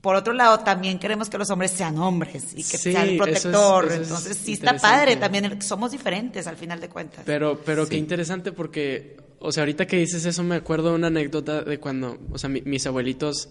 por 0.00 0.16
otro 0.16 0.32
lado, 0.32 0.60
también 0.60 0.98
queremos 0.98 1.28
que 1.28 1.36
los 1.38 1.50
hombres 1.50 1.72
sean 1.72 1.98
hombres 1.98 2.52
y 2.54 2.64
que 2.64 2.78
sean 2.78 3.08
el 3.08 3.16
protector. 3.16 3.92
Entonces, 3.92 4.36
sí 4.36 4.54
está 4.54 4.76
padre 4.76 5.16
también. 5.16 5.60
Somos 5.60 5.92
diferentes 5.92 6.46
al 6.46 6.56
final 6.56 6.80
de 6.80 6.88
cuentas. 6.88 7.22
Pero, 7.26 7.60
pero 7.64 7.86
qué 7.86 7.96
interesante 7.96 8.52
porque 8.52 9.16
o 9.38 9.52
sea, 9.52 9.62
ahorita 9.62 9.86
que 9.86 9.96
dices 9.96 10.24
eso 10.24 10.42
me 10.42 10.56
acuerdo 10.56 10.90
de 10.90 10.96
una 10.96 11.08
anécdota 11.08 11.62
de 11.62 11.78
cuando, 11.78 12.18
o 12.30 12.38
sea, 12.38 12.48
mis 12.48 12.86
abuelitos 12.86 13.48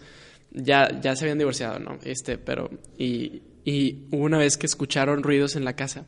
ya, 0.51 0.99
ya 1.01 1.15
se 1.15 1.25
habían 1.25 1.37
divorciado, 1.37 1.79
¿no? 1.79 1.97
Este, 2.03 2.37
pero, 2.37 2.69
y, 2.97 3.41
y 3.63 4.05
hubo 4.11 4.23
una 4.23 4.37
vez 4.37 4.57
que 4.57 4.65
escucharon 4.65 5.23
ruidos 5.23 5.55
en 5.55 5.65
la 5.65 5.75
casa 5.75 6.05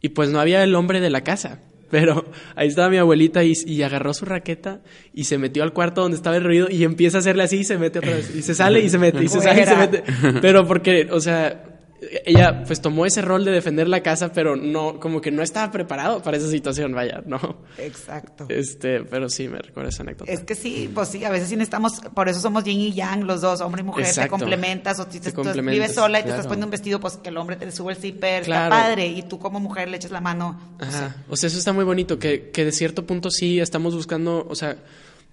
y 0.00 0.10
pues 0.10 0.30
no 0.30 0.40
había 0.40 0.62
el 0.62 0.74
hombre 0.74 1.00
de 1.00 1.10
la 1.10 1.22
casa. 1.22 1.60
Pero 1.90 2.30
ahí 2.54 2.68
estaba 2.68 2.90
mi 2.90 2.98
abuelita 2.98 3.44
y, 3.44 3.54
y, 3.64 3.82
agarró 3.82 4.12
su 4.12 4.26
raqueta 4.26 4.82
y 5.14 5.24
se 5.24 5.38
metió 5.38 5.62
al 5.62 5.72
cuarto 5.72 6.02
donde 6.02 6.18
estaba 6.18 6.36
el 6.36 6.44
ruido 6.44 6.68
y 6.70 6.84
empieza 6.84 7.16
a 7.16 7.20
hacerle 7.20 7.44
así 7.44 7.60
y 7.60 7.64
se 7.64 7.78
mete 7.78 8.00
otra 8.00 8.12
vez. 8.12 8.34
Y 8.36 8.42
se 8.42 8.54
sale 8.54 8.80
y 8.80 8.90
se 8.90 8.98
mete, 8.98 9.24
y 9.24 9.28
se 9.28 9.40
sale 9.40 9.62
y 9.62 9.64
se 9.64 9.74
mete. 9.74 10.04
Pero 10.42 10.66
porque, 10.66 11.08
o 11.10 11.18
sea, 11.18 11.77
ella 12.24 12.62
pues 12.64 12.80
tomó 12.80 13.06
ese 13.06 13.22
rol 13.22 13.44
de 13.44 13.50
defender 13.50 13.88
la 13.88 14.02
casa, 14.02 14.32
pero 14.32 14.54
no, 14.56 15.00
como 15.00 15.20
que 15.20 15.30
no 15.30 15.42
estaba 15.42 15.72
preparado 15.72 16.22
para 16.22 16.36
esa 16.36 16.48
situación, 16.48 16.92
vaya, 16.92 17.22
¿no? 17.26 17.56
Exacto. 17.78 18.46
Este, 18.48 19.00
pero 19.02 19.28
sí, 19.28 19.48
me 19.48 19.58
recuerda 19.58 19.90
esa 19.90 20.02
anécdota. 20.02 20.30
Es 20.30 20.40
que 20.40 20.54
sí, 20.54 20.90
pues 20.94 21.08
sí, 21.08 21.24
a 21.24 21.30
veces 21.30 21.48
sí 21.48 21.56
necesitamos, 21.56 22.00
por 22.14 22.28
eso 22.28 22.40
somos 22.40 22.64
yin 22.64 22.80
y 22.80 22.92
yang, 22.92 23.24
los 23.26 23.40
dos, 23.40 23.60
hombre 23.60 23.82
y 23.82 23.84
mujer, 23.84 24.06
te 24.14 24.28
complementas, 24.28 25.00
o 25.00 25.10
si 25.10 25.18
te, 25.18 25.32
vives 25.60 25.94
sola 25.94 26.20
y 26.20 26.22
te 26.22 26.30
estás 26.30 26.46
poniendo 26.46 26.66
un 26.66 26.70
vestido, 26.70 27.00
pues 27.00 27.16
que 27.16 27.30
el 27.30 27.36
hombre 27.36 27.56
te 27.56 27.70
sube 27.72 27.92
el 27.92 27.98
zipper, 27.98 28.42
está 28.42 28.68
padre, 28.68 29.06
y 29.08 29.22
tú 29.22 29.38
como 29.38 29.58
mujer 29.58 29.88
le 29.88 29.96
echas 29.96 30.10
la 30.10 30.20
mano. 30.20 30.60
Ajá. 30.78 31.16
O 31.28 31.36
sea, 31.36 31.48
eso 31.48 31.58
está 31.58 31.72
muy 31.72 31.84
bonito, 31.84 32.18
que, 32.18 32.50
que 32.50 32.64
de 32.64 32.72
cierto 32.72 33.06
punto 33.06 33.30
sí 33.30 33.58
estamos 33.58 33.94
buscando, 33.94 34.46
o 34.48 34.54
sea, 34.54 34.76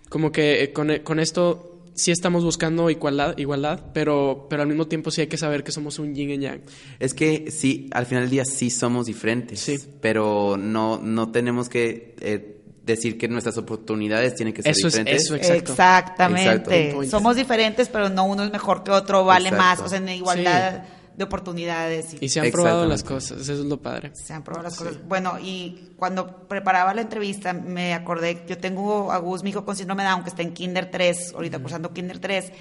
como 0.09 0.31
que 0.31 0.71
con, 0.73 0.99
con 1.03 1.19
esto 1.19 1.74
sí 1.95 2.11
estamos 2.11 2.43
buscando 2.43 2.89
igualdad, 2.89 3.37
igualdad 3.37 3.79
pero, 3.93 4.47
pero 4.49 4.61
al 4.61 4.67
mismo 4.67 4.87
tiempo 4.87 5.11
sí 5.11 5.21
hay 5.21 5.27
que 5.27 5.37
saber 5.37 5.63
que 5.63 5.71
somos 5.71 5.97
un 5.97 6.13
yin 6.13 6.29
y 6.29 6.37
yang. 6.39 6.61
Es 6.99 7.13
que 7.13 7.49
sí, 7.51 7.89
al 7.93 8.05
final 8.05 8.23
del 8.23 8.31
día 8.31 8.45
sí 8.45 8.69
somos 8.69 9.07
diferentes, 9.07 9.59
sí. 9.59 9.77
pero 10.01 10.57
no, 10.57 10.99
no 11.01 11.31
tenemos 11.31 11.69
que 11.69 12.15
eh, 12.19 12.61
decir 12.83 13.17
que 13.17 13.27
nuestras 13.27 13.57
oportunidades 13.57 14.35
tienen 14.35 14.53
que 14.53 14.61
ser 14.61 14.75
diferentes. 14.75 15.23
eso, 15.23 15.35
exacto. 15.35 15.71
Exactamente. 15.71 17.07
Somos 17.09 17.35
diferentes, 17.35 17.89
pero 17.89 18.09
no 18.09 18.25
uno 18.25 18.43
es 18.43 18.51
mejor 18.51 18.83
que 18.83 18.91
otro, 18.91 19.25
vale 19.25 19.51
más, 19.51 19.79
o 19.79 19.89
sea, 19.89 19.97
en 19.97 20.09
igualdad 20.09 20.83
de 21.17 21.23
oportunidades. 21.23 22.15
Y, 22.19 22.29
se 22.29 22.39
han 22.39 22.51
probado 22.51 22.85
las 22.85 23.03
cosas, 23.03 23.41
eso 23.41 23.53
es 23.53 23.59
lo 23.59 23.81
padre. 23.81 24.11
Se 24.15 24.33
han 24.33 24.43
probado 24.43 24.63
las 24.63 24.77
cosas. 24.77 24.97
Bueno, 25.07 25.37
y 25.41 25.93
cuando 25.95 26.47
preparaba 26.47 26.93
la 26.93 27.01
entrevista 27.01 27.53
me 27.53 27.93
acordé, 27.93 28.43
yo 28.47 28.57
tengo 28.57 29.11
a 29.11 29.17
Gus, 29.17 29.43
mi 29.43 29.51
hijo 29.51 29.65
con 29.65 29.75
síndrome 29.75 30.03
de 30.03 30.09
Down, 30.09 30.23
que 30.23 30.29
está 30.29 30.41
en 30.41 30.53
Kinder 30.53 30.91
3, 30.91 31.33
ahorita 31.35 31.59
cursando 31.59 31.93
Kinder 31.93 32.19
3, 32.19 32.51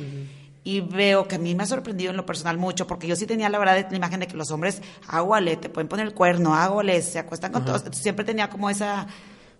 y 0.62 0.80
veo 0.80 1.28
que 1.28 1.34
a 1.34 1.38
mí 1.38 1.54
me 1.54 1.64
ha 1.64 1.66
sorprendido 1.66 2.10
en 2.10 2.16
lo 2.16 2.24
personal 2.24 2.56
mucho, 2.56 2.86
porque 2.86 3.06
yo 3.06 3.16
sí 3.16 3.26
tenía 3.26 3.48
la 3.48 3.58
verdad 3.58 3.86
la 3.90 3.96
imagen 3.96 4.20
de 4.20 4.26
que 4.26 4.36
los 4.36 4.50
hombres, 4.50 4.80
águale, 5.06 5.56
te 5.56 5.68
pueden 5.68 5.88
poner 5.88 6.06
el 6.06 6.14
cuerno, 6.14 6.54
águale, 6.54 7.02
se 7.02 7.18
acuestan 7.18 7.52
con 7.52 7.64
todos, 7.64 7.84
siempre 7.92 8.24
tenía 8.24 8.48
como 8.48 8.70
esa, 8.70 9.06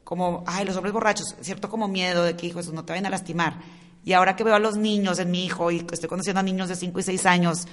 como, 0.05 0.45
ay, 0.47 0.65
los 0.65 0.77
hombres 0.77 0.93
borrachos, 0.93 1.35
cierto 1.41 1.69
como 1.69 1.89
miedo 1.89 2.23
de 2.23 2.37
que, 2.37 2.47
hijo, 2.47 2.61
eso 2.61 2.73
no 2.73 2.85
te 2.85 2.93
vayan 2.93 3.07
a 3.07 3.11
lastimar. 3.11 3.59
Y 4.05 4.13
ahora 4.13 4.37
que 4.37 4.45
veo 4.45 4.55
a 4.55 4.59
los 4.59 4.77
niños 4.77 5.19
en 5.19 5.31
mi 5.31 5.45
hijo 5.47 5.71
y 5.71 5.81
que 5.81 5.95
estoy 5.95 6.09
conociendo 6.09 6.41
a 6.41 6.43
niños 6.43 6.69
de 6.69 6.77
5 6.77 7.01
y 7.01 7.03
6 7.03 7.27
años, 7.27 7.67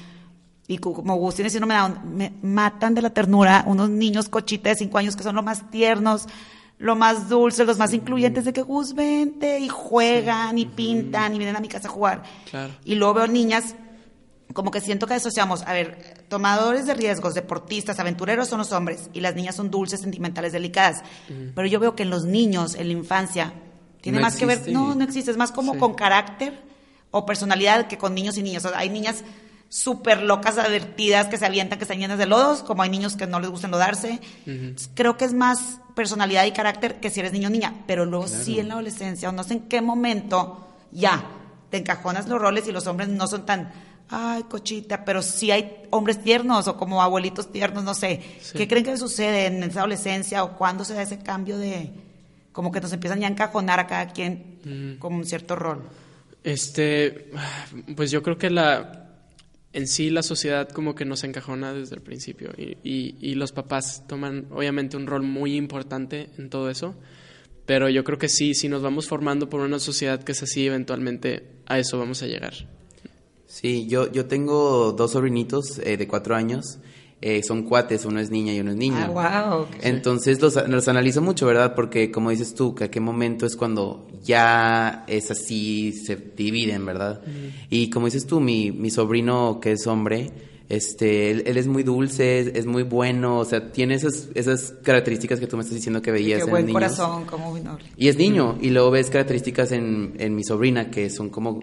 y 0.71 0.77
como 0.77 1.11
Agustín 1.11 1.45
no 1.59 1.67
me, 1.67 1.73
da, 1.73 1.89
me 1.89 2.31
matan 2.41 2.95
de 2.95 3.01
la 3.01 3.09
ternura 3.09 3.65
unos 3.67 3.89
niños 3.89 4.29
cochitas 4.29 4.77
de 4.77 4.85
cinco 4.85 4.99
años 4.99 5.17
que 5.17 5.23
son 5.23 5.35
los 5.35 5.43
más 5.43 5.69
tiernos, 5.69 6.27
lo 6.77 6.95
más 6.95 7.27
dulces, 7.27 7.67
los 7.67 7.77
más 7.77 7.93
incluyentes 7.93 8.45
de 8.45 8.53
que 8.53 8.61
Gus 8.61 8.93
vente 8.93 9.59
y 9.59 9.67
juegan 9.67 10.57
y 10.57 10.65
pintan 10.65 11.35
y 11.35 11.39
vienen 11.39 11.57
a 11.57 11.59
mi 11.59 11.67
casa 11.67 11.89
a 11.89 11.91
jugar. 11.91 12.23
Y 12.85 12.95
luego 12.95 13.15
veo 13.15 13.27
niñas 13.27 13.75
como 14.53 14.71
que 14.71 14.79
siento 14.79 15.07
que 15.07 15.13
asociamos, 15.15 15.63
a 15.63 15.73
ver, 15.73 16.23
tomadores 16.29 16.85
de 16.85 16.93
riesgos, 16.93 17.33
deportistas, 17.33 17.99
aventureros 17.99 18.47
son 18.47 18.59
los 18.59 18.71
hombres 18.71 19.09
y 19.11 19.19
las 19.19 19.35
niñas 19.35 19.55
son 19.55 19.71
dulces, 19.71 19.99
sentimentales, 19.99 20.53
delicadas. 20.53 21.03
Pero 21.53 21.67
yo 21.67 21.81
veo 21.81 21.95
que 21.97 22.03
en 22.03 22.09
los 22.09 22.23
niños, 22.23 22.75
en 22.75 22.87
la 22.87 22.93
infancia, 22.93 23.53
tiene 23.99 24.21
más 24.21 24.37
que 24.37 24.45
ver, 24.45 24.69
no, 24.69 24.95
no 24.95 25.03
existe, 25.03 25.31
es 25.31 25.37
más 25.37 25.51
como 25.51 25.77
con 25.77 25.95
carácter 25.95 26.57
o 27.11 27.25
personalidad 27.25 27.87
que 27.87 27.97
con 27.97 28.15
niños 28.15 28.37
y 28.37 28.43
niñas. 28.43 28.65
hay 28.73 28.89
niñas 28.89 29.25
súper 29.71 30.21
locas, 30.21 30.57
advertidas, 30.57 31.27
que 31.27 31.37
se 31.37 31.45
avientan, 31.45 31.79
que 31.79 31.85
están 31.85 31.97
llenas 31.97 32.17
de 32.17 32.25
lodos, 32.25 32.61
como 32.61 32.83
hay 32.83 32.89
niños 32.89 33.15
que 33.15 33.25
no 33.25 33.39
les 33.39 33.49
gusta 33.49 33.67
enlodarse. 33.67 34.19
Creo 34.95 35.15
que 35.15 35.23
es 35.23 35.33
más 35.33 35.79
personalidad 35.95 36.45
y 36.45 36.51
carácter 36.51 36.99
que 36.99 37.09
si 37.09 37.21
eres 37.21 37.31
niño 37.31 37.47
o 37.47 37.51
niña, 37.51 37.73
pero 37.87 38.05
luego 38.05 38.27
sí 38.27 38.59
en 38.59 38.67
la 38.67 38.73
adolescencia, 38.73 39.29
o 39.29 39.31
no 39.31 39.45
sé 39.45 39.53
en 39.53 39.59
qué 39.69 39.81
momento, 39.81 40.67
ya, 40.91 41.23
te 41.69 41.77
encajonas 41.77 42.27
los 42.27 42.41
roles 42.41 42.67
y 42.67 42.73
los 42.73 42.85
hombres 42.85 43.07
no 43.07 43.27
son 43.27 43.45
tan, 43.45 43.71
ay, 44.09 44.43
cochita, 44.43 45.05
pero 45.05 45.21
sí 45.21 45.51
hay 45.51 45.87
hombres 45.89 46.21
tiernos 46.21 46.67
o 46.67 46.75
como 46.75 47.01
abuelitos 47.01 47.49
tiernos, 47.49 47.85
no 47.85 47.93
sé. 47.93 48.21
¿Qué 48.53 48.67
creen 48.67 48.83
que 48.83 48.97
sucede 48.97 49.45
en 49.45 49.63
esa 49.63 49.79
adolescencia 49.79 50.43
o 50.43 50.57
cuándo 50.57 50.83
se 50.83 50.95
da 50.95 51.01
ese 51.01 51.19
cambio 51.19 51.57
de, 51.57 51.91
como 52.51 52.73
que 52.73 52.81
nos 52.81 52.91
empiezan 52.91 53.21
ya 53.21 53.27
a 53.27 53.31
encajonar 53.31 53.79
a 53.79 53.87
cada 53.87 54.07
quien 54.09 54.59
mm. 54.65 54.99
con 54.99 55.13
un 55.13 55.23
cierto 55.23 55.55
rol? 55.55 55.87
Este, 56.43 57.31
pues 57.95 58.11
yo 58.11 58.21
creo 58.21 58.37
que 58.37 58.49
la, 58.49 59.00
en 59.73 59.87
sí 59.87 60.09
la 60.09 60.23
sociedad 60.23 60.69
como 60.69 60.95
que 60.95 61.05
nos 61.05 61.23
encajona 61.23 61.73
desde 61.73 61.95
el 61.95 62.01
principio 62.01 62.51
y, 62.57 62.77
y, 62.83 63.35
los 63.35 63.51
papás 63.51 64.03
toman 64.07 64.47
obviamente 64.51 64.97
un 64.97 65.07
rol 65.07 65.23
muy 65.23 65.55
importante 65.55 66.29
en 66.37 66.49
todo 66.49 66.69
eso, 66.69 66.95
pero 67.65 67.89
yo 67.89 68.03
creo 68.03 68.17
que 68.17 68.27
sí, 68.27 68.53
si 68.53 68.67
nos 68.67 68.81
vamos 68.81 69.07
formando 69.07 69.49
por 69.49 69.61
una 69.61 69.79
sociedad 69.79 70.23
que 70.23 70.33
es 70.33 70.43
así, 70.43 70.67
eventualmente 70.67 71.47
a 71.67 71.79
eso 71.79 71.97
vamos 71.97 72.21
a 72.21 72.27
llegar. 72.27 72.53
Sí, 73.47 73.87
yo, 73.87 74.11
yo 74.11 74.25
tengo 74.25 74.93
dos 74.93 75.11
sobrinitos 75.11 75.79
eh, 75.79 75.97
de 75.97 76.07
cuatro 76.07 76.35
años 76.35 76.79
eh, 77.21 77.43
son 77.43 77.63
cuates, 77.63 78.03
uno 78.05 78.19
es 78.19 78.31
niña 78.31 78.51
y 78.53 78.59
uno 78.59 78.71
es 78.71 78.77
niño. 78.77 79.13
Ah, 79.15 79.47
wow. 79.47 79.67
Entonces 79.81 80.41
los, 80.41 80.55
los, 80.67 80.87
analizo 80.87 81.21
mucho, 81.21 81.45
¿verdad? 81.45 81.75
Porque 81.75 82.09
como 82.09 82.31
dices 82.31 82.55
tú, 82.55 82.73
que 82.73 82.85
a 82.85 82.91
qué 82.91 82.99
momento 82.99 83.45
es 83.45 83.55
cuando 83.55 84.07
ya 84.23 85.05
es 85.07 85.29
así, 85.29 85.93
se 85.93 86.15
dividen, 86.15 86.83
¿verdad? 86.85 87.21
Y 87.69 87.91
como 87.91 88.07
dices 88.07 88.25
tú, 88.25 88.39
mi, 88.39 88.71
mi 88.71 88.89
sobrino 88.89 89.59
que 89.61 89.73
es 89.73 89.85
hombre, 89.85 90.31
este, 90.67 91.31
él, 91.31 91.57
es 91.57 91.67
muy 91.67 91.83
dulce, 91.83 92.57
es, 92.57 92.65
muy 92.65 92.83
bueno, 92.83 93.39
o 93.39 93.45
sea, 93.45 93.71
tiene 93.71 93.93
esas, 93.93 94.29
esas 94.33 94.73
características 94.81 95.39
que 95.39 95.45
tú 95.45 95.57
me 95.57 95.61
estás 95.61 95.75
diciendo 95.75 96.01
que 96.01 96.11
veías 96.11 96.43
Qué 96.43 96.49
buen 96.49 96.71
corazón, 96.71 97.25
como 97.25 97.51
muy 97.51 97.61
noble. 97.61 97.83
Y 97.97 98.07
es 98.07 98.17
niño, 98.17 98.57
y 98.61 98.69
luego 98.69 98.89
ves 98.89 99.09
características 99.09 99.73
en, 99.73 100.15
en 100.17 100.33
mi 100.33 100.43
sobrina 100.43 100.89
que 100.89 101.09
son 101.09 101.29
como 101.29 101.59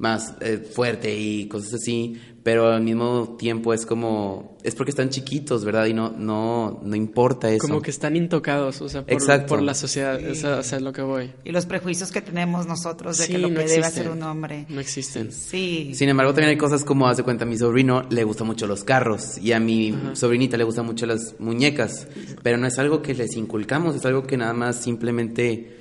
más 0.00 0.34
eh, 0.40 0.56
fuerte 0.56 1.14
y 1.14 1.46
cosas 1.46 1.74
así, 1.74 2.18
pero 2.42 2.72
al 2.72 2.82
mismo 2.82 3.36
tiempo 3.38 3.74
es 3.74 3.84
como 3.84 4.56
es 4.62 4.74
porque 4.74 4.90
están 4.90 5.10
chiquitos, 5.10 5.62
¿verdad? 5.62 5.84
Y 5.86 5.92
no 5.92 6.10
no 6.10 6.80
no 6.82 6.96
importa 6.96 7.50
eso. 7.50 7.66
Como 7.66 7.82
que 7.82 7.90
están 7.90 8.16
intocados, 8.16 8.80
o 8.80 8.88
sea, 8.88 9.04
por, 9.04 9.46
por 9.46 9.62
la 9.62 9.74
sociedad, 9.74 10.18
eso, 10.18 10.58
es 10.58 10.80
lo 10.80 10.94
que 10.94 11.02
voy. 11.02 11.30
Y 11.44 11.52
los 11.52 11.66
prejuicios 11.66 12.10
que 12.10 12.22
tenemos 12.22 12.66
nosotros 12.66 13.18
de 13.18 13.28
que 13.28 13.36
lo 13.36 13.48
que 13.48 13.66
debe 13.66 13.84
hacer 13.84 14.08
un 14.08 14.22
hombre. 14.22 14.64
No 14.70 14.80
existen. 14.80 15.30
Sí. 15.32 15.92
Sin 15.94 16.08
embargo, 16.08 16.32
también 16.32 16.50
hay 16.50 16.58
cosas 16.58 16.82
como 16.82 17.06
hace 17.06 17.22
cuenta 17.22 17.44
a 17.44 17.46
mi 17.46 17.58
sobrino 17.58 18.02
le 18.08 18.24
gustan 18.24 18.46
mucho 18.46 18.66
los 18.66 18.84
carros 18.84 19.36
y 19.36 19.52
a 19.52 19.60
mi 19.60 19.94
sobrinita 20.14 20.56
le 20.56 20.64
gustan 20.64 20.86
mucho 20.86 21.04
las 21.04 21.34
muñecas, 21.38 22.08
pero 22.42 22.56
no 22.56 22.66
es 22.66 22.78
algo 22.78 23.02
que 23.02 23.12
les 23.12 23.36
inculcamos, 23.36 23.96
es 23.96 24.06
algo 24.06 24.22
que 24.22 24.38
nada 24.38 24.54
más 24.54 24.76
simplemente 24.76 25.79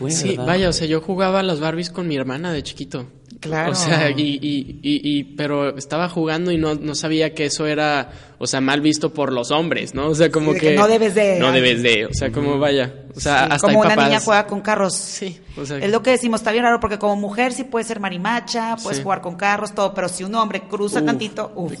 pues, 0.00 0.18
sí, 0.18 0.36
vaya, 0.36 0.68
o 0.68 0.72
sea, 0.72 0.88
yo 0.88 1.00
jugaba 1.00 1.38
a 1.38 1.42
las 1.44 1.60
Barbies 1.60 1.90
con 1.90 2.08
mi 2.08 2.16
hermana 2.16 2.52
de 2.52 2.64
chiquito. 2.64 3.06
Claro. 3.38 3.72
O 3.72 3.74
sea, 3.74 4.10
y, 4.10 4.38
y, 4.42 4.80
y, 4.82 5.24
pero 5.24 5.76
estaba 5.76 6.08
jugando 6.08 6.50
y 6.50 6.58
no, 6.58 6.74
no, 6.74 6.94
sabía 6.96 7.32
que 7.32 7.46
eso 7.46 7.66
era, 7.66 8.10
o 8.38 8.46
sea, 8.46 8.60
mal 8.60 8.80
visto 8.80 9.14
por 9.14 9.32
los 9.32 9.52
hombres, 9.52 9.94
¿no? 9.94 10.08
O 10.08 10.14
sea, 10.14 10.30
como 10.30 10.52
que, 10.52 10.74
No 10.74 10.88
debes 10.88 11.14
de. 11.14 11.38
No 11.38 11.52
debes 11.52 11.82
de, 11.82 12.06
o 12.06 12.12
sea, 12.12 12.32
como 12.32 12.58
vaya. 12.58 12.92
O 13.14 13.20
sea, 13.20 13.44
hasta 13.44 13.68
Como 13.68 13.80
una 13.80 13.94
niña 13.94 14.20
juega 14.20 14.46
con 14.46 14.60
carros. 14.60 14.94
Sí. 14.94 15.40
O 15.56 15.64
sea, 15.64 15.78
es 15.78 15.90
lo 15.90 16.02
que 16.02 16.10
decimos, 16.10 16.40
está 16.40 16.50
bien 16.50 16.64
raro 16.64 16.80
porque 16.80 16.98
como 16.98 17.14
mujer 17.14 17.52
sí 17.52 17.62
puedes 17.64 17.86
ser 17.86 18.00
marimacha, 18.00 18.76
puedes 18.82 19.00
jugar 19.00 19.20
con 19.20 19.36
carros, 19.36 19.74
todo, 19.74 19.94
pero 19.94 20.08
si 20.08 20.24
un 20.24 20.34
hombre 20.34 20.62
cruza 20.68 21.04
tantito, 21.04 21.52
uff, 21.54 21.72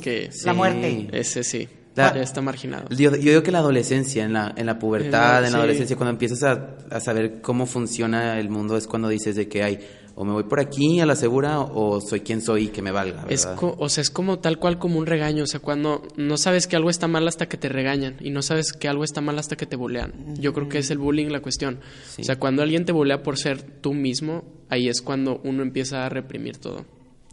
la 0.44 0.52
muerte. 0.54 1.08
Ese 1.12 1.42
sí 1.42 1.68
está 1.96 2.40
marginado. 2.40 2.88
Yo, 2.90 3.10
digo 3.10 3.42
que 3.42 3.50
la 3.50 3.58
adolescencia, 3.58 4.24
en 4.24 4.32
la, 4.32 4.54
en 4.56 4.66
la 4.66 4.78
pubertad, 4.78 5.44
en 5.44 5.52
la 5.52 5.58
adolescencia, 5.58 5.96
cuando 5.96 6.10
empiezas 6.10 6.42
a, 6.42 6.76
a, 6.90 7.00
saber 7.00 7.40
cómo 7.40 7.66
funciona 7.66 8.38
el 8.38 8.48
mundo, 8.48 8.76
es 8.76 8.86
cuando 8.86 9.08
dices 9.08 9.36
de 9.36 9.48
que 9.48 9.62
hay 9.62 9.80
o 10.20 10.24
me 10.26 10.32
voy 10.32 10.42
por 10.44 10.60
aquí 10.60 11.00
a 11.00 11.06
la 11.06 11.16
segura 11.16 11.60
o 11.60 11.98
soy 12.00 12.20
quien 12.20 12.42
soy 12.42 12.64
y 12.64 12.68
que 12.68 12.82
me 12.82 12.90
valga. 12.90 13.24
Es 13.30 13.48
o 13.58 13.88
sea, 13.88 14.02
es 14.02 14.10
como 14.10 14.38
tal 14.38 14.58
cual 14.58 14.78
como 14.78 14.98
un 14.98 15.06
regaño. 15.06 15.44
O 15.44 15.46
sea, 15.46 15.60
cuando 15.60 16.02
no 16.16 16.36
sabes 16.36 16.66
que 16.66 16.76
algo 16.76 16.90
está 16.90 17.08
mal 17.08 17.26
hasta 17.26 17.48
que 17.48 17.56
te 17.56 17.70
regañan 17.70 18.16
y 18.20 18.28
no 18.28 18.42
sabes 18.42 18.74
que 18.74 18.86
algo 18.86 19.02
está 19.02 19.22
mal 19.22 19.38
hasta 19.38 19.56
que 19.56 19.64
te 19.64 19.76
bulean. 19.76 20.34
Yo 20.38 20.52
creo 20.52 20.68
que 20.68 20.76
es 20.76 20.90
el 20.90 20.98
bullying 20.98 21.28
la 21.28 21.40
cuestión. 21.40 21.80
O 22.18 22.22
sea, 22.22 22.36
cuando 22.38 22.62
alguien 22.62 22.84
te 22.84 22.92
bulea 22.92 23.22
por 23.22 23.38
ser 23.38 23.62
tú 23.62 23.94
mismo, 23.94 24.44
ahí 24.68 24.88
es 24.88 25.00
cuando 25.00 25.40
uno 25.42 25.62
empieza 25.62 26.04
a 26.04 26.10
reprimir 26.10 26.58
todo. 26.58 26.84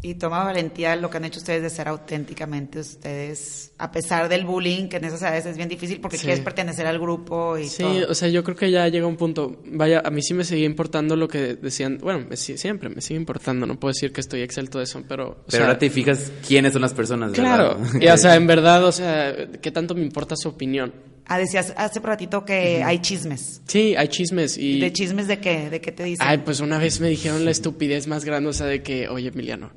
Y 0.08 0.16
toma 0.16 0.42
valentía 0.42 0.96
lo 0.96 1.10
que 1.10 1.18
han 1.18 1.26
hecho 1.26 1.40
ustedes 1.40 1.62
de 1.62 1.70
ser 1.70 1.90
auténticamente 1.90 2.80
ustedes, 2.80 3.74
a 3.78 3.92
pesar 3.92 4.30
del 4.30 4.46
bullying, 4.46 4.88
que 4.88 4.96
en 4.96 5.04
esas 5.04 5.22
edades 5.22 5.46
es 5.48 5.58
bien 5.58 5.68
difícil 5.68 6.00
porque 6.00 6.18
quieres 6.18 6.40
pertenecer 6.40 6.88
al 6.88 6.98
grupo 6.98 7.58
y 7.58 7.68
sí, 7.68 7.84
o 7.84 8.16
sea, 8.16 8.30
yo 8.30 8.42
creo 8.42 8.56
que 8.56 8.72
ya 8.72 8.88
llega 8.88 9.06
un 9.06 9.18
punto, 9.18 9.62
vaya, 9.66 10.02
a 10.06 10.10
mí 10.10 10.22
sí 10.22 10.34
me 10.34 10.46
seguía 10.46 10.66
importando 10.66 11.18
lo 11.18 11.28
que 11.28 11.56
decían, 11.56 11.98
bueno, 12.02 12.26
siempre 12.38 12.88
me 12.88 13.02
sigue 13.02 13.20
importando, 13.20 13.66
no 13.66 13.78
puedo 13.78 13.92
decir 13.92 14.14
que 14.14 14.22
estoy 14.22 14.44
excelto 14.44 14.78
de 14.78 14.86
eso, 14.86 15.04
pero... 15.10 15.44
pero 15.52 15.66
ahora 15.66 15.78
te 15.78 15.90
fijas 15.90 16.32
quiénes 16.48 16.72
son 16.72 16.84
las 16.84 16.94
personas, 16.94 17.34
Claro, 17.34 17.78
y 18.00 18.08
o 18.08 18.18
sea, 18.18 18.36
en 18.36 18.48
verdad, 18.48 18.86
o 18.86 18.94
sea, 18.94 19.36
¿qué 19.62 19.72
tanto 19.72 19.94
me 19.94 20.04
importa 20.04 20.38
su 20.38 20.48
opinión? 20.48 20.94
Ah, 21.26 21.38
decías 21.38 21.74
hace 21.76 22.00
ratito 22.00 22.46
que 22.46 22.82
hay 22.84 23.00
chismes. 23.00 23.62
Sí, 23.68 23.96
hay 23.98 24.08
chismes 24.08 24.58
y... 24.58 24.80
¿De 24.80 24.94
chismes 24.94 25.28
de 25.28 25.40
qué? 25.40 25.70
¿De 25.70 25.82
qué 25.82 25.92
te 25.92 26.06
dicen? 26.06 26.26
Ay, 26.26 26.38
pues 26.38 26.62
una 26.62 26.78
vez 26.78 27.02
me 27.02 27.10
dijeron 27.10 27.44
la 27.44 27.52
estupidez 27.52 28.08
más 28.08 28.24
grande, 28.24 28.50
o 28.50 28.54
sea, 28.54 28.66
de 28.66 28.82
que, 28.82 29.10
oye, 29.10 29.28
Emiliano, 29.28 29.72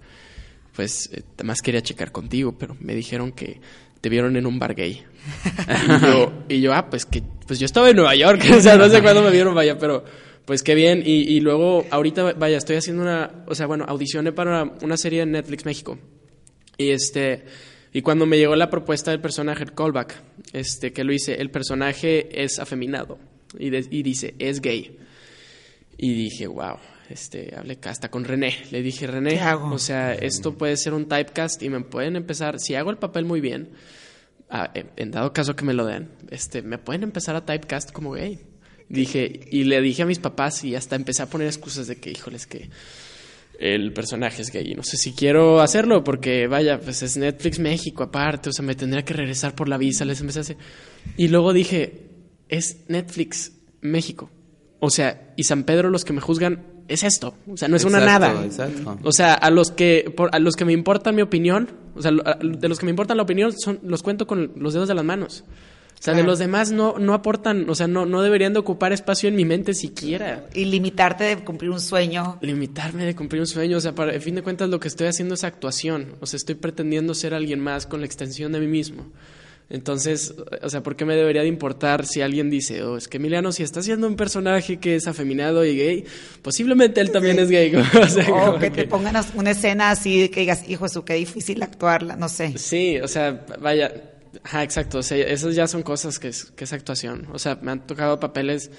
pues 0.74 1.10
eh, 1.12 1.22
además 1.34 1.60
quería 1.62 1.82
checar 1.82 2.12
contigo, 2.12 2.56
pero 2.58 2.76
me 2.80 2.94
dijeron 2.94 3.32
que 3.32 3.60
te 4.00 4.08
vieron 4.08 4.36
en 4.36 4.46
un 4.46 4.58
bar 4.58 4.74
gay. 4.74 5.02
y, 6.48 6.60
yo, 6.60 6.72
ah, 6.72 6.88
pues 6.88 7.04
que, 7.04 7.22
pues 7.46 7.58
yo 7.58 7.66
estaba 7.66 7.90
en 7.90 7.96
Nueva 7.96 8.14
York, 8.14 8.42
o 8.56 8.60
sea, 8.60 8.76
no 8.76 8.88
sé 8.88 9.02
cuándo 9.02 9.22
me 9.22 9.30
vieron, 9.30 9.54
vaya, 9.54 9.78
pero 9.78 10.04
pues 10.44 10.62
qué 10.62 10.74
bien. 10.74 11.02
Y, 11.04 11.22
y 11.34 11.40
luego, 11.40 11.86
ahorita, 11.90 12.32
vaya, 12.34 12.58
estoy 12.58 12.76
haciendo 12.76 13.02
una, 13.02 13.44
o 13.46 13.54
sea, 13.54 13.66
bueno, 13.66 13.84
audicioné 13.86 14.32
para 14.32 14.64
una 14.82 14.96
serie 14.96 15.22
en 15.22 15.32
Netflix 15.32 15.64
México. 15.64 15.98
Y 16.78 16.90
este 16.90 17.44
y 17.92 18.02
cuando 18.02 18.26
me 18.26 18.38
llegó 18.38 18.54
la 18.54 18.70
propuesta 18.70 19.10
del 19.10 19.20
personaje, 19.20 19.64
el 19.64 19.74
callback, 19.74 20.14
este, 20.52 20.92
que 20.92 21.02
lo 21.02 21.12
hice, 21.12 21.34
el 21.34 21.50
personaje 21.50 22.42
es 22.44 22.58
afeminado 22.60 23.18
y, 23.58 23.74
y 23.74 24.02
dice, 24.02 24.34
es 24.38 24.60
gay. 24.60 24.96
Y 25.96 26.14
dije, 26.14 26.46
wow, 26.46 26.76
este, 27.10 27.54
hablé 27.56 27.78
hasta 27.84 28.10
con 28.10 28.24
René. 28.24 28.56
Le 28.70 28.82
dije, 28.82 29.06
René, 29.06 29.40
o 29.54 29.78
sea, 29.78 30.14
esto 30.14 30.56
puede 30.56 30.76
ser 30.76 30.94
un 30.94 31.08
typecast 31.08 31.62
y 31.62 31.68
me 31.68 31.80
pueden 31.80 32.16
empezar, 32.16 32.58
si 32.60 32.74
hago 32.74 32.90
el 32.90 32.98
papel 32.98 33.24
muy 33.24 33.40
bien, 33.40 33.70
en 34.74 35.10
dado 35.10 35.32
caso 35.32 35.54
que 35.54 35.64
me 35.64 35.74
lo 35.74 35.86
den, 35.86 36.10
este, 36.30 36.62
me 36.62 36.78
pueden 36.78 37.02
empezar 37.02 37.36
a 37.36 37.44
typecast 37.44 37.92
como 37.92 38.12
gay. 38.12 38.40
Dije, 38.88 39.48
y 39.52 39.64
le 39.64 39.80
dije 39.80 40.02
a 40.02 40.06
mis 40.06 40.18
papás 40.18 40.64
y 40.64 40.74
hasta 40.74 40.96
empecé 40.96 41.22
a 41.22 41.26
poner 41.26 41.46
excusas 41.46 41.86
de 41.86 41.96
que, 41.96 42.10
híjoles, 42.10 42.46
que 42.46 42.70
el 43.60 43.92
personaje 43.92 44.42
es 44.42 44.50
gay. 44.50 44.74
No 44.74 44.82
sé 44.82 44.96
si 44.96 45.12
quiero 45.12 45.60
hacerlo 45.60 46.02
porque, 46.02 46.48
vaya, 46.48 46.80
pues 46.80 47.02
es 47.02 47.16
Netflix 47.16 47.60
México 47.60 48.02
aparte, 48.02 48.50
o 48.50 48.52
sea, 48.52 48.64
me 48.64 48.74
tendría 48.74 49.04
que 49.04 49.14
regresar 49.14 49.54
por 49.54 49.68
la 49.68 49.78
visa, 49.78 50.04
les 50.04 50.20
empecé 50.20 50.40
a 50.40 50.42
hacer. 50.42 50.56
Y 51.16 51.28
luego 51.28 51.52
dije, 51.52 52.08
es 52.48 52.88
Netflix 52.88 53.52
México. 53.80 54.30
O 54.80 54.90
sea, 54.90 55.34
y 55.36 55.44
San 55.44 55.64
Pedro 55.64 55.90
los 55.90 56.04
que 56.04 56.14
me 56.14 56.20
juzgan 56.20 56.64
es 56.90 57.04
esto, 57.04 57.34
o 57.50 57.56
sea, 57.56 57.68
no 57.68 57.76
es 57.76 57.84
una 57.84 58.00
nada. 58.00 58.44
Exacto. 58.44 58.98
O 59.02 59.12
sea, 59.12 59.34
a 59.34 59.50
los 59.50 59.70
que 59.70 60.14
a 60.32 60.38
los 60.38 60.56
que 60.56 60.64
me 60.64 60.72
importan 60.72 61.14
mi 61.14 61.22
opinión, 61.22 61.70
o 61.94 62.02
sea, 62.02 62.10
de 62.10 62.68
los 62.68 62.78
que 62.78 62.86
me 62.86 62.90
importan 62.90 63.16
la 63.16 63.22
opinión 63.22 63.52
son 63.52 63.80
los 63.82 64.02
cuento 64.02 64.26
con 64.26 64.52
los 64.56 64.74
dedos 64.74 64.88
de 64.88 64.94
las 64.94 65.04
manos. 65.04 65.44
O 66.00 66.02
sea, 66.02 66.14
de 66.14 66.22
los 66.22 66.38
demás 66.38 66.72
no, 66.72 66.98
no 66.98 67.12
aportan, 67.12 67.68
o 67.68 67.74
sea, 67.74 67.86
no, 67.86 68.06
no 68.06 68.22
deberían 68.22 68.54
de 68.54 68.58
ocupar 68.58 68.90
espacio 68.90 69.28
en 69.28 69.36
mi 69.36 69.44
mente 69.44 69.74
siquiera. 69.74 70.46
Y 70.54 70.64
limitarte 70.64 71.24
de 71.24 71.44
cumplir 71.44 71.70
un 71.70 71.80
sueño. 71.80 72.38
Limitarme 72.40 73.04
de 73.04 73.14
cumplir 73.14 73.42
un 73.42 73.46
sueño, 73.46 73.76
o 73.76 73.80
sea, 73.80 73.94
para, 73.94 74.14
en 74.14 74.22
fin 74.22 74.34
de 74.34 74.42
cuentas 74.42 74.70
lo 74.70 74.80
que 74.80 74.88
estoy 74.88 75.08
haciendo 75.08 75.34
es 75.34 75.44
actuación, 75.44 76.16
o 76.20 76.24
sea, 76.26 76.38
estoy 76.38 76.54
pretendiendo 76.54 77.12
ser 77.12 77.34
alguien 77.34 77.60
más 77.60 77.86
con 77.86 78.00
la 78.00 78.06
extensión 78.06 78.50
de 78.50 78.60
mí 78.60 78.66
mismo. 78.66 79.12
Entonces, 79.70 80.34
o 80.62 80.68
sea, 80.68 80.82
¿por 80.82 80.96
qué 80.96 81.04
me 81.04 81.14
debería 81.14 81.42
de 81.42 81.48
importar 81.48 82.04
si 82.04 82.20
alguien 82.20 82.50
dice, 82.50 82.82
oh, 82.82 82.96
es 82.96 83.06
que 83.06 83.18
Emiliano, 83.18 83.52
si 83.52 83.62
está 83.62 83.80
haciendo 83.80 84.08
un 84.08 84.16
personaje 84.16 84.78
que 84.78 84.96
es 84.96 85.06
afeminado 85.06 85.64
y 85.64 85.76
gay, 85.76 86.04
posiblemente 86.42 87.00
él 87.00 87.12
también 87.12 87.38
es 87.38 87.48
gay. 87.48 87.72
o, 88.32 88.58
que, 88.58 88.70
te 88.70 88.86
pongan 88.86 89.14
una 89.34 89.50
escena 89.52 89.90
así 89.90 90.28
que 90.28 90.40
digas, 90.40 90.68
hijo, 90.68 90.86
eso 90.86 91.04
qué 91.04 91.14
difícil 91.14 91.62
actuarla, 91.62 92.16
no 92.16 92.28
sé. 92.28 92.58
Sí, 92.58 92.98
o 92.98 93.06
sea, 93.06 93.46
vaya, 93.60 93.92
Ajá, 94.44 94.62
exacto. 94.62 94.98
O 94.98 95.02
sea, 95.02 95.18
esas 95.18 95.54
ya 95.54 95.66
son 95.66 95.82
cosas 95.82 96.18
que 96.18 96.28
es, 96.28 96.46
que 96.52 96.64
es 96.64 96.72
actuación. 96.72 97.28
O 97.32 97.38
sea, 97.38 97.58
me 97.60 97.72
han 97.72 97.86
tocado 97.86 98.20
papeles 98.20 98.70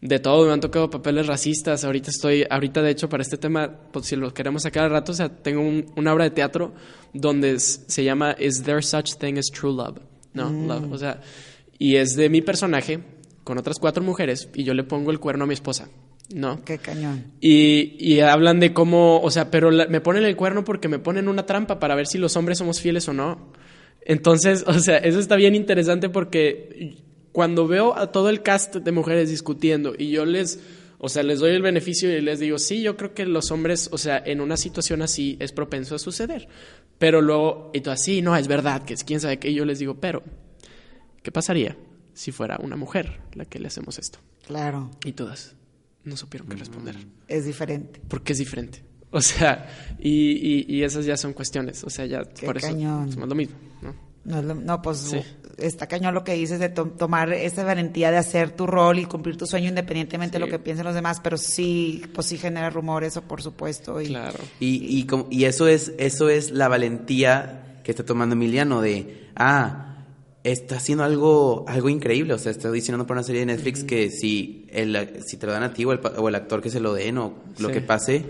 de 0.00 0.18
todo, 0.18 0.46
me 0.46 0.52
han 0.52 0.60
tocado 0.60 0.90
papeles 0.90 1.26
racistas. 1.26 1.84
Ahorita 1.84 2.10
estoy, 2.10 2.46
ahorita 2.48 2.82
de 2.82 2.90
hecho, 2.90 3.08
para 3.08 3.22
este 3.22 3.38
tema, 3.38 3.70
pues, 3.92 4.06
si 4.06 4.16
lo 4.16 4.32
queremos 4.32 4.62
sacar 4.62 4.84
al 4.84 4.90
rato, 4.90 5.12
o 5.12 5.14
sea, 5.14 5.28
tengo 5.28 5.62
una 5.96 6.12
obra 6.12 6.24
de 6.24 6.30
teatro 6.30 6.74
donde 7.12 7.58
se 7.58 8.04
llama 8.04 8.36
Is 8.38 8.62
There 8.62 8.82
Such 8.82 9.14
Thing 9.18 9.38
as 9.38 9.46
True 9.46 9.72
Love? 9.72 9.98
No, 10.34 10.50
mm. 10.50 10.66
love. 10.66 10.92
O 10.92 10.98
sea, 10.98 11.20
y 11.78 11.96
es 11.96 12.16
de 12.16 12.28
mi 12.28 12.42
personaje 12.42 13.00
con 13.44 13.58
otras 13.58 13.78
cuatro 13.78 14.02
mujeres 14.02 14.48
y 14.54 14.64
yo 14.64 14.74
le 14.74 14.84
pongo 14.84 15.10
el 15.10 15.20
cuerno 15.20 15.44
a 15.44 15.46
mi 15.46 15.54
esposa. 15.54 15.88
¿no? 16.34 16.62
Qué 16.64 16.78
cañón. 16.78 17.32
Y, 17.40 17.96
y 17.98 18.20
hablan 18.20 18.60
de 18.60 18.72
cómo, 18.72 19.20
o 19.20 19.30
sea, 19.30 19.50
pero 19.50 19.70
me 19.70 20.00
ponen 20.00 20.24
el 20.24 20.36
cuerno 20.36 20.64
porque 20.64 20.88
me 20.88 20.98
ponen 20.98 21.28
una 21.28 21.46
trampa 21.46 21.78
para 21.78 21.94
ver 21.94 22.06
si 22.06 22.18
los 22.18 22.36
hombres 22.36 22.58
somos 22.58 22.80
fieles 22.80 23.08
o 23.08 23.12
no. 23.12 23.52
Entonces, 24.02 24.64
o 24.66 24.78
sea, 24.78 24.98
eso 24.98 25.18
está 25.18 25.36
bien 25.36 25.54
interesante 25.54 26.08
porque 26.08 26.96
cuando 27.32 27.66
veo 27.66 27.96
a 27.96 28.12
todo 28.12 28.28
el 28.30 28.42
cast 28.42 28.76
de 28.76 28.92
mujeres 28.92 29.30
discutiendo 29.30 29.94
y 29.96 30.10
yo 30.10 30.24
les, 30.24 30.60
O 30.98 31.08
sea, 31.08 31.22
les 31.22 31.38
doy 31.38 31.52
el 31.52 31.62
beneficio 31.62 32.10
y 32.10 32.20
les 32.20 32.40
digo, 32.40 32.58
sí, 32.58 32.82
yo 32.82 32.96
creo 32.96 33.14
que 33.14 33.24
los 33.24 33.50
hombres, 33.50 33.88
o 33.92 33.98
sea, 33.98 34.20
en 34.24 34.40
una 34.40 34.56
situación 34.56 35.00
así 35.02 35.36
es 35.40 35.52
propenso 35.52 35.94
a 35.94 35.98
suceder. 35.98 36.48
Pero 36.98 37.22
luego, 37.22 37.70
y 37.72 37.80
tú 37.80 37.90
así, 37.90 38.20
no, 38.20 38.36
es 38.36 38.48
verdad, 38.48 38.84
que 38.84 38.94
es 38.94 39.04
quién 39.04 39.20
sabe 39.20 39.38
qué. 39.38 39.50
Y 39.50 39.54
yo 39.54 39.64
les 39.64 39.78
digo, 39.78 39.94
pero, 40.00 40.22
¿qué 41.22 41.30
pasaría 41.30 41.76
si 42.14 42.32
fuera 42.32 42.58
una 42.60 42.76
mujer 42.76 43.20
la 43.34 43.44
que 43.44 43.60
le 43.60 43.68
hacemos 43.68 43.98
esto? 43.98 44.18
Claro. 44.46 44.90
Y 45.04 45.12
todas 45.12 45.54
no 46.04 46.16
supieron 46.16 46.48
qué 46.48 46.56
responder. 46.56 46.96
Es 47.28 47.44
diferente. 47.44 48.00
Porque 48.08 48.32
es 48.32 48.38
diferente. 48.38 48.82
O 49.10 49.22
sea, 49.22 49.68
y, 49.98 50.64
y, 50.74 50.82
esas 50.82 51.06
ya 51.06 51.16
son 51.16 51.32
cuestiones. 51.32 51.82
O 51.84 51.90
sea, 51.90 52.04
ya 52.06 52.24
por 52.24 52.58
eso 52.58 52.68
es 52.68 53.16
lo 53.16 53.34
mismo, 53.34 53.56
¿no? 53.80 54.54
No, 54.54 54.82
pues 54.82 55.14
está 55.58 55.86
cañón 55.86 56.14
lo 56.14 56.24
que 56.24 56.34
dices 56.34 56.58
de 56.60 56.68
tomar 56.68 57.32
esa 57.32 57.64
valentía 57.64 58.10
de 58.10 58.16
hacer 58.16 58.50
tu 58.50 58.66
rol 58.66 58.98
y 58.98 59.04
cumplir 59.04 59.36
tu 59.36 59.46
sueño 59.46 59.68
independientemente 59.68 60.38
de 60.38 60.44
lo 60.44 60.50
que 60.50 60.58
piensen 60.58 60.84
los 60.84 60.94
demás, 60.94 61.20
pero 61.20 61.36
sí, 61.36 62.02
pues 62.14 62.26
sí 62.28 62.38
genera 62.38 62.70
rumores, 62.70 63.08
eso 63.08 63.22
por 63.22 63.42
supuesto. 63.42 64.00
Y, 64.00 64.08
claro. 64.08 64.38
Y, 64.60 64.98
y, 64.98 65.06
y 65.30 65.44
eso, 65.44 65.66
es, 65.66 65.92
eso 65.98 66.28
es 66.28 66.50
la 66.50 66.68
valentía 66.68 67.80
que 67.82 67.92
está 67.92 68.04
tomando 68.04 68.34
Emiliano 68.34 68.80
de, 68.80 69.28
ah, 69.34 70.04
está 70.44 70.76
haciendo 70.76 71.04
algo, 71.04 71.64
algo 71.68 71.88
increíble. 71.88 72.34
O 72.34 72.38
sea, 72.38 72.52
está 72.52 72.70
diciendo 72.70 73.06
por 73.06 73.16
una 73.16 73.22
serie 73.22 73.40
de 73.40 73.46
Netflix 73.46 73.84
que 73.84 74.10
si, 74.10 74.66
el, 74.70 75.22
si 75.26 75.36
te 75.36 75.46
lo 75.46 75.52
dan 75.52 75.62
a 75.62 75.72
ti 75.72 75.84
o 75.84 75.92
el, 75.92 76.00
o 76.16 76.28
el 76.28 76.34
actor 76.34 76.60
que 76.60 76.70
se 76.70 76.80
lo 76.80 76.94
den 76.94 77.18
o 77.18 77.34
lo 77.58 77.70
que 77.70 77.80
pase, 77.80 78.24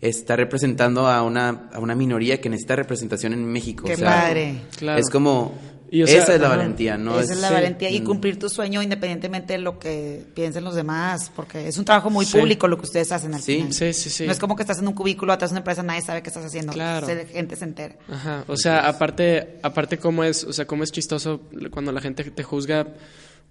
está 0.00 0.34
representando 0.34 1.06
a 1.06 1.22
una, 1.22 1.68
a 1.72 1.78
una 1.78 1.94
minoría 1.94 2.40
que 2.40 2.48
necesita 2.48 2.76
representación 2.76 3.34
en 3.34 3.44
México. 3.44 3.84
Qué 3.86 3.98
padre. 3.98 4.62
Claro. 4.78 4.98
Es 4.98 5.10
como... 5.10 5.72
esa 6.00 6.34
es 6.34 6.40
la 6.40 6.48
valentía, 6.48 6.96
¿no? 6.96 7.20
Esa 7.20 7.34
es, 7.34 7.40
la 7.40 7.50
valentía 7.50 7.90
y 7.90 8.00
cumplir 8.00 8.38
tu 8.38 8.48
sueño 8.48 8.82
independientemente 8.82 9.52
de 9.52 9.58
lo 9.58 9.78
que 9.78 10.24
piensen 10.34 10.64
los 10.64 10.74
demás, 10.74 11.30
porque 11.36 11.68
es 11.68 11.76
un 11.76 11.84
trabajo 11.84 12.08
muy 12.08 12.24
público 12.24 12.66
lo 12.66 12.78
que 12.78 12.84
ustedes 12.84 13.12
hacen 13.12 13.34
al 13.34 13.42
sí. 13.42 13.56
final. 13.56 13.72
Sí, 13.74 13.92
sí, 13.92 14.10
sí. 14.10 14.26
No 14.26 14.32
es 14.32 14.38
como 14.38 14.56
que 14.56 14.62
estás 14.62 14.78
en 14.78 14.88
un 14.88 14.94
cubículo 14.94 15.32
atrás 15.32 15.50
de 15.50 15.54
una 15.54 15.60
empresa, 15.60 15.82
nadie 15.82 16.02
sabe 16.02 16.22
qué 16.22 16.30
estás 16.30 16.44
haciendo. 16.44 16.72
Claro. 16.72 17.06
gente 17.06 17.56
se 17.56 17.64
entera. 17.64 17.96
Ajá. 18.08 18.44
O 18.46 18.56
sea, 18.56 18.88
aparte, 18.88 19.58
aparte 19.62 19.98
cómo 19.98 20.24
es, 20.24 20.44
o 20.44 20.52
sea, 20.52 20.66
cómo 20.66 20.82
es 20.82 20.92
chistoso 20.92 21.40
cuando 21.70 21.92
la 21.92 22.00
gente 22.00 22.24
te 22.24 22.42
juzga 22.42 22.86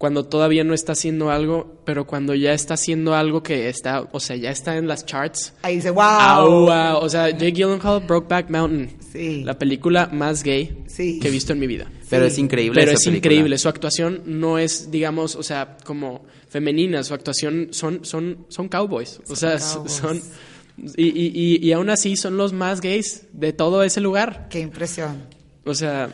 cuando 0.02 0.26
todavía 0.26 0.64
no 0.64 0.74
está 0.74 0.94
haciendo 0.94 1.30
algo, 1.30 1.80
pero 1.86 2.08
cuando 2.08 2.34
ya 2.34 2.54
está 2.54 2.74
haciendo 2.74 3.14
algo 3.14 3.44
que 3.44 3.70
está, 3.70 4.08
o 4.12 4.20
sea, 4.20 4.36
ya 4.36 4.50
está 4.50 4.78
en 4.78 4.88
las 4.88 5.06
charts. 5.06 5.54
Ahí 5.62 5.76
dice, 5.76 5.92
wow. 5.92 6.98
O 7.00 7.08
sea, 7.08 7.30
Jake 7.30 7.52
Gyllenhaal, 7.52 8.00
Brokeback 8.08 8.50
Mountain. 8.50 8.98
Sí. 9.12 9.44
La 9.44 9.60
película 9.60 10.10
más 10.12 10.42
gay 10.42 10.86
que 10.98 11.28
he 11.28 11.30
visto 11.30 11.54
en 11.54 11.60
mi 11.60 11.68
vida. 11.68 11.86
Pero 12.12 12.26
es 12.26 12.38
increíble. 12.38 12.80
Pero 12.80 12.92
es 12.92 13.08
increíble. 13.08 13.58
Su 13.58 13.70
actuación 13.70 14.22
no 14.26 14.60
es, 14.60 14.92
digamos, 14.92 15.36
o 15.36 15.42
sea, 15.42 15.78
como 15.84 16.24
femenina. 16.48 17.04
Su 17.04 17.16
actuación 17.16 17.70
son, 17.72 18.06
son, 18.06 18.46
son 18.50 18.70
cowboys. 18.70 19.20
O 19.28 19.36
sea, 19.36 19.58
son... 19.60 20.22
Y, 20.96 21.08
y, 21.08 21.58
y 21.66 21.72
aún 21.74 21.90
así 21.90 22.16
son 22.16 22.38
los 22.38 22.54
más 22.54 22.82
gays 22.82 23.24
de 23.34 23.54
todo 23.54 23.84
ese 23.84 24.02
lugar. 24.02 24.48
Qué 24.50 24.60
impresión. 24.60 25.24
O 25.64 25.74
sea 25.74 26.10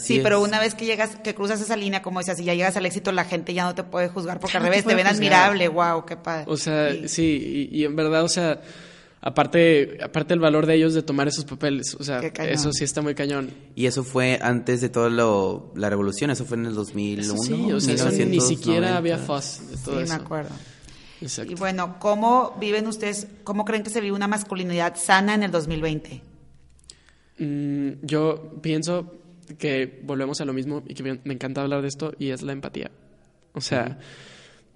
sí, 0.00 0.20
pero 0.22 0.40
una 0.42 0.60
vez 0.60 0.74
que 0.74 0.86
llegas, 0.86 1.16
que 1.16 1.34
cruzas 1.34 1.60
esa 1.60 1.76
línea, 1.76 2.02
como 2.02 2.20
dices, 2.20 2.38
si 2.38 2.44
ya 2.44 2.54
llegas 2.54 2.76
al 2.76 2.86
éxito, 2.86 3.12
la 3.12 3.24
gente 3.24 3.54
ya 3.54 3.64
no 3.64 3.74
te 3.74 3.82
puede 3.82 4.08
juzgar 4.08 4.40
porque 4.40 4.56
al 4.56 4.62
revés 4.62 4.84
te, 4.84 4.94
ven 4.94 5.06
admirable, 5.06 5.68
wow, 5.68 6.04
qué 6.04 6.16
padre. 6.16 6.44
O 6.48 6.56
sea, 6.56 6.90
sí, 7.06 7.68
y, 7.70 7.84
en 7.84 7.94
verdad, 7.96 8.24
o 8.24 8.28
sea, 8.28 8.60
aparte, 9.26 9.98
aparte 10.02 10.34
el 10.34 10.40
valor 10.40 10.66
de 10.66 10.74
ellos 10.74 10.92
de 10.92 11.02
tomar 11.02 11.26
esos 11.28 11.46
papeles, 11.46 11.96
o 11.98 12.04
sea, 12.04 12.20
eso 12.20 12.72
sí 12.74 12.84
está 12.84 13.00
muy 13.00 13.14
cañón. 13.14 13.50
Y 13.74 13.86
eso 13.86 14.04
fue 14.04 14.38
antes 14.42 14.82
de 14.82 14.90
toda 14.90 15.08
la 15.08 15.88
revolución, 15.88 16.30
eso 16.30 16.44
fue 16.44 16.58
en 16.58 16.66
el 16.66 16.74
2001. 16.74 17.38
sí, 17.38 17.72
o 17.72 17.80
sea, 17.80 18.10
ni 18.10 18.40
siquiera 18.40 18.98
había 18.98 19.16
fuzz 19.16 19.60
de 19.70 19.76
todo 19.78 20.04
sí, 20.04 20.08
me 20.10 20.14
acuerdo. 20.14 20.50
Exacto. 21.22 21.50
Y 21.50 21.54
bueno, 21.54 21.96
¿cómo 22.00 22.54
viven 22.60 22.86
ustedes, 22.86 23.26
cómo 23.44 23.64
creen 23.64 23.82
que 23.82 23.88
se 23.88 24.02
vive 24.02 24.14
una 24.14 24.28
masculinidad 24.28 24.94
sana 24.96 25.34
en 25.34 25.42
el 25.42 25.50
2020? 25.50 26.20
Mm, 27.38 27.90
yo 28.02 28.60
pienso 28.60 29.10
que 29.56 30.00
volvemos 30.02 30.42
a 30.42 30.44
lo 30.44 30.52
mismo 30.52 30.82
y 30.86 30.92
que 30.92 31.02
me 31.02 31.32
encanta 31.32 31.62
hablar 31.62 31.80
de 31.80 31.88
esto 31.88 32.12
y 32.18 32.28
es 32.28 32.42
la 32.42 32.52
empatía. 32.52 32.90
O 33.54 33.62
sea, 33.62 33.98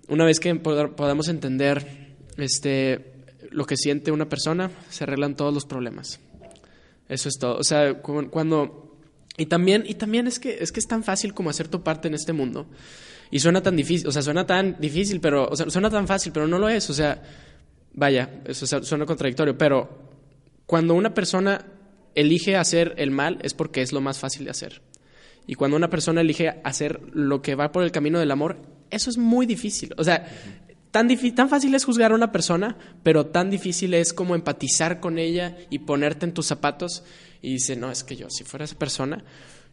una 0.08 0.24
vez 0.24 0.40
que 0.40 0.54
podamos 0.54 1.28
entender 1.28 2.16
este, 2.38 3.17
lo 3.50 3.64
que 3.64 3.76
siente 3.76 4.10
una 4.10 4.28
persona, 4.28 4.70
se 4.90 5.04
arreglan 5.04 5.36
todos 5.36 5.52
los 5.52 5.64
problemas. 5.64 6.20
Eso 7.08 7.28
es 7.28 7.38
todo. 7.38 7.56
O 7.56 7.64
sea, 7.64 7.94
cuando... 8.02 8.96
Y 9.36 9.46
también, 9.46 9.84
y 9.86 9.94
también 9.94 10.26
es, 10.26 10.40
que, 10.40 10.58
es 10.60 10.72
que 10.72 10.80
es 10.80 10.86
tan 10.86 11.04
fácil 11.04 11.32
como 11.32 11.48
hacer 11.48 11.68
tu 11.68 11.82
parte 11.82 12.08
en 12.08 12.14
este 12.14 12.32
mundo. 12.32 12.66
Y 13.30 13.38
suena 13.38 13.62
tan 13.62 13.76
difícil, 13.76 14.08
o 14.08 14.12
sea, 14.12 14.22
suena 14.22 14.46
tan 14.46 14.76
difícil, 14.80 15.20
pero, 15.20 15.48
o 15.48 15.54
sea, 15.54 15.70
suena 15.70 15.90
tan 15.90 16.08
fácil, 16.08 16.32
pero 16.32 16.48
no 16.48 16.58
lo 16.58 16.68
es. 16.68 16.90
O 16.90 16.94
sea, 16.94 17.22
vaya, 17.92 18.40
eso 18.46 18.66
suena 18.82 19.06
contradictorio, 19.06 19.56
pero 19.56 19.88
cuando 20.66 20.94
una 20.94 21.14
persona 21.14 21.64
elige 22.14 22.56
hacer 22.56 22.94
el 22.96 23.10
mal 23.10 23.38
es 23.42 23.54
porque 23.54 23.80
es 23.80 23.92
lo 23.92 24.00
más 24.00 24.18
fácil 24.18 24.44
de 24.44 24.50
hacer. 24.50 24.82
Y 25.46 25.54
cuando 25.54 25.76
una 25.76 25.88
persona 25.88 26.20
elige 26.20 26.60
hacer 26.64 27.00
lo 27.12 27.40
que 27.40 27.54
va 27.54 27.72
por 27.72 27.82
el 27.82 27.92
camino 27.92 28.18
del 28.18 28.30
amor, 28.30 28.58
eso 28.90 29.08
es 29.08 29.18
muy 29.18 29.46
difícil. 29.46 29.94
O 29.96 30.04
sea, 30.04 30.26
tan, 30.90 31.08
tan 31.34 31.48
fácil 31.48 31.74
es 31.74 31.84
juzgar 31.84 32.12
a 32.12 32.14
una 32.14 32.32
persona, 32.32 32.76
pero 33.02 33.26
tan 33.26 33.50
difícil 33.50 33.94
es 33.94 34.12
como 34.12 34.34
empatizar 34.34 35.00
con 35.00 35.18
ella 35.18 35.56
y 35.70 35.80
ponerte 35.80 36.26
en 36.26 36.34
tus 36.34 36.46
zapatos 36.46 37.04
y 37.42 37.54
dice, 37.54 37.76
no, 37.76 37.90
es 37.90 38.04
que 38.04 38.16
yo, 38.16 38.28
si 38.30 38.44
fuera 38.44 38.64
esa 38.64 38.78
persona, 38.78 39.24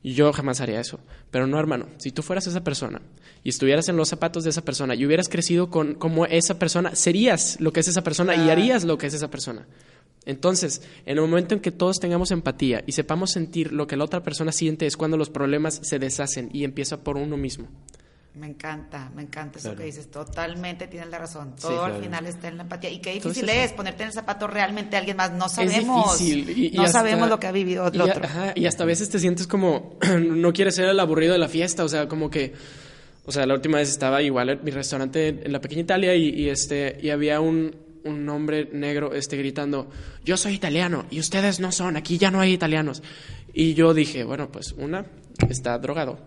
yo 0.04 0.32
jamás 0.34 0.62
haría 0.62 0.80
eso. 0.80 1.00
Pero 1.32 1.48
no, 1.48 1.60
hermano, 1.60 1.88
si 1.98 2.12
tú 2.12 2.22
fueras 2.22 2.46
esa 2.48 2.64
persona 2.64 3.02
y 3.44 3.50
estuvieras 3.50 3.90
en 3.90 3.98
los 3.98 4.10
zapatos 4.10 4.44
de 4.44 4.52
esa 4.52 4.64
persona 4.64 4.96
y 4.96 5.06
hubieras 5.06 5.30
crecido 5.30 5.70
con 5.70 5.96
como 5.96 6.26
esa 6.26 6.60
persona, 6.60 6.96
serías 6.96 7.60
lo 7.60 7.74
que 7.74 7.80
es 7.80 7.88
esa 7.88 8.04
persona 8.04 8.36
y 8.36 8.50
harías 8.50 8.84
lo 8.84 8.98
que 8.98 9.08
es 9.08 9.14
esa 9.14 9.32
persona. 9.32 9.66
Entonces, 10.26 10.82
en 11.06 11.18
el 11.18 11.22
momento 11.22 11.54
en 11.54 11.62
que 11.62 11.72
todos 11.72 12.00
tengamos 12.00 12.32
empatía 12.32 12.84
y 12.88 12.92
sepamos 12.94 13.32
sentir 13.32 13.72
lo 13.72 13.88
que 13.88 13.96
la 13.96 14.04
otra 14.04 14.24
persona 14.24 14.52
siente 14.52 14.86
es 14.88 14.98
cuando 14.98 15.18
los 15.18 15.30
problemas 15.30 15.80
se 15.84 16.00
deshacen 16.00 16.50
y 16.52 16.64
empieza 16.64 17.04
por 17.04 17.18
uno 17.18 17.38
mismo. 17.38 17.68
Me 18.36 18.48
encanta, 18.48 19.12
me 19.16 19.22
encanta 19.22 19.60
eso 19.60 19.76
que 19.76 19.84
dices. 19.84 20.12
Totalmente 20.12 20.88
tienes 20.88 21.10
la 21.10 21.20
razón. 21.20 21.56
Todo 21.56 21.86
al 21.86 22.02
final 22.02 22.26
está 22.26 22.48
en 22.48 22.58
la 22.58 22.64
empatía. 22.64 22.90
Y 22.90 23.00
qué 23.00 23.14
difícil 23.14 23.48
es, 23.50 23.72
ponerte 23.74 24.04
en 24.04 24.08
el 24.08 24.14
zapato 24.14 24.48
realmente 24.48 24.92
de 24.92 24.98
alguien 24.98 25.18
más. 25.18 25.32
No 25.32 25.48
sabemos. 25.48 26.20
Es 26.20 26.46
difícil. 26.46 26.76
no 26.76 26.88
sabemos 26.88 27.30
lo 27.30 27.40
que 27.40 27.48
ha 27.48 27.52
vivido 27.52 27.88
el 27.88 28.02
otro. 28.02 28.22
y 28.56 28.66
hasta 28.66 28.84
a 28.84 28.88
veces 28.88 29.10
te 29.10 29.20
sientes 29.20 29.48
como, 29.48 29.98
no 30.20 30.54
quieres 30.54 30.76
ser 30.76 30.90
el 30.90 31.00
aburrido 31.00 31.34
de 31.34 31.40
la 31.40 31.48
fiesta. 31.48 31.84
O 31.84 31.90
sea, 31.90 32.08
como 32.08 32.30
que, 32.30 32.54
o 33.26 33.32
sea, 33.32 33.46
la 33.46 33.54
última 33.54 33.78
vez 33.78 33.90
estaba 33.90 34.22
igual 34.22 34.50
en 34.50 34.64
mi 34.64 34.72
restaurante 34.72 35.30
en 35.46 35.52
la 35.52 35.62
pequeña 35.62 35.82
Italia 35.82 36.16
y 36.16 36.50
este, 36.50 36.98
y 37.02 37.10
había 37.10 37.40
un, 37.40 37.86
un 38.06 38.30
hombre 38.30 38.70
negro 38.72 39.14
este, 39.14 39.36
gritando, 39.36 39.90
yo 40.24 40.38
soy 40.38 40.54
italiano 40.54 41.06
y 41.10 41.20
ustedes 41.20 41.60
no 41.60 41.72
son, 41.72 41.98
aquí 41.98 42.18
ya 42.18 42.32
no 42.32 42.40
hay 42.40 42.54
italianos. 42.54 43.04
Y 43.54 43.74
yo 43.74 43.94
dije, 43.94 44.24
bueno, 44.24 44.52
pues 44.52 44.74
una 44.74 45.06
está 45.50 45.78
drogado, 45.80 46.20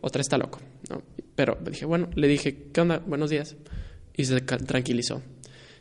otra 0.00 0.20
está 0.20 0.36
loco. 0.36 0.60
¿no? 0.90 1.02
Pero 1.40 1.56
dije, 1.64 1.86
bueno, 1.86 2.10
le 2.16 2.28
dije, 2.28 2.66
¿qué 2.70 2.82
onda? 2.82 2.98
Buenos 2.98 3.30
días. 3.30 3.56
Y 4.14 4.26
se 4.26 4.42
tranquilizó. 4.42 5.22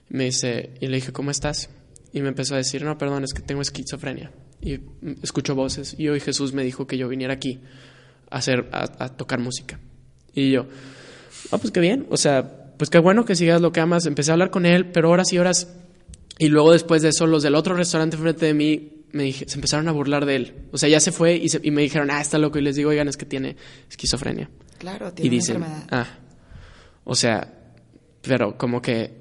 Me 0.07 0.23
dice, 0.23 0.69
y 0.79 0.87
le 0.87 0.95
dije, 0.95 1.11
¿cómo 1.11 1.31
estás? 1.31 1.69
Y 2.13 2.21
me 2.21 2.29
empezó 2.29 2.53
a 2.53 2.57
decir, 2.59 2.81
no, 2.85 2.97
perdón, 2.97 3.25
es 3.25 3.33
que 3.33 3.41
tengo 3.41 3.61
esquizofrenia. 3.61 4.31
Y 4.61 4.79
escucho 5.21 5.55
voces. 5.55 5.97
Y 5.97 6.07
hoy 6.07 6.21
Jesús 6.21 6.53
me 6.53 6.63
dijo 6.63 6.87
que 6.87 6.97
yo 6.97 7.09
viniera 7.09 7.33
aquí 7.33 7.59
a, 8.29 8.37
hacer, 8.37 8.69
a, 8.71 9.09
tocar 9.17 9.39
música. 9.39 9.81
Y 10.33 10.49
yo, 10.49 10.67
ah, 11.51 11.57
pues 11.57 11.71
qué 11.71 11.81
bien. 11.81 12.07
O 12.09 12.15
sea, 12.15 12.71
pues 12.77 12.89
qué 12.89 12.99
bueno 12.99 13.25
que 13.25 13.35
sigas 13.35 13.59
lo 13.59 13.73
que 13.73 13.81
amas. 13.81 14.05
Empecé 14.05 14.31
a 14.31 14.35
hablar 14.35 14.51
con 14.51 14.65
él, 14.65 14.85
pero 14.91 15.09
horas 15.09 15.33
y 15.33 15.39
horas. 15.39 15.67
Y 16.37 16.47
luego 16.47 16.71
después 16.71 17.01
de 17.01 17.09
eso, 17.09 17.27
los 17.27 17.43
del 17.43 17.55
otro 17.55 17.75
restaurante 17.75 18.15
frente 18.15 18.45
de 18.45 18.53
mí 18.53 19.03
me 19.11 19.29
se 19.33 19.55
empezaron 19.55 19.89
a 19.89 19.91
burlar 19.91 20.25
de 20.25 20.37
él. 20.37 20.53
O 20.71 20.77
sea, 20.77 20.87
ya 20.87 21.01
se 21.01 21.11
fue 21.11 21.35
y, 21.35 21.71
me 21.71 21.81
dijeron, 21.81 22.11
ah, 22.11 22.21
está 22.21 22.37
loco. 22.37 22.59
Y 22.59 22.61
les 22.61 22.77
digo, 22.77 22.91
oigan, 22.91 23.09
es 23.09 23.17
que 23.17 23.25
tiene 23.25 23.57
esquizofrenia. 23.89 24.49
Claro, 24.79 25.13
tiene 25.13 25.27
y 25.27 25.29
dicen, 25.29 25.63
ah, 25.91 26.07
o 27.03 27.15
sea, 27.15 27.47
pero 28.21 28.57
como 28.57 28.81
que 28.81 29.19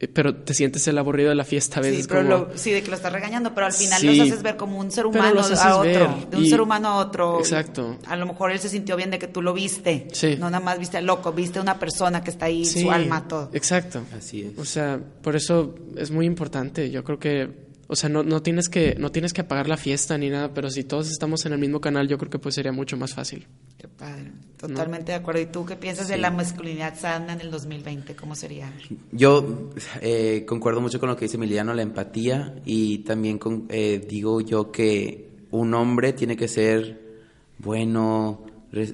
eh, 0.00 0.08
pero 0.08 0.34
te 0.34 0.54
sientes 0.54 0.86
el 0.88 0.98
aburrido 0.98 1.28
de 1.30 1.34
la 1.34 1.44
fiesta 1.44 1.80
a 1.80 1.82
veces. 1.82 2.02
Sí, 2.02 2.08
pero 2.08 2.50
sí, 2.54 2.72
de 2.72 2.82
que 2.82 2.90
lo 2.90 2.96
estás 2.96 3.12
regañando, 3.12 3.54
pero 3.54 3.66
al 3.66 3.72
final 3.72 4.04
los 4.04 4.20
haces 4.20 4.42
ver 4.42 4.56
como 4.56 4.78
un 4.78 4.90
ser 4.90 5.06
humano 5.06 5.40
a 5.40 5.76
otro, 5.76 6.26
de 6.30 6.36
un 6.36 6.46
ser 6.46 6.60
humano 6.60 6.88
a 6.88 6.96
otro. 6.96 7.38
Exacto. 7.38 7.98
A 8.06 8.16
lo 8.16 8.26
mejor 8.26 8.50
él 8.50 8.58
se 8.58 8.68
sintió 8.68 8.96
bien 8.96 9.10
de 9.10 9.18
que 9.18 9.28
tú 9.28 9.42
lo 9.42 9.52
viste. 9.52 10.08
Sí. 10.12 10.36
No 10.38 10.50
nada 10.50 10.64
más 10.64 10.78
viste 10.78 10.98
al 10.98 11.06
loco, 11.06 11.32
viste 11.32 11.58
a 11.58 11.62
una 11.62 11.78
persona 11.78 12.22
que 12.22 12.30
está 12.30 12.46
ahí, 12.46 12.64
su 12.64 12.90
alma, 12.90 13.26
todo. 13.28 13.50
Exacto. 13.52 14.02
Así 14.16 14.42
es. 14.42 14.58
O 14.58 14.64
sea, 14.64 15.00
por 15.22 15.36
eso 15.36 15.74
es 15.96 16.10
muy 16.10 16.26
importante. 16.26 16.90
Yo 16.90 17.04
creo 17.04 17.18
que 17.18 17.50
o 17.86 17.96
sea, 17.96 18.08
no, 18.08 18.22
no, 18.22 18.42
tienes 18.42 18.68
que, 18.68 18.94
no 18.98 19.10
tienes 19.10 19.32
que 19.32 19.42
apagar 19.42 19.68
la 19.68 19.76
fiesta 19.76 20.16
ni 20.16 20.30
nada, 20.30 20.52
pero 20.54 20.70
si 20.70 20.84
todos 20.84 21.10
estamos 21.10 21.44
en 21.46 21.52
el 21.52 21.58
mismo 21.58 21.80
canal, 21.80 22.08
yo 22.08 22.18
creo 22.18 22.30
que 22.30 22.38
pues 22.38 22.54
sería 22.54 22.72
mucho 22.72 22.96
más 22.96 23.14
fácil. 23.14 23.46
Qué 23.78 23.88
padre. 23.88 24.32
Totalmente 24.56 25.12
de 25.12 25.18
acuerdo. 25.18 25.40
¿Y 25.42 25.46
tú 25.46 25.66
qué 25.66 25.76
piensas 25.76 26.08
de 26.08 26.16
la 26.16 26.30
masculinidad 26.30 26.98
sana 26.98 27.34
en 27.34 27.40
el 27.40 27.50
2020? 27.50 28.16
¿Cómo 28.16 28.34
sería? 28.34 28.72
Yo 29.12 29.70
eh, 30.00 30.44
concuerdo 30.46 30.80
mucho 30.80 30.98
con 30.98 31.08
lo 31.08 31.16
que 31.16 31.26
dice 31.26 31.36
Emiliano, 31.36 31.74
la 31.74 31.82
empatía, 31.82 32.54
y 32.64 32.98
también 32.98 33.38
con, 33.38 33.66
eh, 33.68 34.04
digo 34.08 34.40
yo 34.40 34.70
que 34.70 35.28
un 35.50 35.74
hombre 35.74 36.12
tiene 36.12 36.36
que 36.36 36.48
ser 36.48 37.00
bueno, 37.58 38.46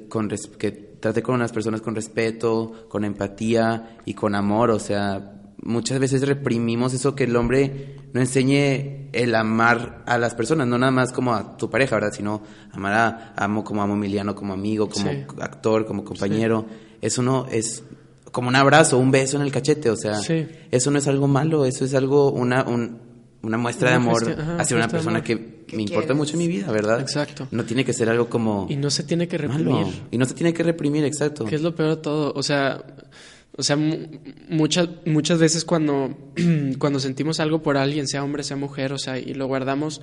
con 0.09 0.29
que 0.29 0.91
trate 1.01 1.23
con 1.23 1.39
las 1.39 1.53
personas 1.53 1.81
con 1.81 1.95
respeto, 1.95 2.87
con 2.89 3.05
empatía 3.05 3.97
y 4.05 4.15
con 4.15 4.35
amor, 4.35 4.71
o 4.71 4.79
sea, 4.79 5.40
muchas 5.63 5.99
veces 5.99 6.27
reprimimos 6.27 6.95
eso 6.95 7.15
que 7.15 7.25
el 7.25 7.37
hombre 7.37 7.97
no 8.13 8.21
enseñe 8.21 9.09
el 9.13 9.35
amar 9.35 10.03
a 10.07 10.19
las 10.19 10.35
personas, 10.35 10.67
no 10.67 10.79
nada 10.79 10.93
más 10.93 11.13
como 11.13 11.35
a 11.35 11.57
tu 11.57 11.71
pareja, 11.71 11.97
¿verdad? 11.97 12.13
Sino 12.13 12.43
amar 12.73 12.93
a 12.93 13.35
amo 13.37 13.65
como 13.65 13.83
amo 13.83 13.95
Emiliano, 13.95 14.35
como 14.35 14.53
amigo, 14.53 14.89
como 14.89 15.11
actor, 15.41 15.87
como 15.87 16.05
compañero. 16.05 16.67
Eso 17.01 17.23
no 17.23 17.47
es 17.51 17.83
como 18.33 18.49
un 18.49 18.57
abrazo, 18.57 18.99
un 18.99 19.11
beso 19.11 19.37
en 19.37 19.43
el 19.43 19.53
cachete, 19.53 19.91
o 19.91 19.97
sea, 19.97 20.21
eso 20.71 20.91
no 20.91 20.99
es 20.99 21.07
algo 21.09 21.27
malo, 21.27 21.65
eso 21.65 21.85
es 21.85 21.95
algo, 21.95 22.31
una, 22.31 22.65
una 23.43 23.59
muestra 23.59 23.91
de 23.91 23.97
amor 23.97 24.37
hacia 24.59 24.77
una 24.77 24.89
persona 24.89 25.23
que 25.23 25.61
me 25.73 25.83
importa 25.83 26.15
mucho 26.15 26.35
en 26.35 26.39
mi 26.39 26.49
vida, 26.49 26.71
¿verdad? 26.71 27.01
Exacto. 27.01 27.49
No 27.51 27.65
tiene 27.65 27.85
que 27.85 27.93
ser 27.93 28.09
algo 28.09 28.29
como... 28.29 28.67
Y 28.69 28.77
no 28.77 28.91
se 28.91 29.03
tiene 29.05 29.29
que 29.29 29.39
reprimir. 29.39 29.87
Y 30.11 30.19
no 30.19 30.25
se 30.25 30.35
tiene 30.35 30.53
que 30.53 30.63
reprimir, 30.63 31.05
exacto. 31.05 31.45
Que 31.45 31.57
es 31.57 31.63
lo 31.63 31.75
peor 31.75 31.97
de 31.97 32.03
todo, 32.03 32.33
o 32.35 32.43
sea... 32.43 32.83
O 33.57 33.63
sea, 33.63 33.77
muchas, 34.49 34.89
muchas 35.07 35.39
veces 35.39 35.65
cuando, 35.65 36.17
cuando 36.79 37.01
sentimos 37.01 37.41
algo 37.41 37.63
por 37.63 37.77
alguien, 37.77 38.07
sea 38.07 38.23
hombre, 38.23 38.43
sea 38.43 38.57
mujer, 38.57 38.93
o 38.93 38.99
sea, 38.99 39.19
y 39.19 39.35
lo 39.35 39.47
guardamos, 39.47 40.01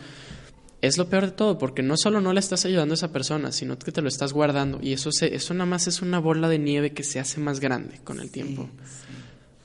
es 0.82 0.98
lo 0.98 1.10
peor 1.10 1.26
de 1.26 1.32
todo, 1.32 1.58
porque 1.58 1.82
no 1.82 1.98
solo 1.98 2.22
no 2.22 2.34
le 2.34 2.40
estás 2.40 2.66
ayudando 2.66 2.94
a 2.94 2.96
esa 2.96 3.12
persona, 3.12 3.52
sino 3.52 3.80
que 3.80 3.92
te 3.92 4.02
lo 4.02 4.08
estás 4.08 4.34
guardando. 4.34 4.80
Y 4.82 4.94
eso, 4.94 5.12
se, 5.12 5.34
eso 5.34 5.54
nada 5.54 5.66
más 5.66 5.88
es 5.88 6.02
una 6.02 6.20
bola 6.20 6.50
de 6.50 6.60
nieve 6.60 6.92
que 6.92 7.04
se 7.04 7.20
hace 7.20 7.40
más 7.40 7.60
grande 7.60 8.00
con 8.04 8.20
el 8.20 8.30
tiempo. 8.30 8.70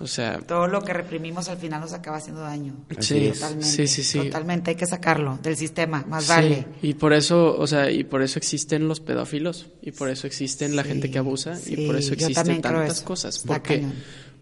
O 0.02 0.06
sea, 0.06 0.38
todo 0.40 0.66
lo 0.66 0.82
que 0.82 0.92
reprimimos 0.92 1.48
al 1.48 1.58
final 1.58 1.80
nos 1.80 1.92
acaba 1.92 2.16
haciendo 2.16 2.42
daño. 2.42 2.74
Sí, 2.98 3.30
totalmente. 3.32 3.66
Sí, 3.66 3.86
sí, 3.86 4.02
sí. 4.02 4.18
Totalmente 4.18 4.70
hay 4.70 4.76
que 4.76 4.86
sacarlo 4.86 5.38
del 5.42 5.56
sistema, 5.56 6.04
más 6.08 6.28
vale. 6.28 6.66
Y 6.82 6.94
por 6.94 7.12
eso, 7.12 7.56
o 7.56 7.66
sea, 7.66 7.90
y 7.90 8.04
por 8.04 8.22
eso 8.22 8.38
existen 8.38 8.88
los 8.88 9.00
pedófilos 9.00 9.68
y 9.80 9.92
por 9.92 10.10
eso 10.10 10.26
existen 10.26 10.74
la 10.76 10.82
gente 10.82 11.10
que 11.10 11.18
abusa 11.18 11.58
y 11.66 11.86
por 11.86 11.96
eso 11.96 12.14
existen 12.14 12.60
tantas 12.60 13.00
cosas, 13.02 13.38
porque 13.46 13.84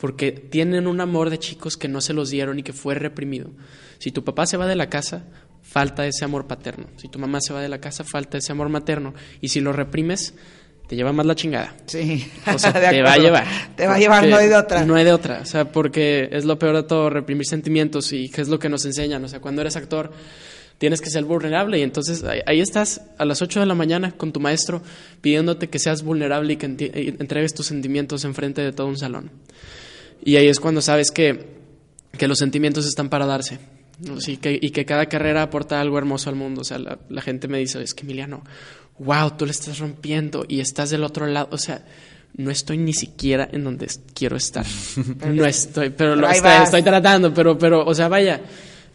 porque 0.00 0.32
tienen 0.32 0.86
un 0.86 1.00
amor 1.02 1.28
de 1.28 1.38
chicos 1.38 1.76
que 1.76 1.86
no 1.86 2.00
se 2.00 2.14
los 2.14 2.30
dieron 2.30 2.58
y 2.58 2.62
que 2.62 2.72
fue 2.72 2.94
reprimido. 2.94 3.50
Si 3.98 4.10
tu 4.10 4.24
papá 4.24 4.46
se 4.46 4.56
va 4.56 4.66
de 4.66 4.74
la 4.74 4.88
casa, 4.88 5.24
falta 5.62 6.06
ese 6.06 6.24
amor 6.24 6.46
paterno. 6.46 6.86
Si 6.96 7.08
tu 7.08 7.18
mamá 7.18 7.40
se 7.42 7.52
va 7.52 7.60
de 7.60 7.68
la 7.68 7.80
casa, 7.80 8.02
falta 8.02 8.38
ese 8.38 8.52
amor 8.52 8.70
materno. 8.70 9.12
Y 9.42 9.48
si 9.48 9.60
lo 9.60 9.74
reprimes, 9.74 10.34
te 10.90 10.96
lleva 10.96 11.12
más 11.12 11.24
la 11.24 11.36
chingada. 11.36 11.72
Sí. 11.86 12.26
O 12.52 12.58
sea, 12.58 12.72
te 12.90 13.00
va 13.00 13.12
a 13.12 13.16
llevar. 13.16 13.46
Te 13.76 13.86
va 13.86 13.94
a 13.94 13.98
llevar, 14.00 14.26
no 14.26 14.36
hay 14.36 14.48
de 14.48 14.56
otra. 14.56 14.84
No 14.84 14.96
hay 14.96 15.04
de 15.04 15.12
otra. 15.12 15.38
O 15.40 15.44
sea, 15.44 15.70
porque 15.70 16.28
es 16.32 16.44
lo 16.44 16.58
peor 16.58 16.74
de 16.74 16.82
todo, 16.82 17.08
reprimir 17.10 17.46
sentimientos 17.46 18.12
y 18.12 18.28
qué 18.28 18.40
es 18.40 18.48
lo 18.48 18.58
que 18.58 18.68
nos 18.68 18.84
enseñan. 18.84 19.24
O 19.24 19.28
sea, 19.28 19.38
cuando 19.38 19.60
eres 19.60 19.76
actor, 19.76 20.10
tienes 20.78 21.00
que 21.00 21.08
ser 21.08 21.22
vulnerable 21.22 21.78
y 21.78 21.82
entonces 21.82 22.24
ahí, 22.24 22.60
estás 22.60 23.02
a 23.18 23.24
las 23.24 23.40
8 23.40 23.60
de 23.60 23.66
la 23.66 23.76
mañana 23.76 24.10
con 24.16 24.32
tu 24.32 24.40
maestro 24.40 24.82
pidiéndote 25.20 25.68
que 25.68 25.78
seas 25.78 26.02
vulnerable 26.02 26.54
y 26.54 26.56
que 26.56 26.66
entregues 27.20 27.54
tus 27.54 27.66
sentimientos 27.66 28.24
enfrente 28.24 28.60
de 28.60 28.72
todo 28.72 28.88
un 28.88 28.98
salón. 28.98 29.30
Y 30.24 30.38
ahí 30.38 30.48
es 30.48 30.58
cuando 30.58 30.80
sabes 30.80 31.12
que, 31.12 31.50
que 32.18 32.26
los 32.26 32.38
sentimientos 32.38 32.84
están 32.84 33.10
para 33.10 33.26
darse. 33.26 33.60
Sí, 34.18 34.38
que, 34.38 34.58
y 34.60 34.70
que 34.70 34.84
cada 34.84 35.06
carrera 35.06 35.42
aporta 35.42 35.80
algo 35.80 35.98
hermoso 35.98 36.30
al 36.30 36.34
mundo. 36.34 36.62
O 36.62 36.64
sea, 36.64 36.80
la, 36.80 36.98
la 37.08 37.22
gente 37.22 37.46
me 37.46 37.58
dice, 37.58 37.80
es 37.80 37.94
que 37.94 38.02
Emiliano, 38.02 38.42
wow, 39.00 39.32
tú 39.36 39.46
le 39.46 39.52
estás 39.52 39.78
rompiendo 39.78 40.44
y 40.46 40.60
estás 40.60 40.90
del 40.90 41.04
otro 41.04 41.26
lado. 41.26 41.48
O 41.50 41.58
sea, 41.58 41.82
no 42.36 42.50
estoy 42.50 42.78
ni 42.78 42.92
siquiera 42.92 43.48
en 43.50 43.64
donde 43.64 43.88
quiero 44.14 44.36
estar. 44.36 44.64
no 45.26 45.44
estoy, 45.44 45.90
pero 45.90 46.14
lo 46.14 46.28
estoy, 46.28 46.82
tratando, 46.82 47.34
pero, 47.34 47.58
pero, 47.58 47.84
o 47.84 47.94
sea, 47.94 48.08
vaya, 48.08 48.40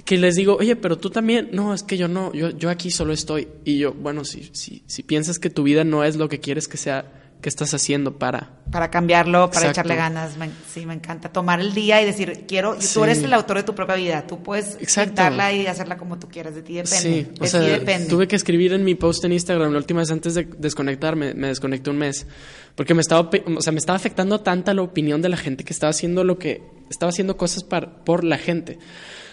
que 0.05 0.17
les 0.17 0.35
digo, 0.35 0.55
oye, 0.55 0.75
pero 0.75 0.97
tú 0.97 1.09
también, 1.09 1.49
no, 1.51 1.73
es 1.73 1.83
que 1.83 1.97
yo 1.97 2.07
no, 2.07 2.31
yo, 2.33 2.51
yo 2.51 2.69
aquí 2.69 2.91
solo 2.91 3.13
estoy. 3.13 3.47
Y 3.65 3.79
yo, 3.79 3.93
bueno, 3.93 4.23
si, 4.23 4.49
si, 4.53 4.83
si 4.85 5.03
piensas 5.03 5.39
que 5.39 5.49
tu 5.49 5.63
vida 5.63 5.83
no 5.83 6.03
es 6.03 6.15
lo 6.15 6.29
que 6.29 6.39
quieres 6.39 6.67
que 6.67 6.77
sea, 6.77 7.05
¿Qué 7.45 7.49
estás 7.49 7.75
haciendo 7.75 8.17
para...? 8.17 8.63
Para 8.71 8.89
cambiarlo, 8.89 9.51
para 9.51 9.69
echarle 9.69 9.95
ganas. 9.95 10.31
sí, 10.73 10.83
me 10.87 10.95
encanta. 10.95 11.31
Tomar 11.31 11.59
el 11.59 11.75
día 11.75 12.01
y 12.01 12.05
decir, 12.05 12.45
quiero... 12.47 12.75
Tú 12.91 13.03
eres 13.03 13.21
el 13.21 13.31
autor 13.33 13.57
de 13.57 13.63
tu 13.63 13.75
propia 13.75 13.93
vida. 13.93 14.25
Tú 14.25 14.41
puedes 14.41 14.77
pintarla 14.77 15.53
y 15.53 15.67
hacerla 15.67 15.95
como 15.95 16.17
tú 16.17 16.27
quieras. 16.27 16.55
De 16.55 16.63
ti 16.63 16.73
depende. 16.73 16.97
Sí, 16.97 17.27
o 17.39 17.45
sea, 17.45 17.59
depende. 17.59 18.09
tuve 18.09 18.27
que 18.27 18.35
escribir 18.35 18.73
en 18.73 18.83
mi 18.83 18.95
post 18.95 19.23
en 19.25 19.33
Instagram 19.33 19.71
la 19.73 19.77
última 19.77 19.99
vez 19.99 20.09
antes 20.09 20.33
de 20.33 20.45
desconectarme. 20.57 21.35
Me 21.35 21.49
desconecté 21.49 21.91
un 21.91 21.99
mes. 21.99 22.25
Porque 22.73 22.95
me 22.95 23.01
estaba, 23.01 23.29
o 23.29 23.61
sea, 23.61 23.71
me 23.71 23.77
estaba 23.77 23.95
afectando 23.95 24.41
tanta 24.41 24.73
la 24.73 24.81
opinión 24.81 25.21
de 25.21 25.29
la 25.29 25.37
gente 25.37 25.63
que 25.63 25.73
estaba 25.73 25.91
haciendo 25.91 26.23
lo 26.23 26.39
que... 26.39 26.63
Estaba 26.89 27.11
haciendo 27.11 27.37
cosas 27.37 27.63
para, 27.63 28.03
por 28.03 28.23
la 28.23 28.39
gente. 28.39 28.79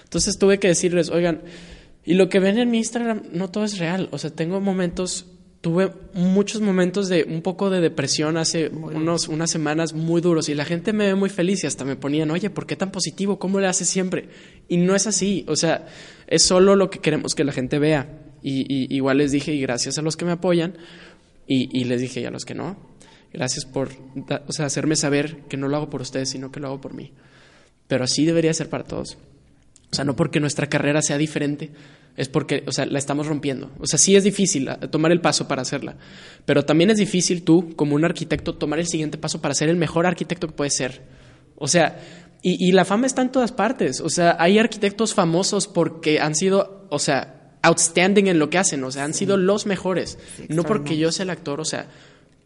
Entonces 0.04 0.36
tuve 0.36 0.58
que 0.58 0.68
decirles, 0.68 1.08
oigan... 1.08 1.40
Y 2.04 2.12
lo 2.12 2.28
que 2.28 2.40
ven 2.40 2.58
en 2.58 2.70
mi 2.70 2.76
Instagram 2.76 3.22
no 3.32 3.48
todo 3.48 3.64
es 3.64 3.78
real. 3.78 4.10
O 4.12 4.18
sea, 4.18 4.28
tengo 4.28 4.60
momentos 4.60 5.32
tuve 5.62 5.92
muchos 6.12 6.60
momentos 6.60 7.08
de 7.08 7.22
un 7.22 7.40
poco 7.40 7.70
de 7.70 7.80
depresión 7.80 8.36
hace 8.36 8.68
unos, 8.68 9.28
unas 9.28 9.48
semanas 9.48 9.92
muy 9.92 10.20
duros 10.20 10.48
y 10.48 10.54
la 10.54 10.64
gente 10.64 10.92
me 10.92 11.06
ve 11.06 11.14
muy 11.14 11.30
feliz 11.30 11.62
y 11.62 11.68
hasta 11.68 11.84
me 11.84 11.94
ponían, 11.94 12.32
oye, 12.32 12.50
¿por 12.50 12.66
qué 12.66 12.74
tan 12.74 12.90
positivo? 12.90 13.38
¿Cómo 13.38 13.60
le 13.60 13.68
haces 13.68 13.88
siempre? 13.88 14.28
Y 14.68 14.78
no 14.78 14.96
es 14.96 15.06
así, 15.06 15.44
o 15.46 15.54
sea, 15.54 15.86
es 16.26 16.42
solo 16.42 16.74
lo 16.74 16.90
que 16.90 16.98
queremos 16.98 17.36
que 17.36 17.44
la 17.44 17.52
gente 17.52 17.78
vea. 17.78 18.18
Y, 18.42 18.92
igual 18.92 19.18
les 19.18 19.30
dije, 19.30 19.54
y 19.54 19.60
gracias 19.60 19.98
a 19.98 20.02
los 20.02 20.16
que 20.16 20.24
me 20.24 20.32
apoyan, 20.32 20.76
y, 21.46 21.84
les 21.84 22.00
dije, 22.00 22.20
y 22.20 22.24
a 22.24 22.30
los 22.32 22.44
que 22.44 22.54
no, 22.54 22.76
gracias 23.32 23.64
por 23.64 23.90
o 24.48 24.52
sea, 24.52 24.66
hacerme 24.66 24.96
saber 24.96 25.42
que 25.48 25.56
no 25.56 25.68
lo 25.68 25.76
hago 25.76 25.90
por 25.90 26.02
ustedes, 26.02 26.30
sino 26.30 26.50
que 26.50 26.58
lo 26.58 26.66
hago 26.66 26.80
por 26.80 26.92
mí. 26.92 27.12
Pero 27.86 28.02
así 28.02 28.24
debería 28.24 28.52
ser 28.52 28.68
para 28.68 28.82
todos. 28.82 29.16
O 29.92 29.94
sea, 29.94 30.04
no 30.04 30.16
porque 30.16 30.40
nuestra 30.40 30.68
carrera 30.68 31.02
sea 31.02 31.18
diferente, 31.18 31.70
es 32.16 32.28
porque, 32.28 32.62
o 32.66 32.72
sea, 32.72 32.86
la 32.86 32.98
estamos 32.98 33.26
rompiendo. 33.26 33.70
O 33.78 33.86
sea, 33.86 33.98
sí 33.98 34.16
es 34.16 34.24
difícil 34.24 34.68
ah, 34.68 34.78
tomar 34.78 35.12
el 35.12 35.20
paso 35.20 35.48
para 35.48 35.62
hacerla, 35.62 35.96
pero 36.44 36.64
también 36.64 36.90
es 36.90 36.98
difícil 36.98 37.42
tú, 37.42 37.74
como 37.74 37.94
un 37.94 38.04
arquitecto, 38.04 38.54
tomar 38.54 38.78
el 38.78 38.86
siguiente 38.86 39.18
paso 39.18 39.40
para 39.40 39.54
ser 39.54 39.68
el 39.68 39.76
mejor 39.76 40.06
arquitecto 40.06 40.46
que 40.46 40.54
puedes 40.54 40.76
ser. 40.76 41.02
O 41.56 41.68
sea, 41.68 41.98
y, 42.44 42.72
la 42.72 42.84
fama 42.84 43.06
está 43.06 43.22
en 43.22 43.30
todas 43.30 43.52
partes. 43.52 44.00
O 44.00 44.10
sea, 44.10 44.36
hay 44.40 44.58
arquitectos 44.58 45.14
famosos 45.14 45.68
porque 45.68 46.18
han 46.18 46.34
sido, 46.34 46.86
o 46.90 46.98
sea, 46.98 47.52
outstanding 47.62 48.26
en 48.26 48.40
lo 48.40 48.50
que 48.50 48.58
hacen, 48.58 48.82
o 48.82 48.90
sea, 48.90 49.04
han 49.04 49.14
sido 49.14 49.36
los 49.36 49.64
mejores. 49.64 50.18
no 50.48 50.64
porque 50.64 50.96
yo 50.96 51.12
sea 51.12 51.22
el 51.22 51.30
actor, 51.30 51.60
o 51.60 51.64
sea, 51.64 51.86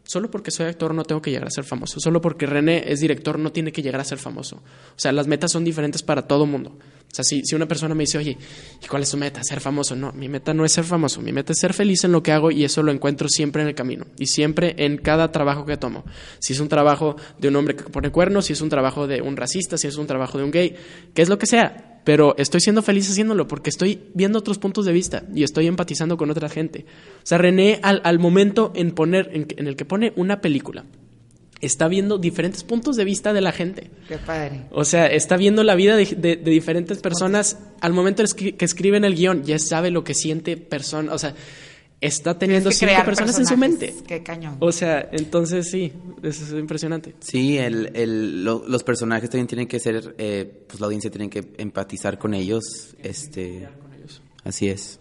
solo 0.04 0.30
porque 0.30 0.50
soy 0.50 0.66
actor 0.66 0.94
no 0.94 1.04
tengo 1.04 1.22
que 1.22 1.30
llegar 1.30 1.48
a 1.48 1.50
ser 1.50 1.64
famoso. 1.64 1.98
Solo 1.98 2.20
porque 2.20 2.44
René 2.44 2.92
es 2.92 3.00
director 3.00 3.38
no 3.38 3.52
tiene 3.52 3.72
que 3.72 3.82
llegar 3.82 4.02
a 4.02 4.04
ser 4.04 4.18
famoso. 4.18 4.56
O 4.56 4.98
sea, 4.98 5.12
las 5.12 5.26
metas 5.26 5.50
son 5.50 5.64
diferentes 5.64 6.02
para 6.02 6.28
todo 6.28 6.44
mundo. 6.44 6.78
O 7.10 7.14
sea, 7.16 7.24
si, 7.24 7.42
si 7.44 7.54
una 7.54 7.66
persona 7.66 7.94
me 7.94 8.02
dice, 8.02 8.18
oye, 8.18 8.36
¿y 8.82 8.86
cuál 8.86 9.02
es 9.02 9.10
tu 9.10 9.16
meta? 9.16 9.42
Ser 9.42 9.60
famoso. 9.60 9.96
No, 9.96 10.12
mi 10.12 10.28
meta 10.28 10.52
no 10.52 10.64
es 10.64 10.72
ser 10.72 10.84
famoso. 10.84 11.22
Mi 11.22 11.32
meta 11.32 11.52
es 11.52 11.58
ser 11.58 11.72
feliz 11.72 12.04
en 12.04 12.12
lo 12.12 12.22
que 12.22 12.32
hago 12.32 12.50
y 12.50 12.64
eso 12.64 12.82
lo 12.82 12.92
encuentro 12.92 13.28
siempre 13.28 13.62
en 13.62 13.68
el 13.68 13.74
camino. 13.74 14.06
Y 14.18 14.26
siempre 14.26 14.74
en 14.78 14.98
cada 14.98 15.32
trabajo 15.32 15.64
que 15.64 15.76
tomo. 15.76 16.04
Si 16.38 16.52
es 16.52 16.60
un 16.60 16.68
trabajo 16.68 17.16
de 17.38 17.48
un 17.48 17.56
hombre 17.56 17.74
que 17.76 17.84
pone 17.84 18.10
cuernos, 18.10 18.46
si 18.46 18.52
es 18.52 18.60
un 18.60 18.68
trabajo 18.68 19.06
de 19.06 19.22
un 19.22 19.36
racista, 19.36 19.78
si 19.78 19.86
es 19.86 19.96
un 19.96 20.06
trabajo 20.06 20.36
de 20.36 20.44
un 20.44 20.50
gay, 20.50 20.76
que 21.14 21.22
es 21.22 21.28
lo 21.28 21.38
que 21.38 21.46
sea 21.46 21.92
pero 22.06 22.36
estoy 22.38 22.60
siendo 22.60 22.82
feliz 22.82 23.10
haciéndolo 23.10 23.48
porque 23.48 23.68
estoy 23.68 24.00
viendo 24.14 24.38
otros 24.38 24.58
puntos 24.58 24.84
de 24.84 24.92
vista 24.92 25.24
y 25.34 25.42
estoy 25.42 25.66
empatizando 25.66 26.16
con 26.16 26.30
otra 26.30 26.48
gente. 26.48 26.86
O 27.16 27.26
sea, 27.26 27.36
René 27.36 27.80
al, 27.82 28.00
al 28.04 28.20
momento 28.20 28.70
en 28.76 28.92
poner, 28.92 29.28
en, 29.32 29.66
el 29.66 29.74
que 29.74 29.84
pone 29.84 30.12
una 30.14 30.40
película, 30.40 30.84
está 31.60 31.88
viendo 31.88 32.18
diferentes 32.18 32.64
puntos 32.64 32.96
de 32.96 33.04
vista 33.04 33.32
de 33.32 33.40
la 33.40 33.52
gente. 33.52 33.90
Qué 34.08 34.18
padre. 34.18 34.66
O 34.70 34.84
sea, 34.84 35.06
está 35.06 35.36
viendo 35.36 35.62
la 35.62 35.74
vida 35.74 35.96
de, 35.96 36.36
diferentes 36.36 36.98
personas. 36.98 37.58
Al 37.80 37.92
momento 37.92 38.22
que 38.34 38.56
escriben 38.58 39.04
el 39.04 39.14
guion, 39.14 39.44
ya 39.44 39.58
sabe 39.58 39.90
lo 39.90 40.04
que 40.04 40.14
siente 40.14 40.56
persona. 40.56 41.12
O 41.12 41.18
sea, 41.18 41.34
está 42.00 42.38
teniendo 42.38 42.70
cinco 42.70 43.04
personas 43.04 43.38
en 43.38 43.46
su 43.46 43.56
mente. 43.56 43.94
Qué 44.06 44.22
cañón. 44.22 44.56
O 44.60 44.72
sea, 44.72 45.08
entonces 45.12 45.70
sí, 45.70 45.92
eso 46.22 46.44
es 46.44 46.52
impresionante. 46.52 47.14
Sí, 47.20 47.58
el, 47.58 47.90
el, 47.94 48.44
los 48.44 48.84
personajes 48.84 49.30
también 49.30 49.46
tienen 49.46 49.66
que 49.66 49.80
ser, 49.80 50.14
eh, 50.18 50.64
pues 50.66 50.80
la 50.80 50.86
audiencia 50.86 51.10
tiene 51.10 51.30
que 51.30 51.52
empatizar 51.56 52.18
con 52.18 52.34
ellos. 52.34 52.94
Este, 53.02 53.68
así 54.44 54.68
es. 54.68 55.00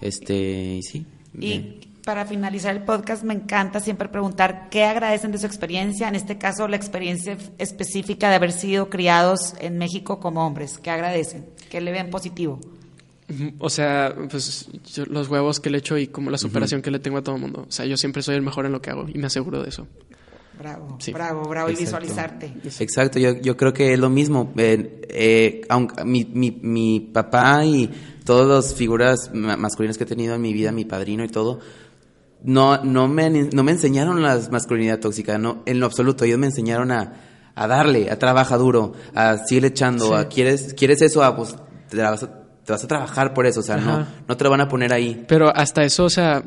Este, 0.00 0.80
sí. 0.82 1.06
Y 1.38 1.80
para 2.04 2.26
finalizar 2.26 2.76
el 2.76 2.82
podcast, 2.82 3.24
me 3.24 3.34
encanta 3.34 3.80
siempre 3.80 4.08
preguntar 4.08 4.68
qué 4.70 4.84
agradecen 4.84 5.32
de 5.32 5.38
su 5.38 5.46
experiencia, 5.46 6.06
en 6.06 6.14
este 6.14 6.36
caso 6.36 6.68
la 6.68 6.76
experiencia 6.76 7.38
específica 7.58 8.28
de 8.28 8.36
haber 8.36 8.52
sido 8.52 8.90
criados 8.90 9.54
en 9.58 9.78
México 9.78 10.20
como 10.20 10.46
hombres. 10.46 10.78
¿Qué 10.78 10.90
agradecen? 10.90 11.46
¿Qué 11.70 11.80
le 11.80 11.92
ven 11.92 12.10
positivo? 12.10 12.60
O 13.58 13.70
sea, 13.70 14.14
pues 14.30 14.68
los 15.08 15.28
huevos 15.28 15.58
que 15.58 15.70
le 15.70 15.78
echo 15.78 15.96
y 15.96 16.08
como 16.08 16.30
la 16.30 16.36
superación 16.36 16.82
que 16.82 16.90
le 16.90 16.98
tengo 16.98 17.16
a 17.16 17.22
todo 17.22 17.36
el 17.36 17.40
mundo. 17.40 17.64
O 17.66 17.72
sea, 17.72 17.86
yo 17.86 17.96
siempre 17.96 18.22
soy 18.22 18.36
el 18.36 18.42
mejor 18.42 18.66
en 18.66 18.72
lo 18.72 18.82
que 18.82 18.90
hago 18.90 19.06
y 19.08 19.16
me 19.16 19.26
aseguro 19.26 19.62
de 19.62 19.70
eso. 19.70 19.86
Bravo, 20.58 20.98
bravo, 21.12 21.48
bravo. 21.48 21.70
Y 21.70 21.74
visualizarte. 21.74 22.52
Exacto, 22.78 23.18
yo, 23.18 23.32
yo 23.40 23.56
creo 23.56 23.72
que 23.72 23.94
es 23.94 23.98
lo 23.98 24.10
mismo. 24.10 24.52
Eh, 24.56 25.62
aunque 25.70 26.04
mi, 26.04 26.24
mi, 26.26 26.50
mi 26.62 27.00
papá 27.00 27.64
y 27.64 27.90
todas 28.24 28.46
las 28.46 28.74
figuras 28.74 29.30
masculinas 29.32 29.98
que 29.98 30.04
he 30.04 30.06
tenido 30.06 30.34
en 30.34 30.40
mi 30.40 30.52
vida, 30.52 30.70
mi 30.70 30.84
padrino 30.84 31.24
y 31.24 31.28
todo, 31.28 31.60
no, 32.44 32.82
no, 32.84 33.08
me, 33.08 33.30
no 33.30 33.62
me 33.64 33.72
enseñaron 33.72 34.22
la 34.22 34.40
masculinidad 34.50 35.00
tóxica, 35.00 35.38
no, 35.38 35.62
en 35.66 35.80
lo 35.80 35.86
absoluto. 35.86 36.24
Ellos 36.24 36.38
me 36.38 36.46
enseñaron 36.46 36.92
a, 36.92 37.14
a 37.54 37.66
darle, 37.66 38.10
a 38.10 38.18
trabajar 38.18 38.58
duro, 38.58 38.92
a 39.14 39.38
seguir 39.38 39.64
echando, 39.64 40.14
a 40.14 40.28
quieres, 40.28 40.74
quieres 40.74 41.02
eso, 41.02 41.24
a 41.24 41.36
pues 41.36 41.56
te 41.88 41.96
la 41.96 42.10
vas 42.10 42.22
a 42.22 42.44
te 42.64 42.72
vas 42.72 42.82
a 42.82 42.88
trabajar 42.88 43.34
por 43.34 43.46
eso, 43.46 43.60
o 43.60 43.62
sea, 43.62 43.76
no, 43.76 44.06
no 44.26 44.36
te 44.36 44.44
lo 44.44 44.48
van 44.48 44.62
a 44.62 44.68
poner 44.68 44.92
ahí. 44.92 45.24
Pero 45.28 45.54
hasta 45.54 45.84
eso, 45.84 46.04
o 46.04 46.10
sea, 46.10 46.42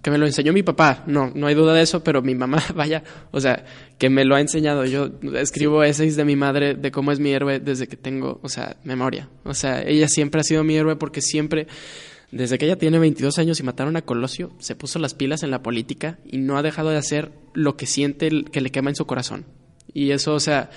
que 0.00 0.10
me 0.10 0.18
lo 0.18 0.26
enseñó 0.26 0.52
mi 0.52 0.62
papá, 0.62 1.02
no, 1.06 1.32
no 1.34 1.48
hay 1.48 1.56
duda 1.56 1.74
de 1.74 1.82
eso, 1.82 2.04
pero 2.04 2.22
mi 2.22 2.36
mamá, 2.36 2.62
vaya, 2.74 3.02
o 3.32 3.40
sea, 3.40 3.64
que 3.98 4.08
me 4.10 4.24
lo 4.24 4.36
ha 4.36 4.40
enseñado. 4.40 4.84
Yo 4.84 5.10
escribo 5.34 5.82
essays 5.82 6.14
de 6.14 6.24
mi 6.24 6.36
madre 6.36 6.74
de 6.74 6.92
cómo 6.92 7.10
es 7.10 7.18
mi 7.18 7.32
héroe 7.32 7.58
desde 7.58 7.88
que 7.88 7.96
tengo, 7.96 8.38
o 8.42 8.48
sea, 8.48 8.76
memoria. 8.84 9.28
O 9.44 9.54
sea, 9.54 9.82
ella 9.82 10.06
siempre 10.06 10.40
ha 10.40 10.44
sido 10.44 10.62
mi 10.62 10.76
héroe 10.76 10.94
porque 10.94 11.20
siempre, 11.20 11.66
desde 12.32 12.56
que 12.56 12.64
ella 12.64 12.78
tiene 12.78 12.98
22 12.98 13.38
años 13.38 13.60
y 13.60 13.62
mataron 13.62 13.94
a 13.96 14.02
Colosio, 14.02 14.52
se 14.58 14.74
puso 14.74 14.98
las 14.98 15.12
pilas 15.12 15.42
en 15.42 15.50
la 15.50 15.62
política 15.62 16.18
y 16.24 16.38
no 16.38 16.56
ha 16.56 16.62
dejado 16.62 16.88
de 16.88 16.96
hacer 16.96 17.30
lo 17.52 17.76
que 17.76 17.86
siente 17.86 18.30
que 18.50 18.62
le 18.62 18.70
quema 18.70 18.88
en 18.88 18.96
su 18.96 19.06
corazón. 19.06 19.44
Y 19.92 20.12
eso, 20.12 20.32
o 20.32 20.40
sea, 20.40 20.70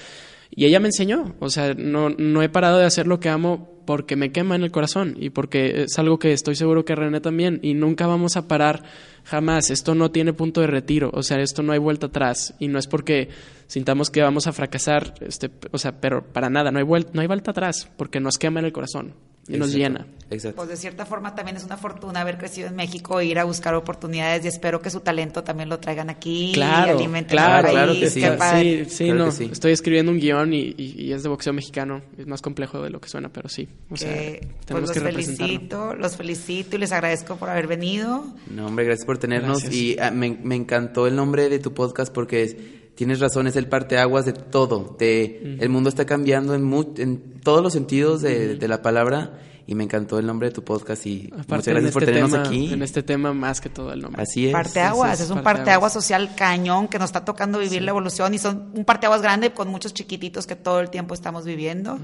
y 0.51 0.66
ella 0.66 0.82
me 0.82 0.89
enseñó, 0.89 1.34
o 1.39 1.49
sea, 1.49 1.74
no, 1.74 2.10
no 2.10 2.43
he 2.43 2.49
parado 2.49 2.78
de 2.78 2.86
hacer 2.86 3.08
lo 3.08 3.22
que 3.22 3.30
amo 3.30 3.72
porque 3.86 4.18
me 4.18 4.34
quema 4.34 4.56
en 4.56 4.64
el 4.64 4.72
corazón 4.72 5.16
y 5.18 5.30
porque 5.30 5.84
es 5.84 5.97
algo 5.97 6.20
que 6.20 6.34
estoy 6.34 6.56
seguro 6.56 6.84
que 6.84 6.95
René 6.95 7.22
también 7.22 7.60
y 7.62 7.74
nunca 7.74 8.06
vamos 8.06 8.36
a 8.36 8.49
parar 8.49 8.84
jamás, 9.24 9.70
esto 9.70 9.95
no 9.95 10.12
tiene 10.12 10.34
punto 10.34 10.60
de 10.60 10.68
retiro, 10.68 11.10
o 11.14 11.24
sea, 11.24 11.39
esto 11.39 11.64
no 11.64 11.72
hay 11.72 11.80
vuelta 11.80 12.08
atrás 12.08 12.53
y 12.60 12.68
no 12.68 12.80
es 12.80 12.88
porque 12.88 13.30
sintamos 13.68 14.10
que 14.10 14.22
vamos 14.22 14.47
a 14.47 14.53
fracasar, 14.53 15.14
este, 15.22 15.51
o 15.72 15.78
sea, 15.78 16.01
pero 16.01 16.26
para 16.34 16.49
nada, 16.49 16.72
no 16.72 16.80
hay 16.80 16.86
vuelta, 16.86 17.12
no 17.14 17.22
hay 17.22 17.28
vuelta 17.28 17.51
atrás 17.51 17.89
porque 17.95 18.20
nos 18.20 18.38
quema 18.38 18.60
en 18.60 18.66
el 18.66 18.74
corazón 18.74 19.14
y 19.48 19.58
nos 19.58 19.74
llena. 19.74 20.08
Exacto. 20.30 20.58
Pues 20.58 20.70
de 20.70 20.78
cierta 20.78 21.06
forma 21.06 21.36
también 21.36 21.56
es 21.56 21.64
una 21.64 21.78
fortuna 21.78 22.22
haber 22.22 22.38
crecido 22.38 22.68
en 22.68 22.76
México 22.76 23.20
e 23.20 23.26
ir 23.26 23.38
a 23.38 23.43
buscar 23.43 23.76
oportunidades 23.76 24.43
y 24.43 24.48
espero 24.48 24.82
que 24.82 24.89
su 24.89 25.02
talento 25.02 25.43
también 25.43 25.70
lo 25.70 25.80
traigan 25.80 26.10
aquí 26.10 26.52
claro, 26.54 26.93
y 26.93 26.96
alimenten 26.96 27.38
claro, 27.38 27.70
claro 27.70 27.93
que 27.93 28.10
sí. 28.10 28.22
Sí, 28.22 28.86
sí, 28.88 29.12
no. 29.12 29.28
Estoy 29.28 29.72
escribiendo 29.72 30.12
un 30.12 30.20
guion 30.20 30.52
y, 30.54 31.12
es 31.12 31.22
de 31.22 31.30
boxeo 31.30 31.54
mexicano. 31.54 32.02
Es 32.18 32.26
más 32.26 32.41
complejo 32.41 32.82
de 32.82 32.89
lo 32.89 33.00
que 33.00 33.08
suena, 33.08 33.30
pero 33.30 33.50
sí. 33.50 33.68
O 33.89 33.98
sea, 33.98 34.39
pues 34.68 34.82
los 34.82 34.93
felicito, 34.93 35.93
los 35.93 36.16
felicito 36.16 36.76
y 36.76 36.80
les 36.80 36.91
agradezco 36.91 37.36
por 37.36 37.50
haber 37.50 37.68
venido. 37.68 38.26
No, 38.50 38.66
hombre, 38.66 38.86
gracias 38.86 39.06
por 39.06 39.20
tenernos 39.20 39.72
y 39.72 39.98
ah, 40.00 40.10
me, 40.10 40.32
me 40.41 40.56
encantó 40.56 41.06
el 41.06 41.16
nombre 41.16 41.50
de 41.50 41.60
tu 41.60 41.74
podcast 41.74 42.12
porque 42.12 42.43
es 42.43 42.58
tienes 42.96 43.20
razón, 43.20 43.48
es 43.48 43.56
el 43.56 43.68
parteaguas 43.68 44.26
de 44.26 44.34
todo. 44.34 44.96
De, 44.98 45.58
El 45.60 45.70
mundo 45.70 45.89
está 45.89 46.06
cambiando 46.06 46.56
en, 46.56 46.72
en 46.98 47.41
todos 47.41 47.62
los 47.62 47.74
sentidos 47.74 48.22
de, 48.22 48.56
de, 48.56 48.68
la 48.68 48.82
palabra 48.82 49.39
y 49.68 49.76
me 49.76 49.84
encantó 49.84 50.20
el 50.20 50.26
nombre 50.26 50.50
de 50.50 50.54
tu 50.54 50.64
podcast 50.64 51.06
y 51.08 51.32
muchas 51.34 51.66
gracias 51.66 51.91
por 51.91 52.04
este 52.04 52.14
tenernos 52.14 52.48
aquí. 52.48 52.72
En 52.72 52.82
este 52.84 53.02
tema 53.04 53.34
más 53.34 53.62
que 53.62 53.70
todo 53.70 53.91
el 53.91 54.02
nombre. 54.02 54.22
Así 54.22 54.48
es. 54.48 54.54
Parteaguas, 54.54 55.20
es, 55.20 55.30
un 55.32 55.41
parteaguas 55.41 55.91
social 55.91 56.36
cañón 56.36 56.88
que 56.88 57.00
nos 57.00 57.10
está 57.10 57.26
tocando 57.26 57.60
vivir 57.60 57.82
la 57.82 57.91
evolución 57.91 58.34
y 58.34 58.38
son 58.38 58.72
un 58.74 58.86
parteaguas 58.86 59.22
grande 59.22 59.54
con 59.54 59.68
muchos 59.68 59.93
chiquititos 59.93 60.46
que 60.46 60.56
todo 60.56 60.80
el 60.80 60.89
tiempo 60.89 61.14
estamos 61.14 61.46
viviendo. 61.46 62.00